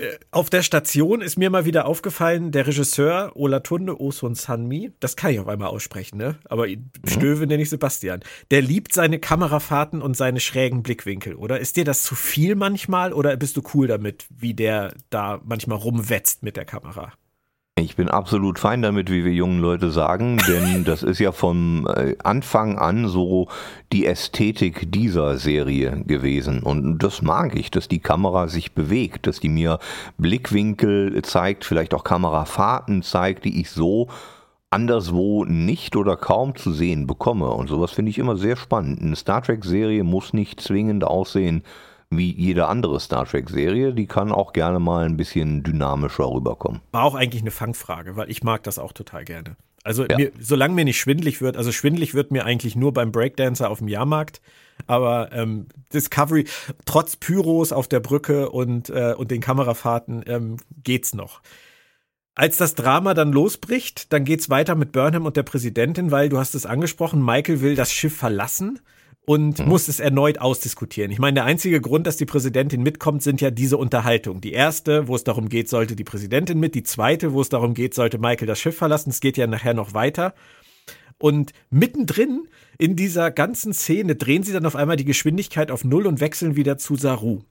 Äh, 0.00 0.18
auf 0.30 0.48
der 0.48 0.62
Station 0.62 1.20
ist 1.20 1.36
mir 1.36 1.50
mal 1.50 1.66
wieder 1.66 1.86
aufgefallen, 1.86 2.52
der 2.52 2.66
Regisseur 2.66 3.32
Olatunde 3.34 4.00
Osun 4.00 4.34
Sanmi, 4.34 4.92
das 4.98 5.14
kann 5.14 5.32
ich 5.32 5.40
auf 5.40 5.48
einmal 5.48 5.68
aussprechen, 5.68 6.16
ne? 6.16 6.38
Aber 6.44 6.66
mhm. 6.66 6.90
Stöwe 7.06 7.46
nenne 7.46 7.62
ich 7.62 7.70
Sebastian. 7.70 8.20
Der 8.50 8.62
liebt 8.62 8.94
seine 8.94 9.18
Kamerafahrten 9.18 10.00
und 10.00 10.16
seine 10.16 10.40
schrägen 10.40 10.82
Blickwinkel, 10.82 11.34
oder? 11.34 11.60
Ist 11.60 11.76
dir 11.76 11.84
das 11.84 12.02
zu 12.02 12.14
viel 12.14 12.54
manchmal 12.54 13.12
oder 13.12 13.36
bist 13.36 13.56
du 13.56 13.62
cool 13.74 13.86
damit, 13.86 14.26
wie 14.30 14.54
der 14.54 14.94
da 15.10 15.40
manchmal 15.44 15.78
rumwetzt 15.78 16.42
mit 16.42 16.56
der 16.56 16.64
Kamera? 16.64 17.12
Ich 17.80 17.96
bin 17.96 18.08
absolut 18.08 18.58
fein 18.58 18.82
damit, 18.82 19.10
wie 19.10 19.24
wir 19.24 19.32
jungen 19.32 19.60
Leute 19.60 19.90
sagen, 19.90 20.38
denn 20.48 20.84
das 20.84 21.02
ist 21.02 21.18
ja 21.18 21.32
vom 21.32 21.86
äh, 21.86 22.14
Anfang 22.22 22.78
an 22.78 23.08
so 23.08 23.48
die 23.92 24.06
Ästhetik 24.06 24.92
dieser 24.92 25.38
Serie 25.38 26.02
gewesen. 26.06 26.62
Und 26.62 26.98
das 26.98 27.22
mag 27.22 27.56
ich, 27.56 27.70
dass 27.70 27.88
die 27.88 28.00
Kamera 28.00 28.48
sich 28.48 28.72
bewegt, 28.72 29.26
dass 29.26 29.40
die 29.40 29.48
mir 29.48 29.78
Blickwinkel 30.18 31.22
zeigt, 31.22 31.64
vielleicht 31.64 31.94
auch 31.94 32.04
Kamerafahrten 32.04 33.02
zeigt, 33.02 33.44
die 33.44 33.60
ich 33.60 33.70
so 33.70 34.08
anderswo 34.70 35.44
nicht 35.44 35.96
oder 35.96 36.16
kaum 36.16 36.54
zu 36.54 36.72
sehen 36.72 37.06
bekomme. 37.06 37.48
Und 37.50 37.68
sowas 37.68 37.90
finde 37.90 38.10
ich 38.10 38.18
immer 38.18 38.36
sehr 38.36 38.56
spannend. 38.56 39.00
Eine 39.00 39.16
Star 39.16 39.42
Trek-Serie 39.42 40.04
muss 40.04 40.32
nicht 40.32 40.60
zwingend 40.60 41.04
aussehen 41.04 41.64
wie 42.10 42.32
jede 42.32 42.66
andere 42.66 42.98
Star 42.98 43.24
Trek-Serie, 43.24 43.94
die 43.94 44.06
kann 44.06 44.32
auch 44.32 44.52
gerne 44.52 44.80
mal 44.80 45.06
ein 45.06 45.16
bisschen 45.16 45.62
dynamischer 45.62 46.30
rüberkommen. 46.30 46.80
War 46.90 47.04
auch 47.04 47.14
eigentlich 47.14 47.42
eine 47.42 47.52
Fangfrage, 47.52 48.16
weil 48.16 48.30
ich 48.30 48.42
mag 48.42 48.64
das 48.64 48.78
auch 48.78 48.92
total 48.92 49.24
gerne. 49.24 49.56
Also 49.84 50.04
ja. 50.04 50.16
mir, 50.16 50.32
solange 50.38 50.74
mir 50.74 50.84
nicht 50.84 50.98
schwindlig 50.98 51.40
wird, 51.40 51.56
also 51.56 51.72
schwindlig 51.72 52.12
wird 52.12 52.32
mir 52.32 52.44
eigentlich 52.44 52.76
nur 52.76 52.92
beim 52.92 53.12
Breakdancer 53.12 53.70
auf 53.70 53.78
dem 53.78 53.88
Jahrmarkt, 53.88 54.42
aber 54.86 55.30
ähm, 55.32 55.68
Discovery, 55.94 56.46
trotz 56.84 57.16
Pyros 57.16 57.72
auf 57.72 57.88
der 57.88 58.00
Brücke 58.00 58.50
und, 58.50 58.90
äh, 58.90 59.14
und 59.16 59.30
den 59.30 59.40
Kamerafahrten 59.40 60.24
ähm, 60.26 60.56
geht's 60.82 61.14
noch. 61.14 61.40
Als 62.34 62.56
das 62.56 62.74
Drama 62.74 63.14
dann 63.14 63.32
losbricht, 63.32 64.12
dann 64.12 64.24
geht's 64.24 64.50
weiter 64.50 64.74
mit 64.74 64.92
Burnham 64.92 65.26
und 65.26 65.36
der 65.36 65.42
Präsidentin, 65.44 66.10
weil 66.10 66.28
du 66.28 66.38
hast 66.38 66.54
es 66.54 66.66
angesprochen, 66.66 67.24
Michael 67.24 67.60
will 67.60 67.74
das 67.76 67.92
Schiff 67.92 68.16
verlassen 68.16 68.80
und 69.30 69.60
mhm. 69.60 69.68
muss 69.68 69.86
es 69.86 70.00
erneut 70.00 70.40
ausdiskutieren. 70.40 71.12
Ich 71.12 71.20
meine, 71.20 71.34
der 71.34 71.44
einzige 71.44 71.80
Grund, 71.80 72.08
dass 72.08 72.16
die 72.16 72.26
Präsidentin 72.26 72.82
mitkommt, 72.82 73.22
sind 73.22 73.40
ja 73.40 73.52
diese 73.52 73.76
Unterhaltungen. 73.76 74.40
Die 74.40 74.50
erste, 74.50 75.06
wo 75.06 75.14
es 75.14 75.22
darum 75.22 75.48
geht, 75.48 75.68
sollte 75.68 75.94
die 75.94 76.02
Präsidentin 76.02 76.58
mit. 76.58 76.74
Die 76.74 76.82
zweite, 76.82 77.32
wo 77.32 77.40
es 77.40 77.48
darum 77.48 77.74
geht, 77.74 77.94
sollte 77.94 78.18
Michael 78.18 78.48
das 78.48 78.58
Schiff 78.58 78.76
verlassen. 78.76 79.10
Es 79.10 79.20
geht 79.20 79.36
ja 79.36 79.46
nachher 79.46 79.72
noch 79.72 79.94
weiter. 79.94 80.34
Und 81.16 81.52
mittendrin 81.70 82.48
in 82.76 82.96
dieser 82.96 83.30
ganzen 83.30 83.72
Szene 83.72 84.16
drehen 84.16 84.42
sie 84.42 84.52
dann 84.52 84.66
auf 84.66 84.74
einmal 84.74 84.96
die 84.96 85.04
Geschwindigkeit 85.04 85.70
auf 85.70 85.84
Null 85.84 86.08
und 86.08 86.18
wechseln 86.18 86.56
wieder 86.56 86.76
zu 86.76 86.96
Saru. 86.96 87.42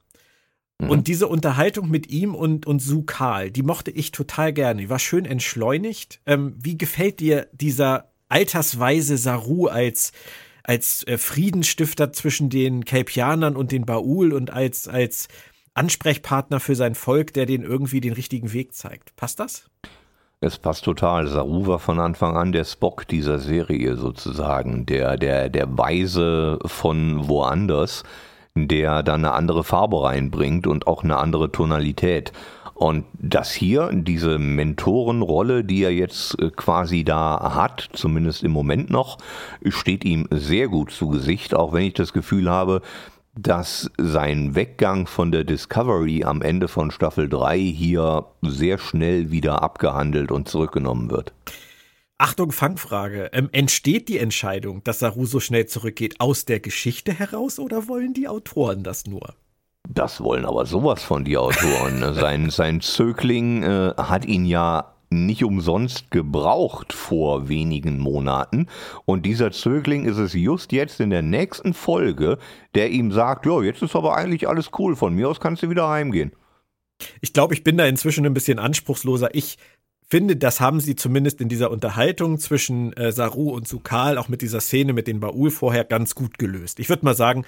Mhm. 0.79 0.89
Und 0.89 1.07
diese 1.07 1.29
Unterhaltung 1.29 1.89
mit 1.89 2.11
ihm 2.11 2.35
und, 2.35 2.67
und 2.67 2.81
Su 2.81 3.03
Karl, 3.03 3.51
die 3.51 3.63
mochte 3.63 3.91
ich 3.91 4.11
total 4.11 4.51
gerne. 4.51 4.81
Die 4.81 4.89
war 4.89 4.99
schön 4.99 5.23
entschleunigt. 5.23 6.19
Ähm, 6.25 6.55
wie 6.61 6.77
gefällt 6.77 7.21
dir 7.21 7.47
dieser 7.53 8.11
altersweise 8.27 9.17
Saru 9.17 9.67
als 9.67 10.11
als 10.69 11.03
äh, 11.08 11.17
Friedensstifter 11.17 12.13
zwischen 12.13 12.51
den 12.51 12.86
Kelpianern 12.86 13.55
und 13.55 13.71
den 13.71 13.88
Baul 13.88 14.34
und 14.34 14.53
als, 14.53 14.88
als 14.88 15.27
Ansprechpartner 15.73 16.60
für 16.60 16.75
sein 16.75 16.93
Volk, 16.93 17.34
der 17.34 17.47
den 17.47 17.63
irgendwie 17.63 18.01
den 18.01 18.13
richtigen 18.13 18.53
Weg 18.53 18.75
zeigt. 18.75 19.15
Passt 19.15 19.39
das? 19.39 19.67
Es 20.41 20.60
passt 20.60 20.86
total. 20.86 21.25
Saru 21.25 21.65
war 21.65 21.79
von 21.79 21.99
Anfang 21.99 22.38
an 22.38 22.51
der 22.51 22.65
Spock 22.65 23.08
dieser 23.08 23.39
Serie 23.39 23.95
sozusagen, 23.95 24.86
der, 24.86 25.17
der, 25.17 25.49
der 25.49 25.75
Weise 25.75 26.60
von 26.63 27.27
woanders, 27.27 28.03
der 28.53 29.01
dann 29.01 29.25
eine 29.25 29.34
andere 29.34 29.63
Farbe 29.63 30.03
reinbringt 30.03 30.67
und 30.67 30.86
auch 30.86 31.03
eine 31.03 31.17
andere 31.17 31.51
Tonalität. 31.51 32.32
Und 32.79 33.03
das 33.13 33.51
hier, 33.51 33.89
diese 33.91 34.39
Mentorenrolle, 34.39 35.65
die 35.65 35.83
er 35.83 35.91
jetzt 35.91 36.39
äh, 36.39 36.49
quasi 36.49 37.03
da 37.03 37.53
hat, 37.53 37.89
zumindest 37.91 38.41
im 38.41 38.51
Moment 38.51 38.89
noch, 38.89 39.17
steht 39.67 40.05
ihm 40.05 40.29
sehr 40.31 40.69
gut 40.69 40.89
zu 40.89 41.09
Gesicht, 41.09 41.53
auch 41.53 41.73
wenn 41.73 41.83
ich 41.83 41.95
das 41.95 42.13
Gefühl 42.13 42.49
habe, 42.49 42.81
dass 43.37 43.91
sein 43.97 44.55
Weggang 44.55 45.07
von 45.07 45.33
der 45.33 45.43
Discovery 45.43 46.23
am 46.23 46.41
Ende 46.41 46.69
von 46.69 46.89
Staffel 46.89 47.27
3 47.27 47.59
hier 47.59 48.27
sehr 48.43 48.77
schnell 48.77 49.29
wieder 49.29 49.61
abgehandelt 49.61 50.31
und 50.31 50.47
zurückgenommen 50.47 51.11
wird. 51.11 51.33
Achtung, 52.17 52.53
Fangfrage. 52.53 53.29
Ähm, 53.33 53.49
entsteht 53.51 54.07
die 54.07 54.19
Entscheidung, 54.19 54.85
dass 54.85 54.99
Saru 54.99 55.25
so 55.25 55.41
schnell 55.41 55.65
zurückgeht, 55.65 56.21
aus 56.21 56.45
der 56.45 56.61
Geschichte 56.61 57.11
heraus 57.11 57.59
oder 57.59 57.89
wollen 57.89 58.13
die 58.13 58.29
Autoren 58.29 58.83
das 58.83 59.05
nur? 59.05 59.35
Das 59.87 60.21
wollen 60.21 60.45
aber 60.45 60.65
sowas 60.65 61.03
von 61.03 61.23
die 61.23 61.37
Autoren. 61.37 61.99
Ne? 61.99 62.13
sein, 62.13 62.49
sein 62.49 62.81
Zögling 62.81 63.63
äh, 63.63 63.93
hat 63.97 64.25
ihn 64.25 64.45
ja 64.45 64.93
nicht 65.09 65.43
umsonst 65.43 66.11
gebraucht 66.11 66.93
vor 66.93 67.49
wenigen 67.49 67.97
Monaten. 67.97 68.67
Und 69.05 69.25
dieser 69.25 69.51
Zögling 69.51 70.05
ist 70.05 70.17
es 70.17 70.33
just 70.33 70.71
jetzt 70.71 70.99
in 70.99 71.09
der 71.09 71.23
nächsten 71.23 71.73
Folge, 71.73 72.37
der 72.75 72.91
ihm 72.91 73.11
sagt, 73.11 73.45
ja, 73.45 73.61
jetzt 73.61 73.81
ist 73.81 73.95
aber 73.95 74.15
eigentlich 74.15 74.47
alles 74.47 74.69
cool, 74.77 74.95
von 74.95 75.15
mir 75.15 75.29
aus 75.29 75.39
kannst 75.39 75.63
du 75.63 75.69
wieder 75.69 75.89
heimgehen. 75.89 76.31
Ich 77.21 77.33
glaube, 77.33 77.53
ich 77.53 77.63
bin 77.63 77.77
da 77.77 77.85
inzwischen 77.85 78.25
ein 78.25 78.33
bisschen 78.33 78.59
anspruchsloser. 78.59 79.33
Ich 79.33 79.57
finde, 80.09 80.35
das 80.35 80.59
haben 80.59 80.79
sie 80.79 80.95
zumindest 80.95 81.39
in 81.39 81.49
dieser 81.49 81.71
Unterhaltung 81.71 82.39
zwischen 82.39 82.93
äh, 82.93 83.11
Saru 83.11 83.51
und 83.51 83.67
Sukal, 83.67 84.17
auch 84.17 84.27
mit 84.27 84.41
dieser 84.41 84.59
Szene 84.59 84.93
mit 84.93 85.07
den 85.07 85.19
Baul 85.19 85.49
vorher, 85.49 85.85
ganz 85.85 86.13
gut 86.13 86.37
gelöst. 86.37 86.79
Ich 86.79 86.89
würde 86.89 87.05
mal 87.05 87.15
sagen, 87.15 87.45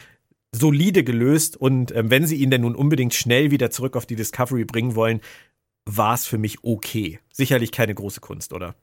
solide 0.52 1.04
gelöst 1.04 1.58
und 1.58 1.92
äh, 1.92 2.10
wenn 2.10 2.28
sie 2.28 2.38
ihn 2.38 2.52
denn 2.52 2.62
nun 2.62 2.76
unbedingt 2.76 3.14
schnell 3.14 3.52
wieder 3.52 3.72
zurück 3.72 3.96
auf 3.96 4.06
die 4.06 4.16
Discovery 4.16 4.66
bringen 4.66 4.96
wollen, 4.96 5.22
war 5.86 6.14
es 6.14 6.26
für 6.26 6.38
mich 6.38 6.64
okay. 6.64 7.20
Sicherlich 7.32 7.72
keine 7.72 7.96
große 7.96 8.22
Kunst, 8.22 8.54
oder? 8.54 8.76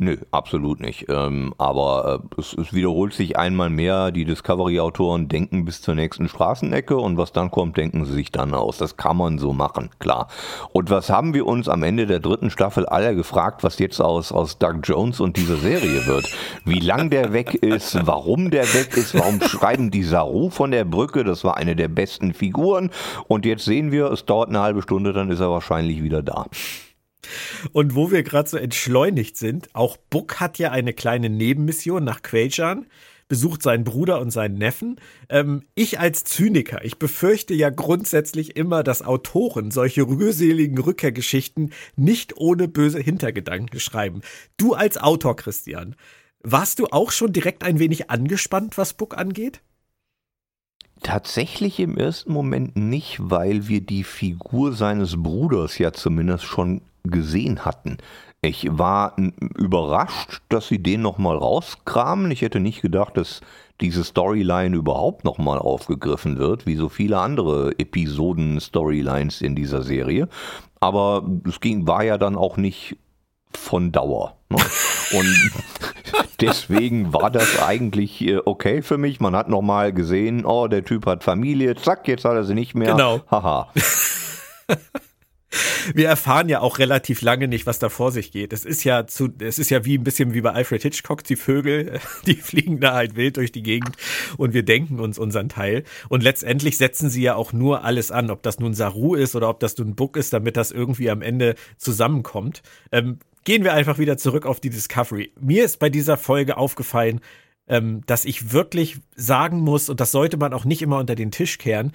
Nö, 0.00 0.16
absolut 0.32 0.80
nicht. 0.80 1.06
Ähm, 1.08 1.54
aber 1.56 2.20
äh, 2.36 2.40
es, 2.40 2.52
es, 2.52 2.74
wiederholt 2.74 3.14
sich 3.14 3.38
einmal 3.38 3.70
mehr, 3.70 4.10
die 4.10 4.24
Discovery-Autoren 4.24 5.28
denken 5.28 5.64
bis 5.64 5.82
zur 5.82 5.94
nächsten 5.94 6.28
Straßenecke 6.28 6.96
und 6.96 7.16
was 7.16 7.30
dann 7.30 7.52
kommt, 7.52 7.76
denken 7.76 8.04
sie 8.04 8.12
sich 8.12 8.32
dann 8.32 8.54
aus. 8.54 8.76
Das 8.76 8.96
kann 8.96 9.16
man 9.16 9.38
so 9.38 9.52
machen, 9.52 9.90
klar. 10.00 10.26
Und 10.72 10.90
was 10.90 11.10
haben 11.10 11.32
wir 11.32 11.46
uns 11.46 11.68
am 11.68 11.84
Ende 11.84 12.06
der 12.06 12.18
dritten 12.18 12.50
Staffel 12.50 12.86
alle 12.86 13.14
gefragt, 13.14 13.62
was 13.62 13.78
jetzt 13.78 14.00
aus, 14.00 14.32
aus 14.32 14.58
Doug 14.58 14.80
Jones 14.82 15.20
und 15.20 15.36
dieser 15.36 15.58
Serie 15.58 16.04
wird? 16.06 16.26
Wie 16.64 16.80
lang 16.80 17.08
der 17.08 17.32
weg 17.32 17.54
ist, 17.54 17.96
warum 18.04 18.50
der 18.50 18.64
weg 18.74 18.96
ist, 18.96 19.14
warum 19.14 19.40
schreiben 19.42 19.92
die 19.92 20.02
Saru 20.02 20.50
von 20.50 20.72
der 20.72 20.84
Brücke, 20.84 21.22
das 21.22 21.44
war 21.44 21.56
eine 21.56 21.76
der 21.76 21.88
besten 21.88 22.34
Figuren. 22.34 22.90
Und 23.28 23.46
jetzt 23.46 23.64
sehen 23.64 23.92
wir, 23.92 24.10
es 24.10 24.26
dauert 24.26 24.48
eine 24.48 24.60
halbe 24.60 24.82
Stunde, 24.82 25.12
dann 25.12 25.30
ist 25.30 25.38
er 25.38 25.50
wahrscheinlich 25.50 26.02
wieder 26.02 26.20
da. 26.20 26.46
Und 27.72 27.94
wo 27.94 28.10
wir 28.10 28.22
gerade 28.22 28.48
so 28.48 28.56
entschleunigt 28.56 29.36
sind, 29.36 29.74
auch 29.74 29.96
Buck 29.96 30.40
hat 30.40 30.58
ja 30.58 30.70
eine 30.70 30.92
kleine 30.92 31.30
Nebenmission 31.30 32.04
nach 32.04 32.22
Quajan, 32.22 32.86
besucht 33.28 33.62
seinen 33.62 33.84
Bruder 33.84 34.20
und 34.20 34.30
seinen 34.30 34.58
Neffen. 34.58 35.00
Ähm, 35.28 35.62
ich 35.74 35.98
als 35.98 36.24
Zyniker, 36.24 36.84
ich 36.84 36.98
befürchte 36.98 37.54
ja 37.54 37.70
grundsätzlich 37.70 38.56
immer, 38.56 38.82
dass 38.82 39.02
Autoren 39.02 39.70
solche 39.70 40.02
rührseligen 40.02 40.78
Rückkehrgeschichten 40.78 41.72
nicht 41.96 42.36
ohne 42.36 42.68
böse 42.68 43.00
Hintergedanken 43.00 43.80
schreiben. 43.80 44.20
Du 44.56 44.74
als 44.74 44.98
Autor, 44.98 45.36
Christian, 45.36 45.96
warst 46.42 46.78
du 46.78 46.86
auch 46.86 47.10
schon 47.10 47.32
direkt 47.32 47.64
ein 47.64 47.78
wenig 47.78 48.10
angespannt, 48.10 48.76
was 48.76 48.92
Buck 48.94 49.16
angeht? 49.16 49.62
Tatsächlich 51.02 51.80
im 51.80 51.98
ersten 51.98 52.32
Moment 52.32 52.76
nicht, 52.76 53.18
weil 53.20 53.68
wir 53.68 53.80
die 53.80 54.04
Figur 54.04 54.72
seines 54.72 55.22
Bruders 55.22 55.78
ja 55.78 55.92
zumindest 55.92 56.44
schon 56.44 56.80
gesehen 57.02 57.64
hatten. 57.64 57.98
Ich 58.40 58.66
war 58.70 59.16
überrascht, 59.56 60.42
dass 60.48 60.68
sie 60.68 60.82
den 60.82 61.02
nochmal 61.02 61.36
rauskramen. 61.36 62.30
Ich 62.30 62.42
hätte 62.42 62.60
nicht 62.60 62.82
gedacht, 62.82 63.16
dass 63.16 63.40
diese 63.80 64.04
Storyline 64.04 64.76
überhaupt 64.76 65.24
nochmal 65.24 65.58
aufgegriffen 65.58 66.38
wird, 66.38 66.66
wie 66.66 66.76
so 66.76 66.88
viele 66.88 67.18
andere 67.18 67.78
Episoden-Storylines 67.78 69.40
in 69.40 69.56
dieser 69.56 69.82
Serie. 69.82 70.28
Aber 70.80 71.26
es 71.48 71.60
ging, 71.60 71.86
war 71.86 72.04
ja 72.04 72.18
dann 72.18 72.36
auch 72.36 72.56
nicht 72.56 72.96
von 73.56 73.92
Dauer. 73.92 74.36
Ne? 74.50 74.58
Und 75.12 75.52
deswegen 76.40 77.12
war 77.12 77.30
das 77.30 77.62
eigentlich 77.62 78.20
äh, 78.22 78.38
okay 78.44 78.82
für 78.82 78.98
mich. 78.98 79.20
Man 79.20 79.36
hat 79.36 79.48
nochmal 79.48 79.92
gesehen, 79.92 80.44
oh, 80.44 80.68
der 80.68 80.84
Typ 80.84 81.06
hat 81.06 81.24
Familie, 81.24 81.74
zack, 81.76 82.08
jetzt 82.08 82.24
hat 82.24 82.34
er 82.34 82.44
sie 82.44 82.54
nicht 82.54 82.74
mehr. 82.74 82.92
Genau. 82.92 83.20
Haha. 83.30 83.72
wir 85.94 86.08
erfahren 86.08 86.48
ja 86.48 86.60
auch 86.60 86.78
relativ 86.78 87.22
lange 87.22 87.48
nicht, 87.48 87.66
was 87.66 87.78
da 87.78 87.88
vor 87.88 88.12
sich 88.12 88.32
geht. 88.32 88.52
Es 88.52 88.64
ist 88.64 88.84
ja 88.84 89.06
zu, 89.06 89.28
es 89.38 89.58
ist 89.58 89.70
ja 89.70 89.84
wie 89.84 89.98
ein 89.98 90.04
bisschen 90.04 90.34
wie 90.34 90.40
bei 90.40 90.52
Alfred 90.52 90.82
Hitchcock, 90.82 91.24
die 91.24 91.36
Vögel, 91.36 92.00
die 92.26 92.36
fliegen 92.36 92.80
da 92.80 92.94
halt 92.94 93.16
wild 93.16 93.36
durch 93.36 93.52
die 93.52 93.62
Gegend 93.62 93.96
und 94.36 94.54
wir 94.54 94.64
denken 94.64 95.00
uns 95.00 95.18
unseren 95.18 95.48
Teil. 95.48 95.84
Und 96.08 96.22
letztendlich 96.22 96.78
setzen 96.78 97.10
sie 97.10 97.22
ja 97.22 97.34
auch 97.34 97.52
nur 97.52 97.84
alles 97.84 98.10
an, 98.10 98.30
ob 98.30 98.42
das 98.42 98.58
nun 98.58 98.74
Saru 98.74 99.14
ist 99.14 99.36
oder 99.36 99.48
ob 99.48 99.60
das 99.60 99.76
nun 99.76 99.94
Book 99.94 100.16
ist, 100.16 100.32
damit 100.32 100.56
das 100.56 100.70
irgendwie 100.70 101.10
am 101.10 101.22
Ende 101.22 101.54
zusammenkommt. 101.76 102.62
Ähm, 102.92 103.18
gehen 103.44 103.64
wir 103.64 103.74
einfach 103.74 103.98
wieder 103.98 104.16
zurück 104.16 104.46
auf 104.46 104.60
die 104.60 104.70
Discovery. 104.70 105.32
Mir 105.38 105.64
ist 105.64 105.78
bei 105.78 105.90
dieser 105.90 106.16
Folge 106.16 106.56
aufgefallen, 106.56 107.20
ähm, 107.66 108.02
dass 108.06 108.24
ich 108.24 108.52
wirklich 108.52 108.98
sagen 109.16 109.60
muss, 109.60 109.88
und 109.88 110.00
das 110.00 110.10
sollte 110.10 110.36
man 110.36 110.52
auch 110.52 110.64
nicht 110.64 110.82
immer 110.82 110.98
unter 110.98 111.14
den 111.14 111.30
Tisch 111.30 111.58
kehren, 111.58 111.92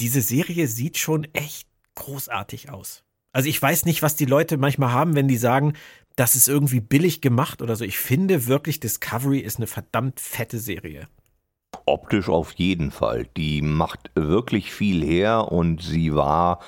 diese 0.00 0.20
Serie 0.20 0.66
sieht 0.66 0.98
schon 0.98 1.24
echt 1.32 1.68
großartig 1.94 2.70
aus. 2.70 3.04
Also 3.32 3.48
ich 3.48 3.60
weiß 3.60 3.84
nicht, 3.84 4.02
was 4.02 4.16
die 4.16 4.24
Leute 4.24 4.56
manchmal 4.56 4.92
haben, 4.92 5.14
wenn 5.14 5.28
die 5.28 5.36
sagen, 5.36 5.74
das 6.16 6.34
ist 6.34 6.48
irgendwie 6.48 6.80
billig 6.80 7.20
gemacht 7.20 7.60
oder 7.60 7.76
so. 7.76 7.84
Ich 7.84 7.98
finde 7.98 8.46
wirklich, 8.46 8.80
Discovery 8.80 9.40
ist 9.40 9.58
eine 9.58 9.66
verdammt 9.66 10.20
fette 10.20 10.58
Serie. 10.58 11.08
Optisch 11.84 12.28
auf 12.28 12.52
jeden 12.54 12.90
Fall. 12.90 13.26
Die 13.36 13.60
macht 13.60 14.10
wirklich 14.14 14.72
viel 14.72 15.04
her 15.04 15.52
und 15.52 15.82
sie 15.82 16.14
war, 16.14 16.60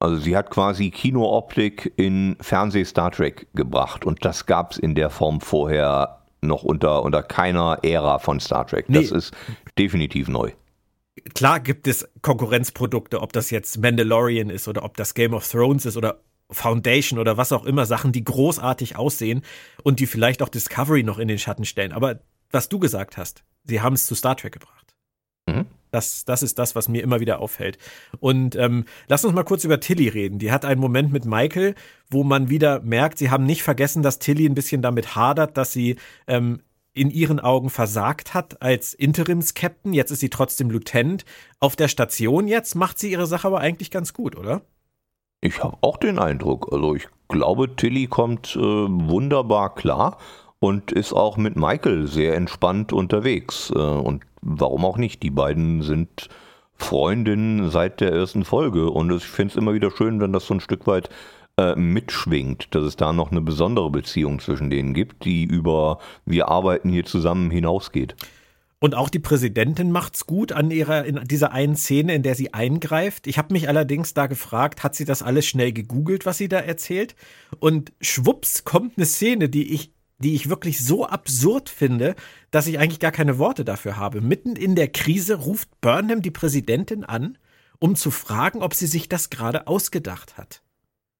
also 0.00 0.16
sie 0.16 0.36
hat 0.36 0.50
quasi 0.50 0.90
Kinooptik 0.90 1.92
in 1.96 2.36
Fernseh-Star 2.40 3.10
Trek 3.10 3.46
gebracht 3.54 4.04
und 4.04 4.24
das 4.24 4.46
gab 4.46 4.72
es 4.72 4.78
in 4.78 4.94
der 4.94 5.10
Form 5.10 5.40
vorher 5.40 6.20
noch 6.40 6.62
unter, 6.62 7.02
unter 7.02 7.22
keiner 7.22 7.78
Ära 7.82 8.18
von 8.18 8.38
Star 8.40 8.66
Trek. 8.66 8.86
Das 8.88 9.10
nee. 9.10 9.16
ist 9.16 9.34
definitiv 9.78 10.28
neu 10.28 10.52
klar 11.34 11.60
gibt 11.60 11.86
es 11.86 12.08
Konkurrenzprodukte, 12.22 13.20
ob 13.20 13.32
das 13.32 13.50
jetzt 13.50 13.78
Mandalorian 13.78 14.50
ist 14.50 14.68
oder 14.68 14.82
ob 14.82 14.96
das 14.96 15.14
Game 15.14 15.34
of 15.34 15.48
Thrones 15.48 15.86
ist 15.86 15.96
oder 15.96 16.20
Foundation 16.50 17.18
oder 17.18 17.36
was 17.36 17.52
auch 17.52 17.64
immer, 17.64 17.86
Sachen, 17.86 18.12
die 18.12 18.24
großartig 18.24 18.96
aussehen 18.96 19.42
und 19.82 20.00
die 20.00 20.06
vielleicht 20.06 20.42
auch 20.42 20.48
Discovery 20.48 21.02
noch 21.02 21.18
in 21.18 21.28
den 21.28 21.38
Schatten 21.38 21.64
stellen. 21.64 21.92
Aber 21.92 22.20
was 22.50 22.68
du 22.68 22.78
gesagt 22.78 23.16
hast, 23.16 23.44
sie 23.64 23.80
haben 23.80 23.94
es 23.94 24.06
zu 24.06 24.14
Star 24.14 24.36
Trek 24.36 24.52
gebracht. 24.52 24.94
Mhm. 25.46 25.66
Das, 25.94 26.24
das 26.24 26.42
ist 26.42 26.58
das, 26.58 26.74
was 26.74 26.88
mir 26.88 27.02
immer 27.02 27.20
wieder 27.20 27.38
auffällt. 27.38 27.78
Und 28.18 28.56
ähm, 28.56 28.84
lass 29.06 29.24
uns 29.24 29.32
mal 29.32 29.44
kurz 29.44 29.64
über 29.64 29.78
Tilly 29.78 30.08
reden. 30.08 30.38
Die 30.40 30.50
hat 30.50 30.64
einen 30.64 30.80
Moment 30.80 31.12
mit 31.12 31.24
Michael, 31.24 31.76
wo 32.10 32.24
man 32.24 32.50
wieder 32.50 32.80
merkt, 32.80 33.18
sie 33.18 33.30
haben 33.30 33.44
nicht 33.44 33.62
vergessen, 33.62 34.02
dass 34.02 34.18
Tilly 34.18 34.46
ein 34.46 34.54
bisschen 34.54 34.82
damit 34.82 35.14
hadert, 35.14 35.56
dass 35.56 35.72
sie 35.72 35.96
ähm, 36.26 36.60
in 36.94 37.10
ihren 37.10 37.38
Augen 37.38 37.70
versagt 37.70 38.34
hat 38.34 38.60
als 38.60 38.92
Interims-Captain. 38.94 39.92
Jetzt 39.92 40.10
ist 40.10 40.20
sie 40.20 40.30
trotzdem 40.30 40.70
Lieutenant. 40.70 41.24
Auf 41.60 41.76
der 41.76 41.88
Station 41.88 42.48
jetzt 42.48 42.74
macht 42.74 42.98
sie 42.98 43.12
ihre 43.12 43.26
Sache 43.26 43.46
aber 43.46 43.60
eigentlich 43.60 43.90
ganz 43.90 44.12
gut, 44.12 44.36
oder? 44.36 44.62
Ich 45.40 45.62
habe 45.62 45.76
auch 45.80 45.96
den 45.96 46.18
Eindruck. 46.18 46.72
Also 46.72 46.96
ich 46.96 47.06
glaube, 47.28 47.76
Tilly 47.76 48.08
kommt 48.08 48.56
äh, 48.56 48.60
wunderbar 48.60 49.74
klar 49.74 50.18
und 50.58 50.90
ist 50.90 51.12
auch 51.12 51.36
mit 51.36 51.56
Michael 51.56 52.06
sehr 52.06 52.34
entspannt 52.34 52.92
unterwegs. 52.92 53.70
Äh, 53.70 53.78
und 53.78 54.24
warum 54.44 54.84
auch 54.84 54.98
nicht? 54.98 55.22
Die 55.22 55.30
beiden 55.30 55.82
sind 55.82 56.28
Freundinnen 56.76 57.70
seit 57.70 58.00
der 58.00 58.12
ersten 58.12 58.44
Folge 58.44 58.90
und 58.90 59.10
ich 59.12 59.24
finde 59.24 59.52
es 59.52 59.56
immer 59.56 59.74
wieder 59.74 59.90
schön, 59.90 60.20
wenn 60.20 60.32
das 60.32 60.46
so 60.46 60.54
ein 60.54 60.60
Stück 60.60 60.86
weit 60.86 61.08
äh, 61.56 61.74
mitschwingt, 61.76 62.74
dass 62.74 62.84
es 62.84 62.96
da 62.96 63.12
noch 63.12 63.30
eine 63.30 63.40
besondere 63.40 63.90
Beziehung 63.90 64.40
zwischen 64.40 64.70
denen 64.70 64.92
gibt, 64.92 65.24
die 65.24 65.44
über 65.44 65.98
wir 66.26 66.48
arbeiten 66.48 66.88
hier 66.88 67.04
zusammen 67.04 67.50
hinausgeht. 67.50 68.16
Und 68.80 68.94
auch 68.94 69.08
die 69.08 69.18
Präsidentin 69.18 69.90
macht's 69.90 70.26
gut 70.26 70.52
an 70.52 70.70
ihrer 70.70 71.06
in 71.06 71.18
dieser 71.24 71.52
einen 71.52 71.74
Szene, 71.74 72.14
in 72.14 72.22
der 72.22 72.34
sie 72.34 72.52
eingreift. 72.52 73.26
Ich 73.26 73.38
habe 73.38 73.54
mich 73.54 73.66
allerdings 73.66 74.12
da 74.12 74.26
gefragt, 74.26 74.82
hat 74.82 74.94
sie 74.94 75.06
das 75.06 75.22
alles 75.22 75.46
schnell 75.46 75.72
gegoogelt, 75.72 76.26
was 76.26 76.36
sie 76.36 76.48
da 76.48 76.58
erzählt? 76.58 77.14
Und 77.60 77.94
schwupps 78.02 78.64
kommt 78.64 78.98
eine 78.98 79.06
Szene, 79.06 79.48
die 79.48 79.72
ich 79.72 79.93
die 80.18 80.34
ich 80.34 80.48
wirklich 80.48 80.84
so 80.84 81.06
absurd 81.06 81.68
finde, 81.68 82.14
dass 82.50 82.66
ich 82.66 82.78
eigentlich 82.78 83.00
gar 83.00 83.12
keine 83.12 83.38
Worte 83.38 83.64
dafür 83.64 83.96
habe. 83.96 84.20
Mitten 84.20 84.56
in 84.56 84.74
der 84.74 84.88
Krise 84.88 85.34
ruft 85.34 85.68
Burnham 85.80 86.22
die 86.22 86.30
Präsidentin 86.30 87.04
an, 87.04 87.38
um 87.78 87.96
zu 87.96 88.10
fragen, 88.10 88.62
ob 88.62 88.74
sie 88.74 88.86
sich 88.86 89.08
das 89.08 89.30
gerade 89.30 89.66
ausgedacht 89.66 90.38
hat. 90.38 90.62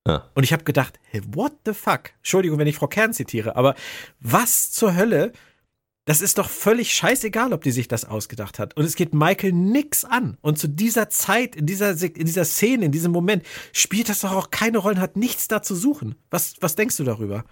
Ja. 0.06 0.30
Und 0.34 0.44
ich 0.44 0.52
habe 0.52 0.64
gedacht, 0.64 1.00
hey, 1.10 1.22
what 1.32 1.52
the 1.64 1.72
fuck? 1.72 2.10
Entschuldigung, 2.18 2.58
wenn 2.58 2.66
ich 2.66 2.76
Frau 2.76 2.88
Kern 2.88 3.12
zitiere, 3.12 3.56
aber 3.56 3.74
was 4.20 4.70
zur 4.70 4.94
Hölle? 4.94 5.32
Das 6.06 6.20
ist 6.20 6.36
doch 6.36 6.50
völlig 6.50 6.92
scheißegal, 6.92 7.54
ob 7.54 7.62
die 7.62 7.70
sich 7.70 7.88
das 7.88 8.04
ausgedacht 8.04 8.58
hat. 8.58 8.76
Und 8.76 8.84
es 8.84 8.94
geht 8.94 9.14
Michael 9.14 9.52
nix 9.52 10.04
an. 10.04 10.36
Und 10.42 10.58
zu 10.58 10.68
dieser 10.68 11.08
Zeit, 11.08 11.56
in 11.56 11.64
dieser, 11.64 11.92
in 11.92 12.26
dieser 12.26 12.44
Szene, 12.44 12.84
in 12.84 12.92
diesem 12.92 13.10
Moment, 13.10 13.42
spielt 13.72 14.10
das 14.10 14.20
doch 14.20 14.32
auch 14.32 14.50
keine 14.50 14.76
Rolle, 14.76 15.00
hat 15.00 15.16
nichts 15.16 15.48
da 15.48 15.62
zu 15.62 15.74
suchen. 15.74 16.14
Was, 16.30 16.56
was 16.60 16.76
denkst 16.76 16.98
du 16.98 17.04
darüber? 17.04 17.44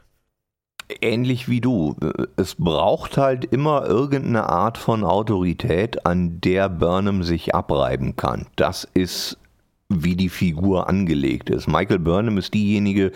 Ähnlich 1.01 1.49
wie 1.49 1.61
du. 1.61 1.97
Es 2.37 2.55
braucht 2.57 3.17
halt 3.17 3.45
immer 3.47 3.87
irgendeine 3.87 4.49
Art 4.49 4.79
von 4.79 5.05
Autorität, 5.05 6.05
an 6.07 6.41
der 6.41 6.69
Burnham 6.69 7.23
sich 7.23 7.55
abreiben 7.55 8.17
kann. 8.17 8.47
Das 8.57 8.87
ist 8.95 9.39
wie 9.89 10.17
die 10.17 10.29
Figur 10.29 10.89
angelegt 10.89 11.51
ist. 11.51 11.67
Michael 11.67 11.99
Burnham 11.99 12.39
ist 12.39 12.55
diejenige, 12.55 13.13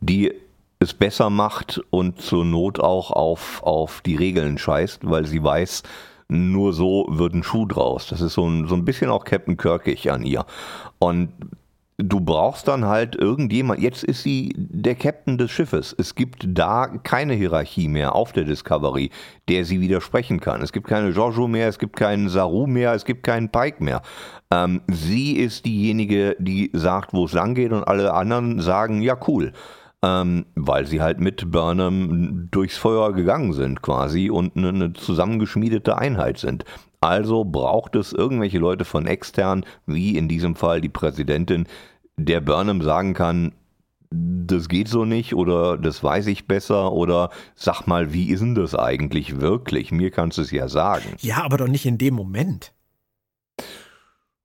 die 0.00 0.32
es 0.78 0.94
besser 0.94 1.30
macht 1.30 1.80
und 1.90 2.20
zur 2.20 2.44
Not 2.44 2.80
auch 2.80 3.10
auf, 3.10 3.62
auf 3.62 4.00
die 4.02 4.16
Regeln 4.16 4.58
scheißt, 4.58 5.00
weil 5.08 5.26
sie 5.26 5.42
weiß, 5.42 5.82
nur 6.28 6.72
so 6.72 7.06
wird 7.08 7.34
ein 7.34 7.42
Schuh 7.42 7.66
draus. 7.66 8.08
Das 8.08 8.20
ist 8.20 8.34
so 8.34 8.46
ein, 8.46 8.68
so 8.68 8.74
ein 8.74 8.84
bisschen 8.84 9.10
auch 9.10 9.24
Captain 9.24 9.56
Kirkig 9.56 10.10
an 10.10 10.24
ihr. 10.24 10.44
Und 10.98 11.30
du 11.98 12.20
brauchst 12.20 12.68
dann 12.68 12.84
halt 12.84 13.16
irgendjemand, 13.16 13.80
jetzt 13.80 14.04
ist 14.04 14.22
sie 14.22 14.54
der 14.56 14.94
Captain 14.94 15.36
des 15.36 15.50
Schiffes. 15.50 15.94
Es 15.98 16.14
gibt 16.14 16.46
da 16.46 16.86
keine 16.86 17.34
Hierarchie 17.34 17.88
mehr 17.88 18.14
auf 18.14 18.32
der 18.32 18.44
Discovery, 18.44 19.10
der 19.48 19.64
sie 19.64 19.80
widersprechen 19.80 20.40
kann. 20.40 20.62
Es 20.62 20.72
gibt 20.72 20.86
keine 20.86 21.12
Giorgio 21.12 21.48
mehr, 21.48 21.68
es 21.68 21.78
gibt 21.78 21.96
keinen 21.96 22.28
Saru 22.28 22.66
mehr, 22.66 22.94
es 22.94 23.04
gibt 23.04 23.24
keinen 23.24 23.50
Pike 23.50 23.82
mehr. 23.82 24.02
Ähm, 24.52 24.80
sie 24.86 25.32
ist 25.32 25.66
diejenige, 25.66 26.36
die 26.38 26.70
sagt, 26.72 27.12
wo 27.12 27.24
es 27.24 27.32
lang 27.32 27.54
geht 27.54 27.72
und 27.72 27.86
alle 27.86 28.14
anderen 28.14 28.60
sagen, 28.60 29.02
ja 29.02 29.18
cool. 29.26 29.52
Ähm, 30.00 30.46
weil 30.54 30.86
sie 30.86 31.02
halt 31.02 31.18
mit 31.18 31.50
Burnham 31.50 32.46
durchs 32.52 32.76
Feuer 32.76 33.12
gegangen 33.12 33.52
sind 33.52 33.82
quasi 33.82 34.30
und 34.30 34.56
eine, 34.56 34.68
eine 34.68 34.92
zusammengeschmiedete 34.92 35.98
Einheit 35.98 36.38
sind. 36.38 36.64
Also 37.00 37.44
braucht 37.44 37.94
es 37.94 38.12
irgendwelche 38.12 38.58
Leute 38.58 38.84
von 38.84 39.06
extern, 39.06 39.64
wie 39.86 40.16
in 40.16 40.28
diesem 40.28 40.56
Fall 40.56 40.80
die 40.80 40.88
Präsidentin, 40.88 41.66
der 42.16 42.40
Burnham 42.40 42.82
sagen 42.82 43.14
kann, 43.14 43.52
das 44.10 44.68
geht 44.68 44.88
so 44.88 45.04
nicht 45.04 45.34
oder 45.34 45.76
das 45.76 46.02
weiß 46.02 46.26
ich 46.28 46.46
besser 46.46 46.92
oder 46.92 47.30
sag 47.54 47.86
mal, 47.86 48.12
wie 48.12 48.30
ist 48.30 48.40
denn 48.40 48.54
das 48.54 48.74
eigentlich 48.74 49.40
wirklich? 49.40 49.92
Mir 49.92 50.10
kannst 50.10 50.38
du 50.38 50.42
es 50.42 50.50
ja 50.50 50.68
sagen. 50.68 51.14
Ja, 51.20 51.44
aber 51.44 51.58
doch 51.58 51.68
nicht 51.68 51.86
in 51.86 51.98
dem 51.98 52.14
Moment. 52.14 52.72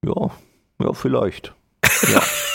Ja, 0.06 0.32
ja, 0.80 0.94
vielleicht. 0.94 1.54
Ja. 2.12 2.22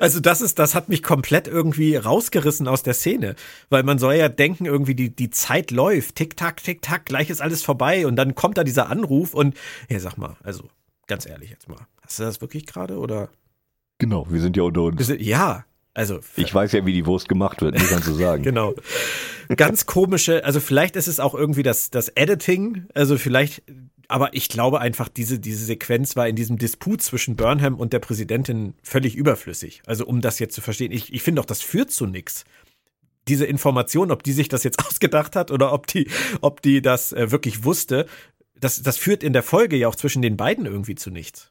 Also 0.00 0.20
das 0.20 0.40
ist, 0.40 0.58
das 0.58 0.74
hat 0.74 0.88
mich 0.88 1.02
komplett 1.02 1.48
irgendwie 1.48 1.96
rausgerissen 1.96 2.68
aus 2.68 2.82
der 2.82 2.94
Szene, 2.94 3.34
weil 3.68 3.82
man 3.82 3.98
soll 3.98 4.14
ja 4.14 4.28
denken, 4.28 4.64
irgendwie 4.64 4.94
die, 4.94 5.10
die 5.14 5.30
Zeit 5.30 5.70
läuft, 5.70 6.14
tick 6.14 6.36
tack, 6.36 6.62
tick 6.62 6.82
tack, 6.82 7.06
gleich 7.06 7.30
ist 7.30 7.42
alles 7.42 7.62
vorbei 7.62 8.06
und 8.06 8.16
dann 8.16 8.34
kommt 8.34 8.58
da 8.58 8.64
dieser 8.64 8.88
Anruf 8.88 9.34
und, 9.34 9.56
ja, 9.88 9.98
sag 9.98 10.16
mal, 10.16 10.36
also 10.44 10.68
ganz 11.06 11.26
ehrlich 11.26 11.50
jetzt 11.50 11.68
mal, 11.68 11.86
hast 12.02 12.18
du 12.20 12.22
das 12.22 12.40
wirklich 12.40 12.66
gerade 12.66 12.98
oder? 12.98 13.30
Genau, 13.98 14.26
wir 14.30 14.40
sind 14.40 14.56
ja 14.56 14.62
unter 14.62 14.82
uns. 14.82 15.12
Ja, 15.18 15.64
also. 15.92 16.20
Ich 16.36 16.54
weiß 16.54 16.72
ja, 16.72 16.86
wie 16.86 16.92
die 16.92 17.06
Wurst 17.06 17.28
gemacht 17.28 17.60
wird, 17.60 17.74
nicht 17.74 17.88
kannst 17.88 18.08
du 18.08 18.14
sagen. 18.14 18.42
genau. 18.44 18.74
Ganz 19.56 19.86
komische, 19.86 20.44
also 20.44 20.60
vielleicht 20.60 20.94
ist 20.94 21.08
es 21.08 21.18
auch 21.18 21.34
irgendwie 21.34 21.64
das, 21.64 21.90
das 21.90 22.08
Editing, 22.08 22.86
also 22.94 23.18
vielleicht 23.18 23.62
aber 24.10 24.34
ich 24.34 24.48
glaube 24.48 24.80
einfach, 24.80 25.08
diese, 25.08 25.38
diese 25.38 25.64
Sequenz 25.64 26.16
war 26.16 26.28
in 26.28 26.36
diesem 26.36 26.58
Disput 26.58 27.02
zwischen 27.02 27.36
Burnham 27.36 27.76
und 27.76 27.92
der 27.92 28.00
Präsidentin 28.00 28.74
völlig 28.82 29.14
überflüssig. 29.14 29.82
Also 29.86 30.06
um 30.06 30.20
das 30.20 30.38
jetzt 30.38 30.54
zu 30.54 30.60
verstehen, 30.60 30.92
ich, 30.92 31.12
ich 31.12 31.22
finde 31.22 31.40
auch, 31.40 31.46
das 31.46 31.62
führt 31.62 31.90
zu 31.90 32.06
nichts. 32.06 32.44
Diese 33.28 33.46
Information, 33.46 34.10
ob 34.10 34.22
die 34.22 34.32
sich 34.32 34.48
das 34.48 34.64
jetzt 34.64 34.84
ausgedacht 34.86 35.36
hat 35.36 35.50
oder 35.50 35.72
ob 35.72 35.86
die, 35.86 36.08
ob 36.40 36.62
die 36.62 36.82
das 36.82 37.12
äh, 37.12 37.30
wirklich 37.30 37.64
wusste, 37.64 38.06
das, 38.58 38.82
das 38.82 38.96
führt 38.96 39.22
in 39.22 39.32
der 39.32 39.42
Folge 39.42 39.76
ja 39.76 39.88
auch 39.88 39.96
zwischen 39.96 40.22
den 40.22 40.36
beiden 40.36 40.66
irgendwie 40.66 40.94
zu 40.94 41.10
nichts. 41.10 41.49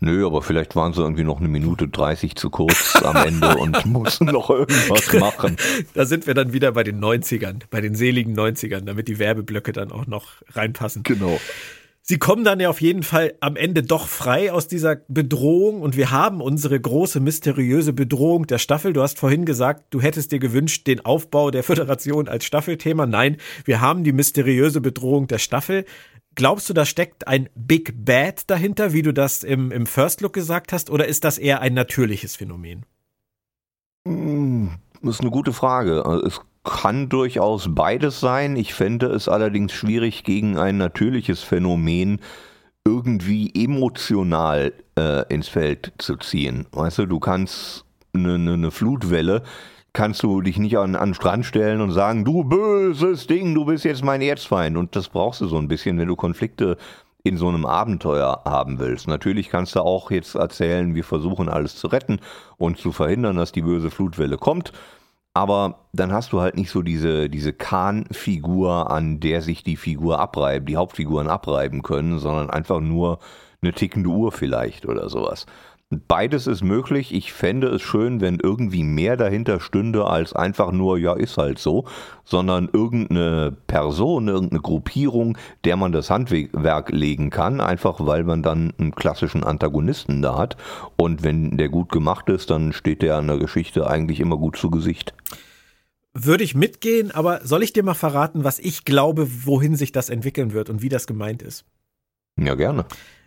Nö, 0.00 0.26
aber 0.26 0.42
vielleicht 0.42 0.76
waren 0.76 0.92
sie 0.92 1.00
irgendwie 1.00 1.24
noch 1.24 1.40
eine 1.40 1.48
Minute 1.48 1.88
30 1.88 2.34
zu 2.34 2.50
kurz 2.50 2.96
am 3.02 3.16
Ende 3.16 3.56
und 3.56 3.86
mussten 3.86 4.26
noch 4.26 4.50
irgendwas 4.50 5.12
machen. 5.14 5.56
Da 5.94 6.04
sind 6.04 6.26
wir 6.26 6.34
dann 6.34 6.52
wieder 6.52 6.72
bei 6.72 6.82
den 6.82 7.00
90ern, 7.00 7.62
bei 7.70 7.80
den 7.80 7.94
seligen 7.94 8.38
90ern, 8.38 8.84
damit 8.84 9.08
die 9.08 9.18
Werbeblöcke 9.18 9.72
dann 9.72 9.90
auch 9.92 10.06
noch 10.06 10.42
reinpassen. 10.52 11.02
Genau. 11.02 11.40
Sie 12.08 12.18
kommen 12.18 12.44
dann 12.44 12.60
ja 12.60 12.68
auf 12.68 12.80
jeden 12.80 13.02
Fall 13.02 13.34
am 13.40 13.56
Ende 13.56 13.82
doch 13.82 14.06
frei 14.06 14.52
aus 14.52 14.68
dieser 14.68 14.94
Bedrohung 15.08 15.82
und 15.82 15.96
wir 15.96 16.12
haben 16.12 16.40
unsere 16.40 16.78
große 16.78 17.18
mysteriöse 17.18 17.92
Bedrohung 17.92 18.46
der 18.46 18.58
Staffel. 18.58 18.92
Du 18.92 19.02
hast 19.02 19.18
vorhin 19.18 19.44
gesagt, 19.44 19.86
du 19.90 20.00
hättest 20.00 20.30
dir 20.30 20.38
gewünscht 20.38 20.86
den 20.86 21.04
Aufbau 21.04 21.50
der 21.50 21.64
Föderation 21.64 22.28
als 22.28 22.44
Staffelthema. 22.44 23.06
Nein, 23.06 23.38
wir 23.64 23.80
haben 23.80 24.04
die 24.04 24.12
mysteriöse 24.12 24.80
Bedrohung 24.80 25.26
der 25.26 25.38
Staffel. 25.38 25.84
Glaubst 26.36 26.68
du, 26.68 26.74
da 26.74 26.84
steckt 26.84 27.26
ein 27.26 27.48
Big 27.54 28.04
Bad 28.04 28.48
dahinter, 28.50 28.92
wie 28.92 29.00
du 29.00 29.12
das 29.12 29.42
im, 29.42 29.72
im 29.72 29.86
First 29.86 30.20
Look 30.20 30.34
gesagt 30.34 30.72
hast, 30.72 30.90
oder 30.90 31.06
ist 31.06 31.24
das 31.24 31.38
eher 31.38 31.62
ein 31.62 31.72
natürliches 31.72 32.36
Phänomen? 32.36 32.84
Das 34.04 35.14
ist 35.16 35.20
eine 35.22 35.30
gute 35.30 35.54
Frage. 35.54 36.02
Es 36.26 36.40
kann 36.62 37.08
durchaus 37.08 37.74
beides 37.74 38.20
sein. 38.20 38.56
Ich 38.56 38.74
fände 38.74 39.06
es 39.06 39.28
allerdings 39.28 39.72
schwierig, 39.72 40.24
gegen 40.24 40.58
ein 40.58 40.76
natürliches 40.76 41.42
Phänomen 41.42 42.20
irgendwie 42.86 43.50
emotional 43.54 44.74
äh, 44.98 45.32
ins 45.32 45.48
Feld 45.48 45.92
zu 45.98 46.16
ziehen. 46.16 46.66
Weißt 46.70 46.98
du, 46.98 47.06
du 47.06 47.18
kannst 47.18 47.86
eine, 48.12 48.34
eine 48.34 48.70
Flutwelle 48.70 49.42
kannst 49.96 50.22
du 50.22 50.42
dich 50.42 50.58
nicht 50.58 50.76
an, 50.76 50.94
an 50.94 51.08
den 51.08 51.14
Strand 51.14 51.46
stellen 51.46 51.80
und 51.80 51.90
sagen, 51.90 52.26
du 52.26 52.44
böses 52.44 53.26
Ding, 53.26 53.54
du 53.54 53.64
bist 53.64 53.86
jetzt 53.86 54.04
mein 54.04 54.20
Erzfeind. 54.20 54.76
Und 54.76 54.94
das 54.94 55.08
brauchst 55.08 55.40
du 55.40 55.46
so 55.46 55.56
ein 55.56 55.68
bisschen, 55.68 55.98
wenn 55.98 56.08
du 56.08 56.16
Konflikte 56.16 56.76
in 57.22 57.38
so 57.38 57.48
einem 57.48 57.64
Abenteuer 57.64 58.42
haben 58.44 58.78
willst. 58.78 59.08
Natürlich 59.08 59.48
kannst 59.48 59.74
du 59.74 59.80
auch 59.80 60.10
jetzt 60.10 60.34
erzählen, 60.34 60.94
wir 60.94 61.02
versuchen 61.02 61.48
alles 61.48 61.76
zu 61.76 61.86
retten 61.86 62.20
und 62.58 62.76
zu 62.76 62.92
verhindern, 62.92 63.36
dass 63.36 63.52
die 63.52 63.62
böse 63.62 63.90
Flutwelle 63.90 64.36
kommt. 64.36 64.72
Aber 65.32 65.86
dann 65.94 66.12
hast 66.12 66.34
du 66.34 66.42
halt 66.42 66.56
nicht 66.56 66.70
so 66.70 66.82
diese, 66.82 67.30
diese 67.30 67.54
Kahn-Figur, 67.54 68.90
an 68.90 69.18
der 69.18 69.40
sich 69.40 69.64
die 69.64 69.76
Figur 69.76 70.20
abreibt, 70.20 70.68
die 70.68 70.76
Hauptfiguren 70.76 71.28
abreiben 71.28 71.82
können, 71.82 72.18
sondern 72.18 72.50
einfach 72.50 72.80
nur 72.80 73.18
eine 73.62 73.72
tickende 73.72 74.10
Uhr 74.10 74.30
vielleicht 74.30 74.84
oder 74.84 75.08
sowas. 75.08 75.46
Beides 75.90 76.48
ist 76.48 76.64
möglich. 76.64 77.14
Ich 77.14 77.32
fände 77.32 77.68
es 77.68 77.80
schön, 77.80 78.20
wenn 78.20 78.40
irgendwie 78.40 78.82
mehr 78.82 79.16
dahinter 79.16 79.60
stünde 79.60 80.06
als 80.06 80.32
einfach 80.32 80.72
nur, 80.72 80.98
ja, 80.98 81.12
ist 81.12 81.38
halt 81.38 81.60
so, 81.60 81.84
sondern 82.24 82.68
irgendeine 82.72 83.56
Person, 83.68 84.26
irgendeine 84.26 84.62
Gruppierung, 84.62 85.38
der 85.64 85.76
man 85.76 85.92
das 85.92 86.10
Handwerk 86.10 86.90
legen 86.90 87.30
kann, 87.30 87.60
einfach 87.60 88.04
weil 88.04 88.24
man 88.24 88.42
dann 88.42 88.74
einen 88.78 88.96
klassischen 88.96 89.44
Antagonisten 89.44 90.22
da 90.22 90.36
hat. 90.36 90.56
Und 90.96 91.22
wenn 91.22 91.56
der 91.56 91.68
gut 91.68 91.92
gemacht 91.92 92.28
ist, 92.30 92.50
dann 92.50 92.72
steht 92.72 93.00
der 93.00 93.14
an 93.14 93.28
der 93.28 93.38
Geschichte 93.38 93.86
eigentlich 93.86 94.18
immer 94.18 94.38
gut 94.38 94.56
zu 94.56 94.70
Gesicht. 94.70 95.14
Würde 96.12 96.42
ich 96.42 96.56
mitgehen, 96.56 97.12
aber 97.12 97.46
soll 97.46 97.62
ich 97.62 97.72
dir 97.72 97.84
mal 97.84 97.94
verraten, 97.94 98.42
was 98.42 98.58
ich 98.58 98.84
glaube, 98.84 99.28
wohin 99.44 99.76
sich 99.76 99.92
das 99.92 100.10
entwickeln 100.10 100.52
wird 100.52 100.68
und 100.68 100.82
wie 100.82 100.88
das 100.88 101.06
gemeint 101.06 101.42
ist? 101.42 101.64
Ja, 102.36 102.56
gerne. 102.56 102.86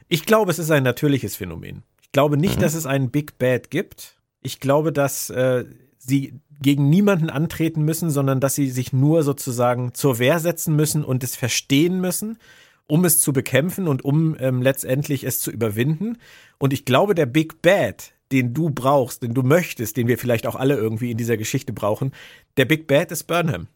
Ich 0.10 0.26
glaube, 0.26 0.52
es 0.52 0.60
ist 0.60 0.72
ein 0.72 0.84
natürliches 0.84 1.38
Phänomen. 1.38 1.84
Ich 2.10 2.14
glaube 2.14 2.38
nicht, 2.38 2.58
mhm. 2.58 2.62
dass 2.62 2.74
es 2.74 2.88
einen 2.88 3.12
Big 3.12 3.38
Bad 3.38 3.70
gibt. 3.70 4.20
Ich 4.42 4.60
glaube, 4.60 4.92
dass 4.92 5.30
äh, 5.30 5.66
sie 6.00 6.40
gegen 6.60 6.90
niemanden 6.90 7.30
antreten 7.30 7.84
müssen, 7.84 8.10
sondern 8.10 8.40
dass 8.40 8.56
sie 8.56 8.72
sich 8.72 8.92
nur 8.94 9.22
sozusagen 9.22 9.94
zur 9.94 10.18
Wehr 10.18 10.40
setzen 10.40 10.76
müssen 10.76 11.06
und 11.06 11.24
es 11.24 11.36
verstehen 11.36 12.02
müssen, 12.02 12.40
um 12.88 13.06
es 13.06 13.20
zu 13.20 13.32
bekämpfen 13.32 13.88
und 13.88 14.04
um 14.04 14.36
ähm, 14.40 14.64
letztendlich 14.64 15.24
es 15.24 15.40
zu 15.40 15.52
überwinden. 15.52 16.18
Und 16.58 16.74
ich 16.74 16.84
glaube, 16.84 17.14
der 17.14 17.28
Big 17.28 17.62
Bad, 17.62 18.14
den 18.32 18.56
du 18.56 18.72
brauchst, 18.72 19.22
den 19.22 19.36
du 19.36 19.44
möchtest, 19.44 19.96
den 19.96 20.08
wir 20.08 20.18
vielleicht 20.18 20.48
auch 20.48 20.56
alle 20.56 20.78
irgendwie 20.78 21.12
in 21.12 21.18
dieser 21.18 21.38
Geschichte 21.38 21.74
brauchen, 21.74 22.12
der 22.58 22.66
Big 22.66 22.88
Bad 22.88 23.12
ist 23.12 23.26
Burnham. 23.26 23.68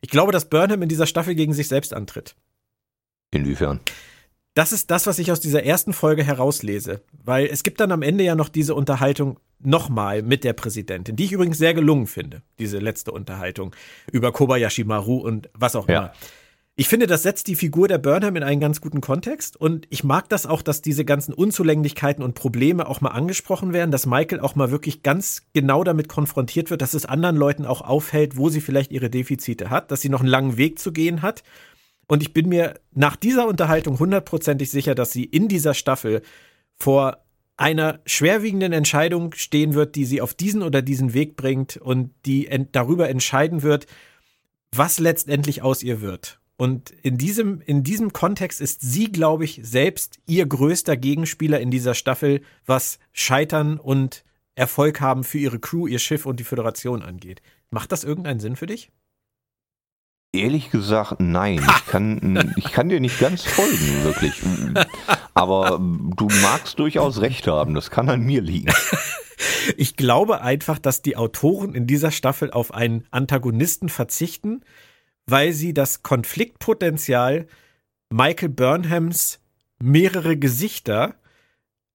Ich 0.00 0.10
glaube, 0.10 0.30
dass 0.30 0.48
Burnham 0.48 0.82
in 0.82 0.88
dieser 0.88 1.06
Staffel 1.06 1.34
gegen 1.34 1.54
sich 1.54 1.66
selbst 1.66 1.92
antritt. 1.92 2.36
Inwiefern? 3.32 3.80
Das 4.56 4.72
ist 4.72 4.90
das, 4.90 5.06
was 5.06 5.18
ich 5.18 5.30
aus 5.30 5.40
dieser 5.40 5.64
ersten 5.64 5.92
Folge 5.92 6.24
herauslese. 6.24 7.02
Weil 7.22 7.44
es 7.44 7.62
gibt 7.62 7.78
dann 7.78 7.92
am 7.92 8.00
Ende 8.00 8.24
ja 8.24 8.34
noch 8.34 8.48
diese 8.48 8.74
Unterhaltung 8.74 9.38
nochmal 9.58 10.22
mit 10.22 10.44
der 10.44 10.54
Präsidentin, 10.54 11.14
die 11.14 11.24
ich 11.24 11.32
übrigens 11.32 11.58
sehr 11.58 11.74
gelungen 11.74 12.06
finde, 12.06 12.40
diese 12.58 12.78
letzte 12.78 13.12
Unterhaltung 13.12 13.76
über 14.10 14.32
Kobayashi 14.32 14.84
Maru 14.84 15.18
und 15.18 15.50
was 15.52 15.76
auch 15.76 15.86
ja. 15.88 15.98
immer. 15.98 16.12
Ich 16.74 16.88
finde, 16.88 17.06
das 17.06 17.22
setzt 17.22 17.48
die 17.48 17.54
Figur 17.54 17.86
der 17.86 17.98
Burnham 17.98 18.34
in 18.36 18.42
einen 18.42 18.60
ganz 18.60 18.80
guten 18.80 19.02
Kontext 19.02 19.58
und 19.58 19.86
ich 19.90 20.04
mag 20.04 20.30
das 20.30 20.46
auch, 20.46 20.62
dass 20.62 20.80
diese 20.80 21.04
ganzen 21.04 21.34
Unzulänglichkeiten 21.34 22.24
und 22.24 22.34
Probleme 22.34 22.88
auch 22.88 23.02
mal 23.02 23.10
angesprochen 23.10 23.74
werden, 23.74 23.90
dass 23.90 24.06
Michael 24.06 24.40
auch 24.40 24.54
mal 24.54 24.70
wirklich 24.70 25.02
ganz 25.02 25.42
genau 25.52 25.84
damit 25.84 26.08
konfrontiert 26.08 26.70
wird, 26.70 26.80
dass 26.80 26.94
es 26.94 27.04
anderen 27.04 27.36
Leuten 27.36 27.66
auch 27.66 27.82
auffällt, 27.82 28.38
wo 28.38 28.48
sie 28.48 28.62
vielleicht 28.62 28.90
ihre 28.90 29.10
Defizite 29.10 29.68
hat, 29.68 29.90
dass 29.90 30.00
sie 30.00 30.08
noch 30.08 30.20
einen 30.20 30.30
langen 30.30 30.56
Weg 30.56 30.78
zu 30.78 30.92
gehen 30.92 31.20
hat 31.20 31.42
und 32.08 32.22
ich 32.22 32.32
bin 32.32 32.48
mir 32.48 32.80
nach 32.92 33.16
dieser 33.16 33.46
Unterhaltung 33.48 33.98
hundertprozentig 33.98 34.70
sicher, 34.70 34.94
dass 34.94 35.12
sie 35.12 35.24
in 35.24 35.48
dieser 35.48 35.74
Staffel 35.74 36.22
vor 36.76 37.24
einer 37.56 38.00
schwerwiegenden 38.04 38.72
Entscheidung 38.72 39.32
stehen 39.34 39.74
wird, 39.74 39.96
die 39.96 40.04
sie 40.04 40.20
auf 40.20 40.34
diesen 40.34 40.62
oder 40.62 40.82
diesen 40.82 41.14
Weg 41.14 41.36
bringt 41.36 41.76
und 41.76 42.10
die 42.26 42.48
ent 42.48 42.76
darüber 42.76 43.08
entscheiden 43.08 43.62
wird, 43.62 43.86
was 44.72 44.98
letztendlich 44.98 45.62
aus 45.62 45.82
ihr 45.82 46.00
wird. 46.00 46.38
Und 46.58 46.90
in 47.02 47.18
diesem, 47.18 47.60
in 47.60 47.82
diesem 47.82 48.12
Kontext 48.12 48.60
ist 48.60 48.80
sie, 48.80 49.10
glaube 49.10 49.44
ich, 49.44 49.60
selbst 49.62 50.18
ihr 50.26 50.46
größter 50.46 50.96
Gegenspieler 50.96 51.60
in 51.60 51.70
dieser 51.70 51.94
Staffel, 51.94 52.40
was 52.64 52.98
Scheitern 53.12 53.78
und 53.78 54.24
Erfolg 54.54 55.00
haben 55.00 55.22
für 55.22 55.38
ihre 55.38 55.58
Crew, 55.58 55.86
ihr 55.86 55.98
Schiff 55.98 56.24
und 56.24 56.40
die 56.40 56.44
Föderation 56.44 57.02
angeht. 57.02 57.42
Macht 57.70 57.92
das 57.92 58.04
irgendeinen 58.04 58.40
Sinn 58.40 58.56
für 58.56 58.66
dich? 58.66 58.90
Ehrlich 60.36 60.70
gesagt, 60.70 61.20
nein. 61.20 61.58
Ich 61.58 61.86
kann, 61.86 62.54
ich 62.56 62.72
kann 62.72 62.88
dir 62.88 63.00
nicht 63.00 63.18
ganz 63.18 63.44
folgen, 63.44 64.04
wirklich. 64.04 64.42
Aber 65.34 65.78
du 65.80 66.28
magst 66.42 66.78
durchaus 66.78 67.20
recht 67.20 67.46
haben. 67.46 67.74
Das 67.74 67.90
kann 67.90 68.08
an 68.08 68.22
mir 68.22 68.40
liegen. 68.40 68.72
Ich 69.76 69.96
glaube 69.96 70.40
einfach, 70.40 70.78
dass 70.78 71.02
die 71.02 71.16
Autoren 71.16 71.74
in 71.74 71.86
dieser 71.86 72.10
Staffel 72.10 72.50
auf 72.50 72.72
einen 72.72 73.04
Antagonisten 73.10 73.90
verzichten, 73.90 74.62
weil 75.26 75.52
sie 75.52 75.74
das 75.74 76.02
Konfliktpotenzial 76.02 77.46
Michael 78.08 78.48
Burnhams 78.48 79.40
mehrere 79.78 80.38
Gesichter 80.38 81.16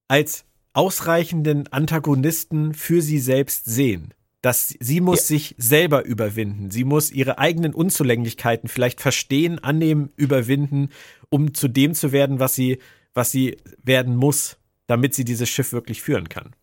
als 0.08 0.46
ausreichenden 0.74 1.68
Antagonisten 1.72 2.76
für 2.76 3.02
sie 3.02 3.20
selbst 3.20 3.66
sehen 3.66 4.14
dass 4.42 4.76
sie 4.80 5.02
muss 5.02 5.20
ja. 5.20 5.26
sich 5.26 5.56
selber 5.58 6.04
überwinden. 6.06 6.72
Sie 6.72 6.84
muss 6.84 7.12
ihre 7.12 7.38
eigenen 7.38 7.74
Unzulänglichkeiten 7.74 8.70
vielleicht 8.70 9.00
verstehen, 9.00 9.60
annehmen, 9.60 10.12
überwinden, 10.16 10.90
um 11.30 11.54
zu 11.54 11.68
dem 11.68 11.94
zu 11.94 12.12
werden, 12.12 12.40
was 12.40 12.56
sie, 12.56 12.80
was 13.14 13.32
sie 13.32 13.58
werden 13.84 14.16
muss, 14.16 14.58
damit 14.88 15.14
sie 15.14 15.26
dieses 15.26 15.50
Schiff 15.50 15.74
wirklich 15.74 16.02
führen 16.02 16.28
kann. 16.28 16.56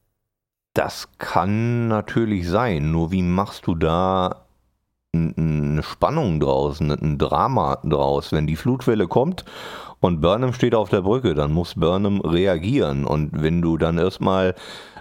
Das 0.75 1.09
kann 1.19 1.89
natürlich 1.89 2.49
sein. 2.49 2.91
Nur 2.91 3.11
wie 3.13 3.23
machst 3.23 3.67
du 3.67 3.75
da 3.75 4.48
eine 5.15 5.83
Spannung 5.83 6.41
draus, 6.41 6.81
ein 6.81 7.19
Drama 7.19 7.79
draus. 7.85 8.33
Wenn 8.33 8.47
die 8.47 8.57
Flutwelle 8.57 9.09
kommt 9.09 9.45
und 10.01 10.21
Burnham 10.21 10.53
steht 10.53 10.75
auf 10.75 10.91
der 10.91 11.03
Brücke, 11.03 11.35
dann 11.35 11.53
muss 11.53 11.75
Burnham 11.75 12.21
reagieren. 12.21 13.05
Und 13.05 13.31
wenn 13.33 13.63
du 13.63 13.79
dann 13.79 13.99
erstmal 13.99 14.55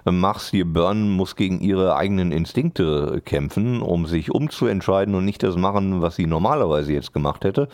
machst, 0.06 0.52
hier 0.52 0.66
Burnham 0.66 1.12
muss 1.12 1.36
gegen 1.36 1.60
ihre 1.60 1.96
eigenen 1.96 2.32
Instinkte 2.32 3.22
kämpfen, 3.26 3.82
um 3.82 4.06
sich 4.06 4.32
umzuentscheiden 4.32 5.16
und 5.16 5.26
nicht 5.26 5.44
das 5.44 5.56
machen, 5.56 6.02
was 6.02 6.16
sie 6.16 6.28
normalerweise 6.28 6.94
jetzt 6.94 7.14
gemacht 7.14 7.44
hätte. 7.44 7.68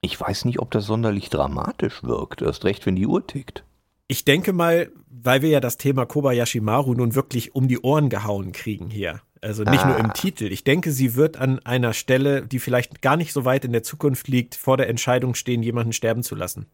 Ich 0.00 0.20
weiß 0.20 0.46
nicht, 0.46 0.58
ob 0.58 0.72
das 0.72 0.86
sonderlich 0.86 1.30
dramatisch 1.30 2.02
wirkt. 2.02 2.42
Erst 2.42 2.64
recht, 2.64 2.86
wenn 2.86 2.96
die 2.96 3.06
Uhr 3.06 3.24
tickt. 3.24 3.64
Ich 4.08 4.24
denke 4.24 4.52
mal, 4.52 4.90
weil 5.08 5.42
wir 5.42 5.50
ja 5.50 5.60
das 5.60 5.76
Thema 5.76 6.06
Kobayashi 6.06 6.60
Maru 6.60 6.94
nun 6.94 7.14
wirklich 7.14 7.54
um 7.54 7.68
die 7.68 7.78
Ohren 7.78 8.08
gehauen 8.08 8.50
kriegen 8.50 8.90
hier. 8.90 9.20
Also 9.42 9.64
nicht 9.64 9.84
ah. 9.84 9.88
nur 9.88 9.98
im 9.98 10.10
ah. 10.10 10.14
Titel. 10.14 10.44
Ich 10.50 10.64
denke, 10.64 10.90
sie 10.92 11.14
wird 11.14 11.36
an 11.36 11.58
einer 11.60 11.92
Stelle, 11.92 12.46
die 12.46 12.58
vielleicht 12.58 13.02
gar 13.02 13.16
nicht 13.16 13.32
so 13.32 13.44
weit 13.44 13.64
in 13.64 13.72
der 13.72 13.82
Zukunft 13.82 14.28
liegt, 14.28 14.54
vor 14.54 14.76
der 14.76 14.88
Entscheidung 14.88 15.34
stehen, 15.34 15.62
jemanden 15.62 15.92
sterben 15.92 16.22
zu 16.22 16.34
lassen 16.34 16.66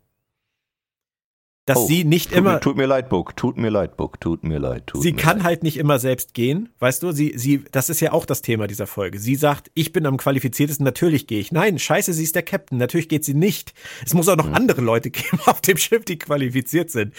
dass 1.68 1.78
oh, 1.78 1.86
sie 1.86 2.04
nicht 2.04 2.30
tut 2.30 2.38
immer. 2.38 2.54
Mir, 2.54 2.60
tut 2.60 2.76
mir 2.76 2.86
leid, 2.86 3.08
Book, 3.10 3.36
tut 3.36 3.58
mir 3.58 3.68
leid, 3.68 3.96
Book, 3.96 4.20
tut 4.20 4.42
mir 4.42 4.58
leid. 4.58 4.86
Tut 4.86 5.02
sie 5.02 5.12
mir 5.12 5.20
kann 5.20 5.38
leid. 5.38 5.44
halt 5.44 5.62
nicht 5.62 5.76
immer 5.76 5.98
selbst 5.98 6.32
gehen, 6.32 6.70
weißt 6.78 7.02
du? 7.02 7.12
Sie, 7.12 7.34
sie, 7.36 7.62
das 7.70 7.90
ist 7.90 8.00
ja 8.00 8.12
auch 8.12 8.24
das 8.24 8.40
Thema 8.40 8.66
dieser 8.66 8.86
Folge. 8.86 9.18
Sie 9.18 9.34
sagt, 9.34 9.70
ich 9.74 9.92
bin 9.92 10.06
am 10.06 10.16
qualifiziertesten, 10.16 10.84
natürlich 10.84 11.26
gehe 11.26 11.40
ich. 11.40 11.52
Nein, 11.52 11.78
scheiße, 11.78 12.12
sie 12.14 12.24
ist 12.24 12.34
der 12.34 12.42
Captain, 12.42 12.78
natürlich 12.78 13.08
geht 13.08 13.24
sie 13.24 13.34
nicht. 13.34 13.74
Es 14.04 14.14
muss 14.14 14.28
auch 14.28 14.36
noch 14.36 14.48
mhm. 14.48 14.54
andere 14.54 14.80
Leute 14.80 15.10
geben 15.10 15.40
auf 15.44 15.60
dem 15.60 15.76
Schiff, 15.76 16.04
die 16.04 16.18
qualifiziert 16.18 16.90
sind. 16.90 17.14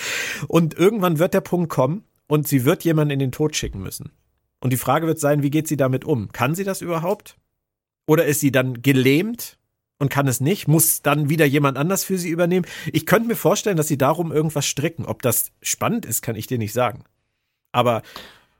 Und 0.47 0.73
irgendwann 0.73 1.19
wird 1.19 1.35
der 1.35 1.41
Punkt 1.41 1.69
kommen 1.69 2.03
und 2.27 2.47
sie 2.47 2.65
wird 2.65 2.83
jemanden 2.83 3.11
in 3.11 3.19
den 3.19 3.31
Tod 3.31 3.55
schicken 3.55 3.81
müssen. 3.81 4.11
Und 4.59 4.71
die 4.71 4.77
Frage 4.77 5.07
wird 5.07 5.19
sein, 5.19 5.43
wie 5.43 5.49
geht 5.49 5.67
sie 5.67 5.77
damit 5.77 6.05
um? 6.05 6.31
Kann 6.31 6.55
sie 6.55 6.63
das 6.63 6.81
überhaupt? 6.81 7.37
Oder 8.07 8.25
ist 8.25 8.39
sie 8.39 8.51
dann 8.51 8.81
gelähmt 8.81 9.57
und 9.99 10.09
kann 10.09 10.27
es 10.27 10.41
nicht, 10.41 10.67
muss 10.67 11.01
dann 11.01 11.29
wieder 11.29 11.45
jemand 11.45 11.77
anders 11.77 12.03
für 12.03 12.17
sie 12.17 12.29
übernehmen. 12.29 12.65
Ich 12.91 13.05
könnte 13.05 13.27
mir 13.27 13.35
vorstellen, 13.35 13.77
dass 13.77 13.87
sie 13.87 13.97
darum 13.97 14.31
irgendwas 14.31 14.65
stricken. 14.65 15.05
Ob 15.05 15.21
das 15.21 15.51
spannend 15.61 16.05
ist, 16.05 16.21
kann 16.21 16.35
ich 16.35 16.47
dir 16.47 16.57
nicht 16.57 16.73
sagen. 16.73 17.03
Aber 17.71 18.01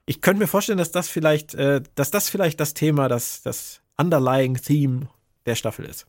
ich 0.06 0.22
könnte 0.22 0.40
mir 0.42 0.48
vorstellen, 0.48 0.78
dass 0.78 0.92
das 0.92 1.10
vielleicht, 1.10 1.56
äh, 1.56 1.82
dass 1.96 2.12
das 2.12 2.30
vielleicht 2.30 2.60
das 2.60 2.74
Thema, 2.74 3.08
das, 3.08 3.42
das 3.42 3.82
underlying 3.98 4.56
Theme 4.56 5.08
der 5.46 5.56
Staffel 5.56 5.86
ist. 5.86 6.08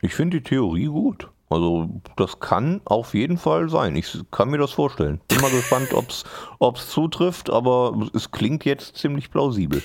Ich 0.00 0.14
finde 0.14 0.38
die 0.38 0.44
Theorie 0.44 0.86
gut. 0.86 1.30
Also 1.48 2.00
das 2.16 2.40
kann 2.40 2.80
auf 2.84 3.14
jeden 3.14 3.38
Fall 3.38 3.68
sein. 3.68 3.94
Ich 3.94 4.18
kann 4.30 4.50
mir 4.50 4.58
das 4.58 4.72
vorstellen. 4.72 5.20
Bin 5.28 5.40
mal 5.40 5.50
gespannt, 5.50 5.90
ob 5.92 6.76
es 6.76 6.88
zutrifft, 6.88 7.50
aber 7.50 8.08
es 8.14 8.32
klingt 8.32 8.64
jetzt 8.64 8.96
ziemlich 8.96 9.30
plausibel. 9.30 9.82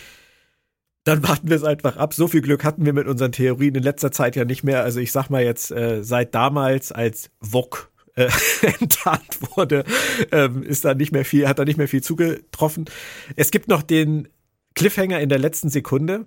Dann 1.03 1.27
warten 1.27 1.49
wir 1.49 1.55
es 1.55 1.63
einfach 1.63 1.97
ab. 1.97 2.13
So 2.13 2.27
viel 2.27 2.41
Glück 2.41 2.63
hatten 2.63 2.85
wir 2.85 2.93
mit 2.93 3.07
unseren 3.07 3.31
Theorien 3.31 3.75
in 3.75 3.83
letzter 3.83 4.11
Zeit 4.11 4.35
ja 4.35 4.45
nicht 4.45 4.63
mehr. 4.63 4.83
Also 4.83 4.99
ich 4.99 5.11
sag 5.11 5.29
mal 5.29 5.43
jetzt, 5.43 5.71
äh, 5.71 6.03
seit 6.03 6.35
damals, 6.35 6.91
als 6.91 7.31
Wok 7.39 7.91
äh, 8.15 8.29
enttarnt 8.79 9.39
wurde, 9.55 9.83
ähm, 10.31 10.61
ist 10.63 10.85
da 10.85 10.93
nicht 10.93 11.11
mehr 11.11 11.25
viel, 11.25 11.47
hat 11.47 11.57
da 11.57 11.65
nicht 11.65 11.77
mehr 11.77 11.87
viel 11.87 12.03
zugetroffen. 12.03 12.85
Es 13.35 13.51
gibt 13.51 13.67
noch 13.67 13.81
den 13.81 14.27
Cliffhanger 14.75 15.19
in 15.19 15.29
der 15.29 15.39
letzten 15.39 15.69
Sekunde. 15.69 16.25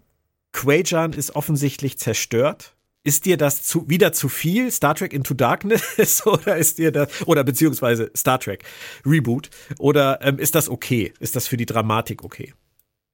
Quajan 0.53 1.13
ist 1.13 1.37
offensichtlich 1.37 1.99
zerstört. 1.99 2.74
Ist 3.07 3.27
dir 3.27 3.37
das 3.37 3.63
zu, 3.63 3.87
wieder 3.87 4.15
zu 4.15 4.31
viel? 4.31 4.71
Star 4.71 4.95
Trek 4.95 5.13
Into 5.13 5.35
Darkness 5.35 6.27
oder 6.27 6.57
ist 6.57 6.79
dir 6.79 6.91
das, 6.91 7.27
oder 7.27 7.45
beziehungsweise 7.45 8.11
Star 8.17 8.41
Trek 8.41 8.65
Reboot? 9.05 9.51
Oder 9.79 10.21
ähm, 10.23 10.39
ist 10.39 10.55
das 10.55 10.71
okay? 10.71 11.13
Ist 11.21 11.37
das 11.37 11.47
für 11.47 11.59
die 11.59 11.67
Dramatik 11.67 12.25
okay? 12.25 12.55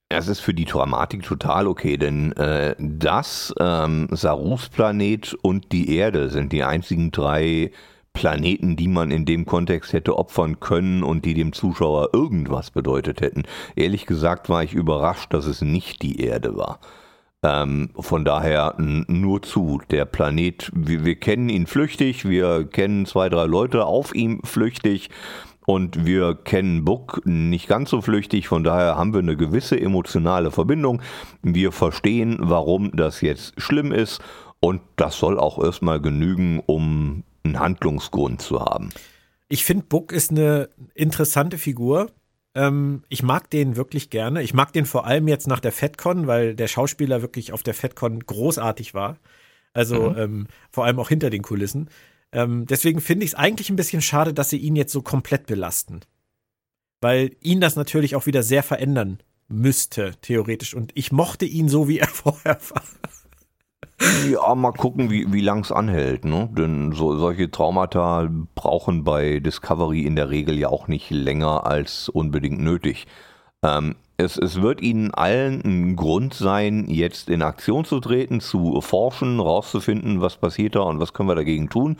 Es 0.09 0.29
ist 0.29 0.39
für 0.39 0.55
die 0.55 0.65
Dramatik 0.65 1.25
total 1.25 1.67
okay, 1.67 1.97
denn 1.97 2.31
äh, 2.33 2.77
das, 2.79 3.53
ähm, 3.59 4.07
Sarus 4.13 4.69
Planet 4.69 5.35
und 5.43 5.73
die 5.73 5.97
Erde 5.97 6.31
sind 6.31 6.53
die 6.53 6.63
einzigen 6.63 7.11
drei 7.11 7.73
Planeten, 8.13 8.77
die 8.77 8.89
man 8.89 9.11
in 9.11 9.25
dem 9.25 9.45
Kontext 9.45 9.93
hätte 9.93 10.17
opfern 10.17 10.61
können 10.61 11.03
und 11.03 11.25
die 11.25 11.35
dem 11.35 11.53
Zuschauer 11.53 12.11
irgendwas 12.13 12.71
bedeutet 12.71 13.21
hätten. 13.21 13.43
Ehrlich 13.75 14.07
gesagt 14.07 14.49
war 14.49 14.63
ich 14.63 14.73
überrascht, 14.73 15.35
dass 15.35 15.47
es 15.47 15.63
nicht 15.63 16.03
die 16.03 16.21
Erde 16.21 16.57
war. 16.57 16.79
Ähm, 17.43 17.91
von 17.99 18.25
daher 18.25 18.75
nur 18.79 19.43
zu. 19.43 19.81
Der 19.91 20.05
Planet, 20.05 20.71
wir, 20.75 21.05
wir 21.05 21.17
kennen 21.17 21.49
ihn 21.49 21.67
flüchtig, 21.67 22.29
wir 22.29 22.67
kennen 22.67 23.07
zwei, 23.07 23.29
drei 23.29 23.47
Leute 23.47 23.87
auf 23.87 24.15
ihm 24.15 24.41
flüchtig. 24.45 25.11
Und 25.67 26.05
wir 26.05 26.35
kennen 26.35 26.85
Book 26.85 27.23
nicht 27.25 27.69
ganz 27.69 27.91
so 27.91 28.01
flüchtig, 28.01 28.49
von 28.49 28.65
daher 28.65 28.97
haben 28.97 29.13
wir 29.13 29.21
eine 29.21 29.37
gewisse 29.37 29.79
emotionale 29.79 30.51
Verbindung. 30.51 31.01
Wir 31.43 31.71
verstehen, 31.71 32.39
warum 32.41 32.91
das 32.97 33.21
jetzt 33.21 33.61
schlimm 33.61 33.93
ist 33.93 34.21
und 34.59 34.81
das 34.97 35.19
soll 35.19 35.39
auch 35.39 35.63
erstmal 35.63 36.01
genügen, 36.01 36.61
um 36.67 37.25
einen 37.45 37.61
Handlungsgrund 37.61 38.43
zu 38.43 38.61
haben. 38.61 38.91
Ich 39.49 39.65
finde, 39.65 39.85
Book 39.87 40.13
ist 40.13 40.31
eine 40.31 40.69
interessante 40.95 41.59
Figur. 41.59 42.11
Ähm, 42.55 43.05
ich 43.09 43.23
mag 43.23 43.51
den 43.51 43.77
wirklich 43.77 44.11
gerne. 44.11 44.43
Ich 44.43 44.55
mag 44.55 44.73
den 44.73 44.87
vor 44.87 45.07
allem 45.07 45.29
jetzt 45.29 45.47
nach 45.47 45.61
der 45.61 45.73
FedCon, 45.73 46.27
weil 46.27 46.55
der 46.55 46.69
Schauspieler 46.69 47.23
wirklich 47.23 47.53
auf 47.53 47.63
der 47.63 47.75
FedCon 47.75 48.21
großartig 48.21 48.95
war. 48.95 49.19
Also 49.73 50.11
mhm. 50.11 50.19
ähm, 50.19 50.47
vor 50.71 50.85
allem 50.85 50.99
auch 50.99 51.09
hinter 51.09 51.31
den 51.31 51.43
Kulissen. 51.43 51.91
Ähm, 52.33 52.67
deswegen 52.67 53.01
finde 53.01 53.25
ich 53.25 53.33
es 53.33 53.35
eigentlich 53.37 53.71
ein 53.71 53.77
bisschen 53.77 54.03
schade, 54.03 54.35
dass 54.35 54.51
sie 54.51 54.59
ihn 54.59 54.77
jetzt 54.77 54.93
so 54.93 55.03
komplett 55.03 55.47
belasten. 55.47 56.01
Weil 57.01 57.37
ihn 57.41 57.61
das 57.61 57.77
natürlich 57.77 58.17
auch 58.17 58.27
wieder 58.27 58.43
sehr 58.43 58.63
verändern 58.63 59.23
müsste, 59.49 60.13
theoretisch. 60.21 60.75
Und 60.75 60.93
ich 60.95 61.13
mochte 61.13 61.45
ihn 61.45 61.69
so, 61.69 61.89
wie 61.89 61.99
er 61.99 62.09
vorher 62.09 62.59
war. 62.71 62.83
Ja, 64.31 64.55
mal 64.55 64.73
gucken, 64.73 65.11
wie, 65.11 65.31
wie 65.33 65.43
lang 65.43 65.61
es 65.61 65.73
anhält. 65.73 66.25
Ne? 66.25 66.49
Denn 66.57 66.93
so, 66.93 67.17
solche 67.19 67.51
Traumata 67.51 68.29
brauchen 68.55 69.05
bei 69.05 69.41
Discovery 69.41 70.03
in 70.07 70.17
der 70.17 70.31
Regel 70.31 70.59
ja 70.59 70.69
auch 70.69 70.89
nicht 70.89 71.11
länger 71.11 71.67
als 71.67 72.09
unbedingt 72.09 72.61
nötig. 72.61 73.07
Ähm, 73.63 73.97
es, 74.17 74.39
es 74.39 74.61
wird 74.61 74.81
ihnen 74.81 75.13
allen 75.13 75.63
ein 75.65 75.97
Grund 75.97 76.35
sein, 76.35 76.87
jetzt 76.89 77.29
in 77.29 77.43
Aktion 77.43 77.85
zu 77.85 78.01
treten, 78.01 78.41
zu 78.41 78.81
forschen, 78.81 79.41
rauszufinden, 79.41 80.21
was 80.21 80.37
passiert 80.37 80.77
da 80.77 80.81
und 80.81 81.01
was 81.01 81.13
können 81.13 81.29
wir 81.29 81.35
dagegen 81.35 81.69
tun. 81.69 81.97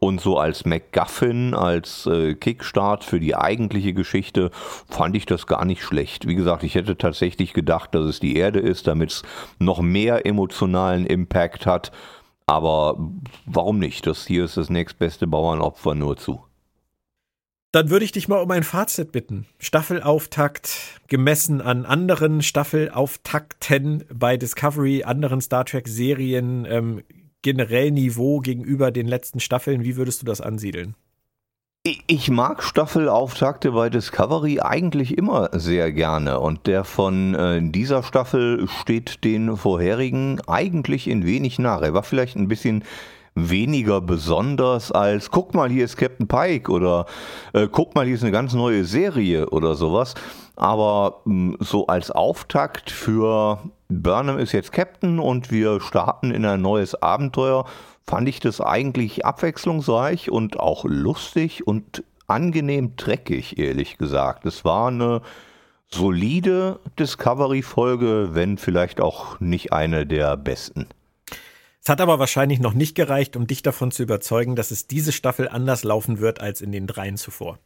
Und 0.00 0.18
so 0.22 0.38
als 0.38 0.64
MacGuffin, 0.64 1.52
als 1.52 2.06
äh, 2.06 2.34
Kickstart 2.34 3.04
für 3.04 3.20
die 3.20 3.36
eigentliche 3.36 3.92
Geschichte 3.92 4.50
fand 4.88 5.14
ich 5.14 5.26
das 5.26 5.46
gar 5.46 5.66
nicht 5.66 5.82
schlecht. 5.82 6.26
Wie 6.26 6.34
gesagt, 6.34 6.62
ich 6.62 6.74
hätte 6.74 6.96
tatsächlich 6.96 7.52
gedacht, 7.52 7.94
dass 7.94 8.06
es 8.06 8.18
die 8.18 8.36
Erde 8.36 8.60
ist, 8.60 8.86
damit 8.86 9.10
es 9.10 9.22
noch 9.58 9.82
mehr 9.82 10.24
emotionalen 10.24 11.04
Impact 11.04 11.66
hat. 11.66 11.92
Aber 12.46 12.96
warum 13.44 13.78
nicht? 13.78 14.06
Das 14.06 14.26
hier 14.26 14.46
ist 14.46 14.56
das 14.56 14.70
nächstbeste 14.70 15.26
Bauernopfer 15.26 15.94
nur 15.94 16.16
zu. 16.16 16.42
Dann 17.70 17.90
würde 17.90 18.06
ich 18.06 18.12
dich 18.12 18.26
mal 18.26 18.42
um 18.42 18.50
ein 18.50 18.64
Fazit 18.64 19.12
bitten. 19.12 19.46
Staffelauftakt 19.58 21.00
gemessen 21.08 21.60
an 21.60 21.84
anderen 21.84 22.40
Staffelauftakten 22.40 24.04
bei 24.12 24.38
Discovery, 24.38 25.04
anderen 25.04 25.42
Star 25.42 25.66
Trek-Serien, 25.66 26.66
ähm, 26.68 27.02
generell 27.42 27.90
Niveau 27.90 28.40
gegenüber 28.40 28.90
den 28.90 29.06
letzten 29.06 29.40
Staffeln. 29.40 29.84
Wie 29.84 29.96
würdest 29.96 30.22
du 30.22 30.26
das 30.26 30.40
ansiedeln? 30.40 30.94
Ich 32.06 32.28
mag 32.30 32.62
Staffelauftakte 32.62 33.72
bei 33.72 33.88
Discovery 33.88 34.60
eigentlich 34.60 35.16
immer 35.16 35.48
sehr 35.52 35.92
gerne 35.92 36.38
und 36.38 36.66
der 36.66 36.84
von 36.84 37.34
äh, 37.34 37.62
dieser 37.62 38.02
Staffel 38.02 38.68
steht 38.68 39.24
den 39.24 39.56
vorherigen 39.56 40.42
eigentlich 40.46 41.08
in 41.08 41.24
wenig 41.24 41.58
nach. 41.58 41.80
Er 41.80 41.94
war 41.94 42.02
vielleicht 42.02 42.36
ein 42.36 42.48
bisschen 42.48 42.84
weniger 43.34 44.00
besonders 44.00 44.92
als 44.92 45.30
guck 45.30 45.54
mal, 45.54 45.70
hier 45.70 45.84
ist 45.84 45.96
Captain 45.96 46.26
Pike 46.26 46.70
oder 46.70 47.06
äh, 47.52 47.68
guck 47.70 47.94
mal, 47.94 48.04
hier 48.04 48.14
ist 48.14 48.22
eine 48.22 48.32
ganz 48.32 48.54
neue 48.54 48.84
Serie 48.84 49.48
oder 49.50 49.74
sowas. 49.74 50.14
Aber 50.56 51.20
mh, 51.24 51.54
hm, 51.54 51.56
so 51.60 51.86
als 51.86 52.10
Auftakt 52.10 52.90
für 52.90 53.58
Burnham 53.88 54.38
ist 54.38 54.52
jetzt 54.52 54.72
Captain 54.72 55.18
und 55.18 55.50
wir 55.50 55.80
starten 55.80 56.30
in 56.30 56.44
ein 56.44 56.60
neues 56.60 56.94
Abenteuer, 56.94 57.64
fand 58.06 58.28
ich 58.28 58.40
das 58.40 58.60
eigentlich 58.60 59.24
abwechslungsreich 59.24 60.30
und 60.30 60.58
auch 60.58 60.84
lustig 60.84 61.66
und 61.66 62.02
angenehm 62.26 62.96
dreckig, 62.96 63.58
ehrlich 63.58 63.98
gesagt. 63.98 64.46
Es 64.46 64.64
war 64.64 64.88
eine 64.88 65.22
solide 65.88 66.78
Discovery-Folge, 66.98 68.30
wenn 68.32 68.58
vielleicht 68.58 69.00
auch 69.00 69.40
nicht 69.40 69.72
eine 69.72 70.06
der 70.06 70.36
besten. 70.36 70.86
Hat 71.90 72.00
aber 72.00 72.20
wahrscheinlich 72.20 72.60
noch 72.60 72.72
nicht 72.72 72.94
gereicht, 72.94 73.34
um 73.34 73.48
dich 73.48 73.64
davon 73.64 73.90
zu 73.90 74.04
überzeugen, 74.04 74.54
dass 74.54 74.70
es 74.70 74.86
diese 74.86 75.10
Staffel 75.10 75.48
anders 75.48 75.82
laufen 75.82 76.20
wird 76.20 76.40
als 76.40 76.60
in 76.60 76.70
den 76.70 76.86
dreien 76.86 77.16
zuvor. 77.16 77.58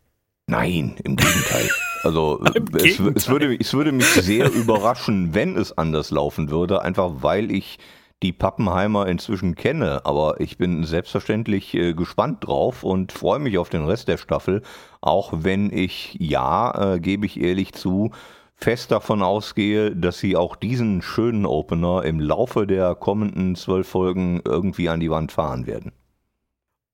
Nein, 0.47 0.97
im 1.05 1.17
Gegenteil. 1.17 1.71
Also 2.05 2.43
es, 2.75 3.01
es, 3.01 3.29
würde, 3.31 3.57
es 3.59 3.73
würde 3.73 3.91
mich 3.91 4.07
sehr 4.07 4.53
überraschen, 4.53 5.33
wenn 5.33 5.57
es 5.57 5.77
anders 5.77 6.11
laufen 6.11 6.51
würde, 6.51 6.83
einfach 6.83 7.23
weil 7.23 7.51
ich 7.51 7.79
die 8.23 8.35
Pappenheimer 8.35 9.07
inzwischen 9.07 9.55
kenne. 9.55 10.05
Aber 10.05 10.39
ich 10.39 10.59
bin 10.59 10.85
selbstverständlich 10.85 11.73
äh, 11.73 11.95
gespannt 11.95 12.47
drauf 12.47 12.83
und 12.83 13.11
freue 13.11 13.39
mich 13.39 13.57
auf 13.57 13.71
den 13.71 13.87
Rest 13.87 14.09
der 14.09 14.19
Staffel, 14.19 14.63
auch 15.01 15.33
wenn 15.35 15.73
ich, 15.73 16.17
ja, 16.19 16.95
äh, 16.95 17.01
gebe 17.01 17.25
ich 17.25 17.41
ehrlich 17.41 17.73
zu, 17.73 18.11
fest 18.57 18.91
davon 18.91 19.23
ausgehe, 19.23 19.95
dass 19.95 20.19
sie 20.19 20.37
auch 20.37 20.57
diesen 20.57 21.03
schönen 21.03 21.47
Opener 21.47 22.05
im 22.05 22.21
Laufe 22.21 22.67
der 22.67 22.95
kommenden 22.95 23.57
zwölf 23.57 23.89
Folgen 23.89 24.41
irgendwie 24.45 24.89
an 24.89 25.01
die 25.01 25.11
Wand 25.11 25.33
fahren 25.33 25.67
werden. 25.67 25.93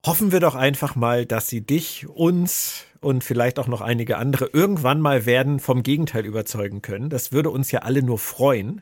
Hoffen 0.05 0.31
wir 0.31 0.39
doch 0.39 0.55
einfach 0.55 0.95
mal, 0.95 1.25
dass 1.25 1.47
sie 1.47 1.61
dich, 1.61 2.07
uns 2.09 2.85
und 3.01 3.23
vielleicht 3.23 3.59
auch 3.59 3.67
noch 3.67 3.81
einige 3.81 4.17
andere 4.17 4.49
irgendwann 4.51 4.99
mal 4.99 5.25
werden 5.25 5.59
vom 5.59 5.83
Gegenteil 5.83 6.25
überzeugen 6.25 6.81
können. 6.81 7.09
Das 7.09 7.31
würde 7.31 7.49
uns 7.51 7.71
ja 7.71 7.81
alle 7.81 8.01
nur 8.01 8.17
freuen. 8.17 8.81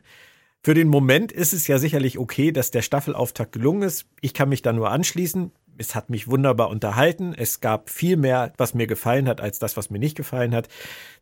Für 0.62 0.74
den 0.74 0.88
Moment 0.88 1.32
ist 1.32 1.52
es 1.52 1.66
ja 1.66 1.78
sicherlich 1.78 2.18
okay, 2.18 2.52
dass 2.52 2.70
der 2.70 2.82
Staffelauftakt 2.82 3.52
gelungen 3.52 3.82
ist. 3.82 4.06
Ich 4.20 4.34
kann 4.34 4.50
mich 4.50 4.62
da 4.62 4.72
nur 4.72 4.90
anschließen. 4.90 5.52
Es 5.78 5.94
hat 5.94 6.10
mich 6.10 6.28
wunderbar 6.28 6.68
unterhalten. 6.68 7.34
Es 7.36 7.60
gab 7.60 7.90
viel 7.90 8.16
mehr, 8.16 8.52
was 8.56 8.74
mir 8.74 8.86
gefallen 8.86 9.28
hat, 9.28 9.40
als 9.40 9.58
das, 9.58 9.76
was 9.76 9.90
mir 9.90 9.98
nicht 9.98 10.16
gefallen 10.16 10.54
hat. 10.54 10.68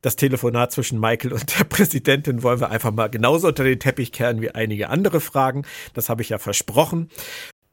Das 0.03 0.17
Telefonat 0.17 0.73
zwischen 0.73 0.99
Michael 1.01 1.33
und 1.33 1.59
der 1.59 1.65
Präsidentin 1.69 2.43
wollen 2.43 2.61
wir 2.61 2.71
einfach 2.71 2.93
mal 2.93 3.09
genauso 3.09 3.49
unter 3.49 3.65
den 3.65 3.79
Teppich 3.79 4.13
kehren 4.13 4.41
wie 4.41 4.51
einige 4.51 4.91
andere 4.91 5.21
Fragen. 5.21 5.65
Das 5.95 6.09
habe 6.09 6.23
ich 6.23 6.31
ja 6.31 6.39
versprochen. 6.39 7.09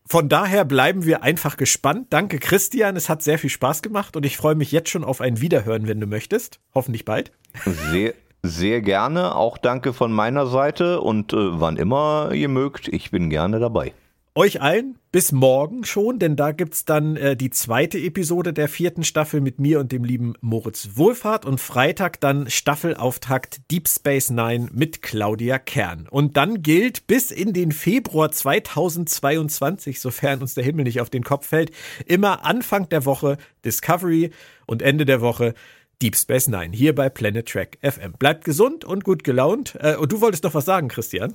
Von 0.08 0.30
daher 0.30 0.66
bleiben 0.66 1.06
wir 1.06 1.24
einfach 1.24 1.58
gespannt. 1.58 2.08
Danke, 2.12 2.38
Christian. 2.38 2.96
Es 2.96 3.10
hat 3.10 3.24
sehr 3.24 3.40
viel 3.40 3.50
Spaß 3.50 3.82
gemacht 3.82 4.16
und 4.16 4.26
ich 4.26 4.38
freue 4.38 4.56
mich 4.56 4.72
jetzt 4.72 4.90
schon 4.90 5.04
auf 5.04 5.20
ein 5.20 5.42
Wiederhören, 5.42 5.88
wenn 5.88 6.00
du 6.00 6.06
möchtest. 6.06 6.60
Hoffentlich 6.76 7.06
bald. 7.06 7.32
Sehr, 7.66 8.14
sehr 8.44 8.82
gerne. 8.82 9.36
Auch 9.36 9.58
danke 9.58 9.94
von 9.94 10.12
meiner 10.12 10.46
Seite 10.46 11.02
und 11.02 11.34
äh, 11.34 11.60
wann 11.60 11.78
immer 11.78 12.32
ihr 12.34 12.50
mögt, 12.50 12.88
ich 12.88 13.10
bin 13.10 13.32
gerne 13.32 13.60
dabei 13.60 13.94
euch 14.36 14.62
allen 14.62 15.00
bis 15.14 15.32
morgen 15.32 15.86
schon, 15.86 16.20
denn 16.20 16.36
da 16.36 16.52
gibt's 16.52 16.84
dann 16.84 17.16
äh, 17.16 17.38
die 17.38 17.50
zweite 17.50 17.98
Episode 17.98 18.52
der 18.52 18.68
vierten 18.68 19.06
Staffel 19.06 19.40
mit 19.40 19.60
mir 19.60 19.80
und 19.80 19.94
dem 19.94 20.04
lieben 20.04 20.34
Moritz 20.42 20.90
Wohlfahrt 20.96 21.46
und 21.46 21.62
Freitag 21.62 22.20
dann 22.20 22.50
Staffelauftakt 22.50 23.62
Deep 23.72 23.88
Space 23.88 24.30
Nine 24.30 24.68
mit 24.74 25.02
Claudia 25.02 25.58
Kern. 25.58 26.08
Und 26.10 26.36
dann 26.36 26.62
gilt 26.62 27.08
bis 27.08 27.32
in 27.32 27.54
den 27.54 27.72
Februar 27.72 28.30
2022, 28.30 30.02
sofern 30.02 30.42
uns 30.42 30.54
der 30.54 30.66
Himmel 30.66 30.84
nicht 30.84 31.00
auf 31.00 31.10
den 31.10 31.24
Kopf 31.24 31.48
fällt, 31.48 31.72
immer 32.06 32.46
Anfang 32.46 32.90
der 32.90 33.06
Woche 33.06 33.38
Discovery 33.64 34.32
und 34.66 34.82
Ende 34.82 35.06
der 35.06 35.22
Woche 35.22 35.54
Deep 36.02 36.18
Space 36.18 36.50
Nine 36.50 36.76
hier 36.76 36.94
bei 36.94 37.08
Planet 37.08 37.48
Track 37.48 37.78
FM. 37.82 38.12
Bleibt 38.20 38.44
gesund 38.44 38.84
und 38.84 39.06
gut 39.06 39.24
gelaunt. 39.24 39.78
Äh, 39.80 39.96
und 39.96 40.12
du 40.12 40.20
wolltest 40.20 40.44
noch 40.44 40.54
was 40.54 40.66
sagen, 40.66 40.90
Christian? 40.90 41.34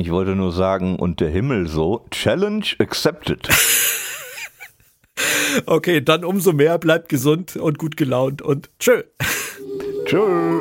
Ich 0.00 0.10
wollte 0.10 0.34
nur 0.34 0.50
sagen, 0.50 0.96
und 0.96 1.20
der 1.20 1.28
Himmel 1.28 1.68
so, 1.68 2.06
Challenge 2.10 2.64
accepted. 2.78 3.46
okay, 5.66 6.00
dann 6.00 6.24
umso 6.24 6.54
mehr, 6.54 6.78
bleibt 6.78 7.10
gesund 7.10 7.56
und 7.56 7.76
gut 7.76 7.98
gelaunt 7.98 8.40
und 8.40 8.70
tschö. 8.78 9.02
Tschö. 10.06 10.60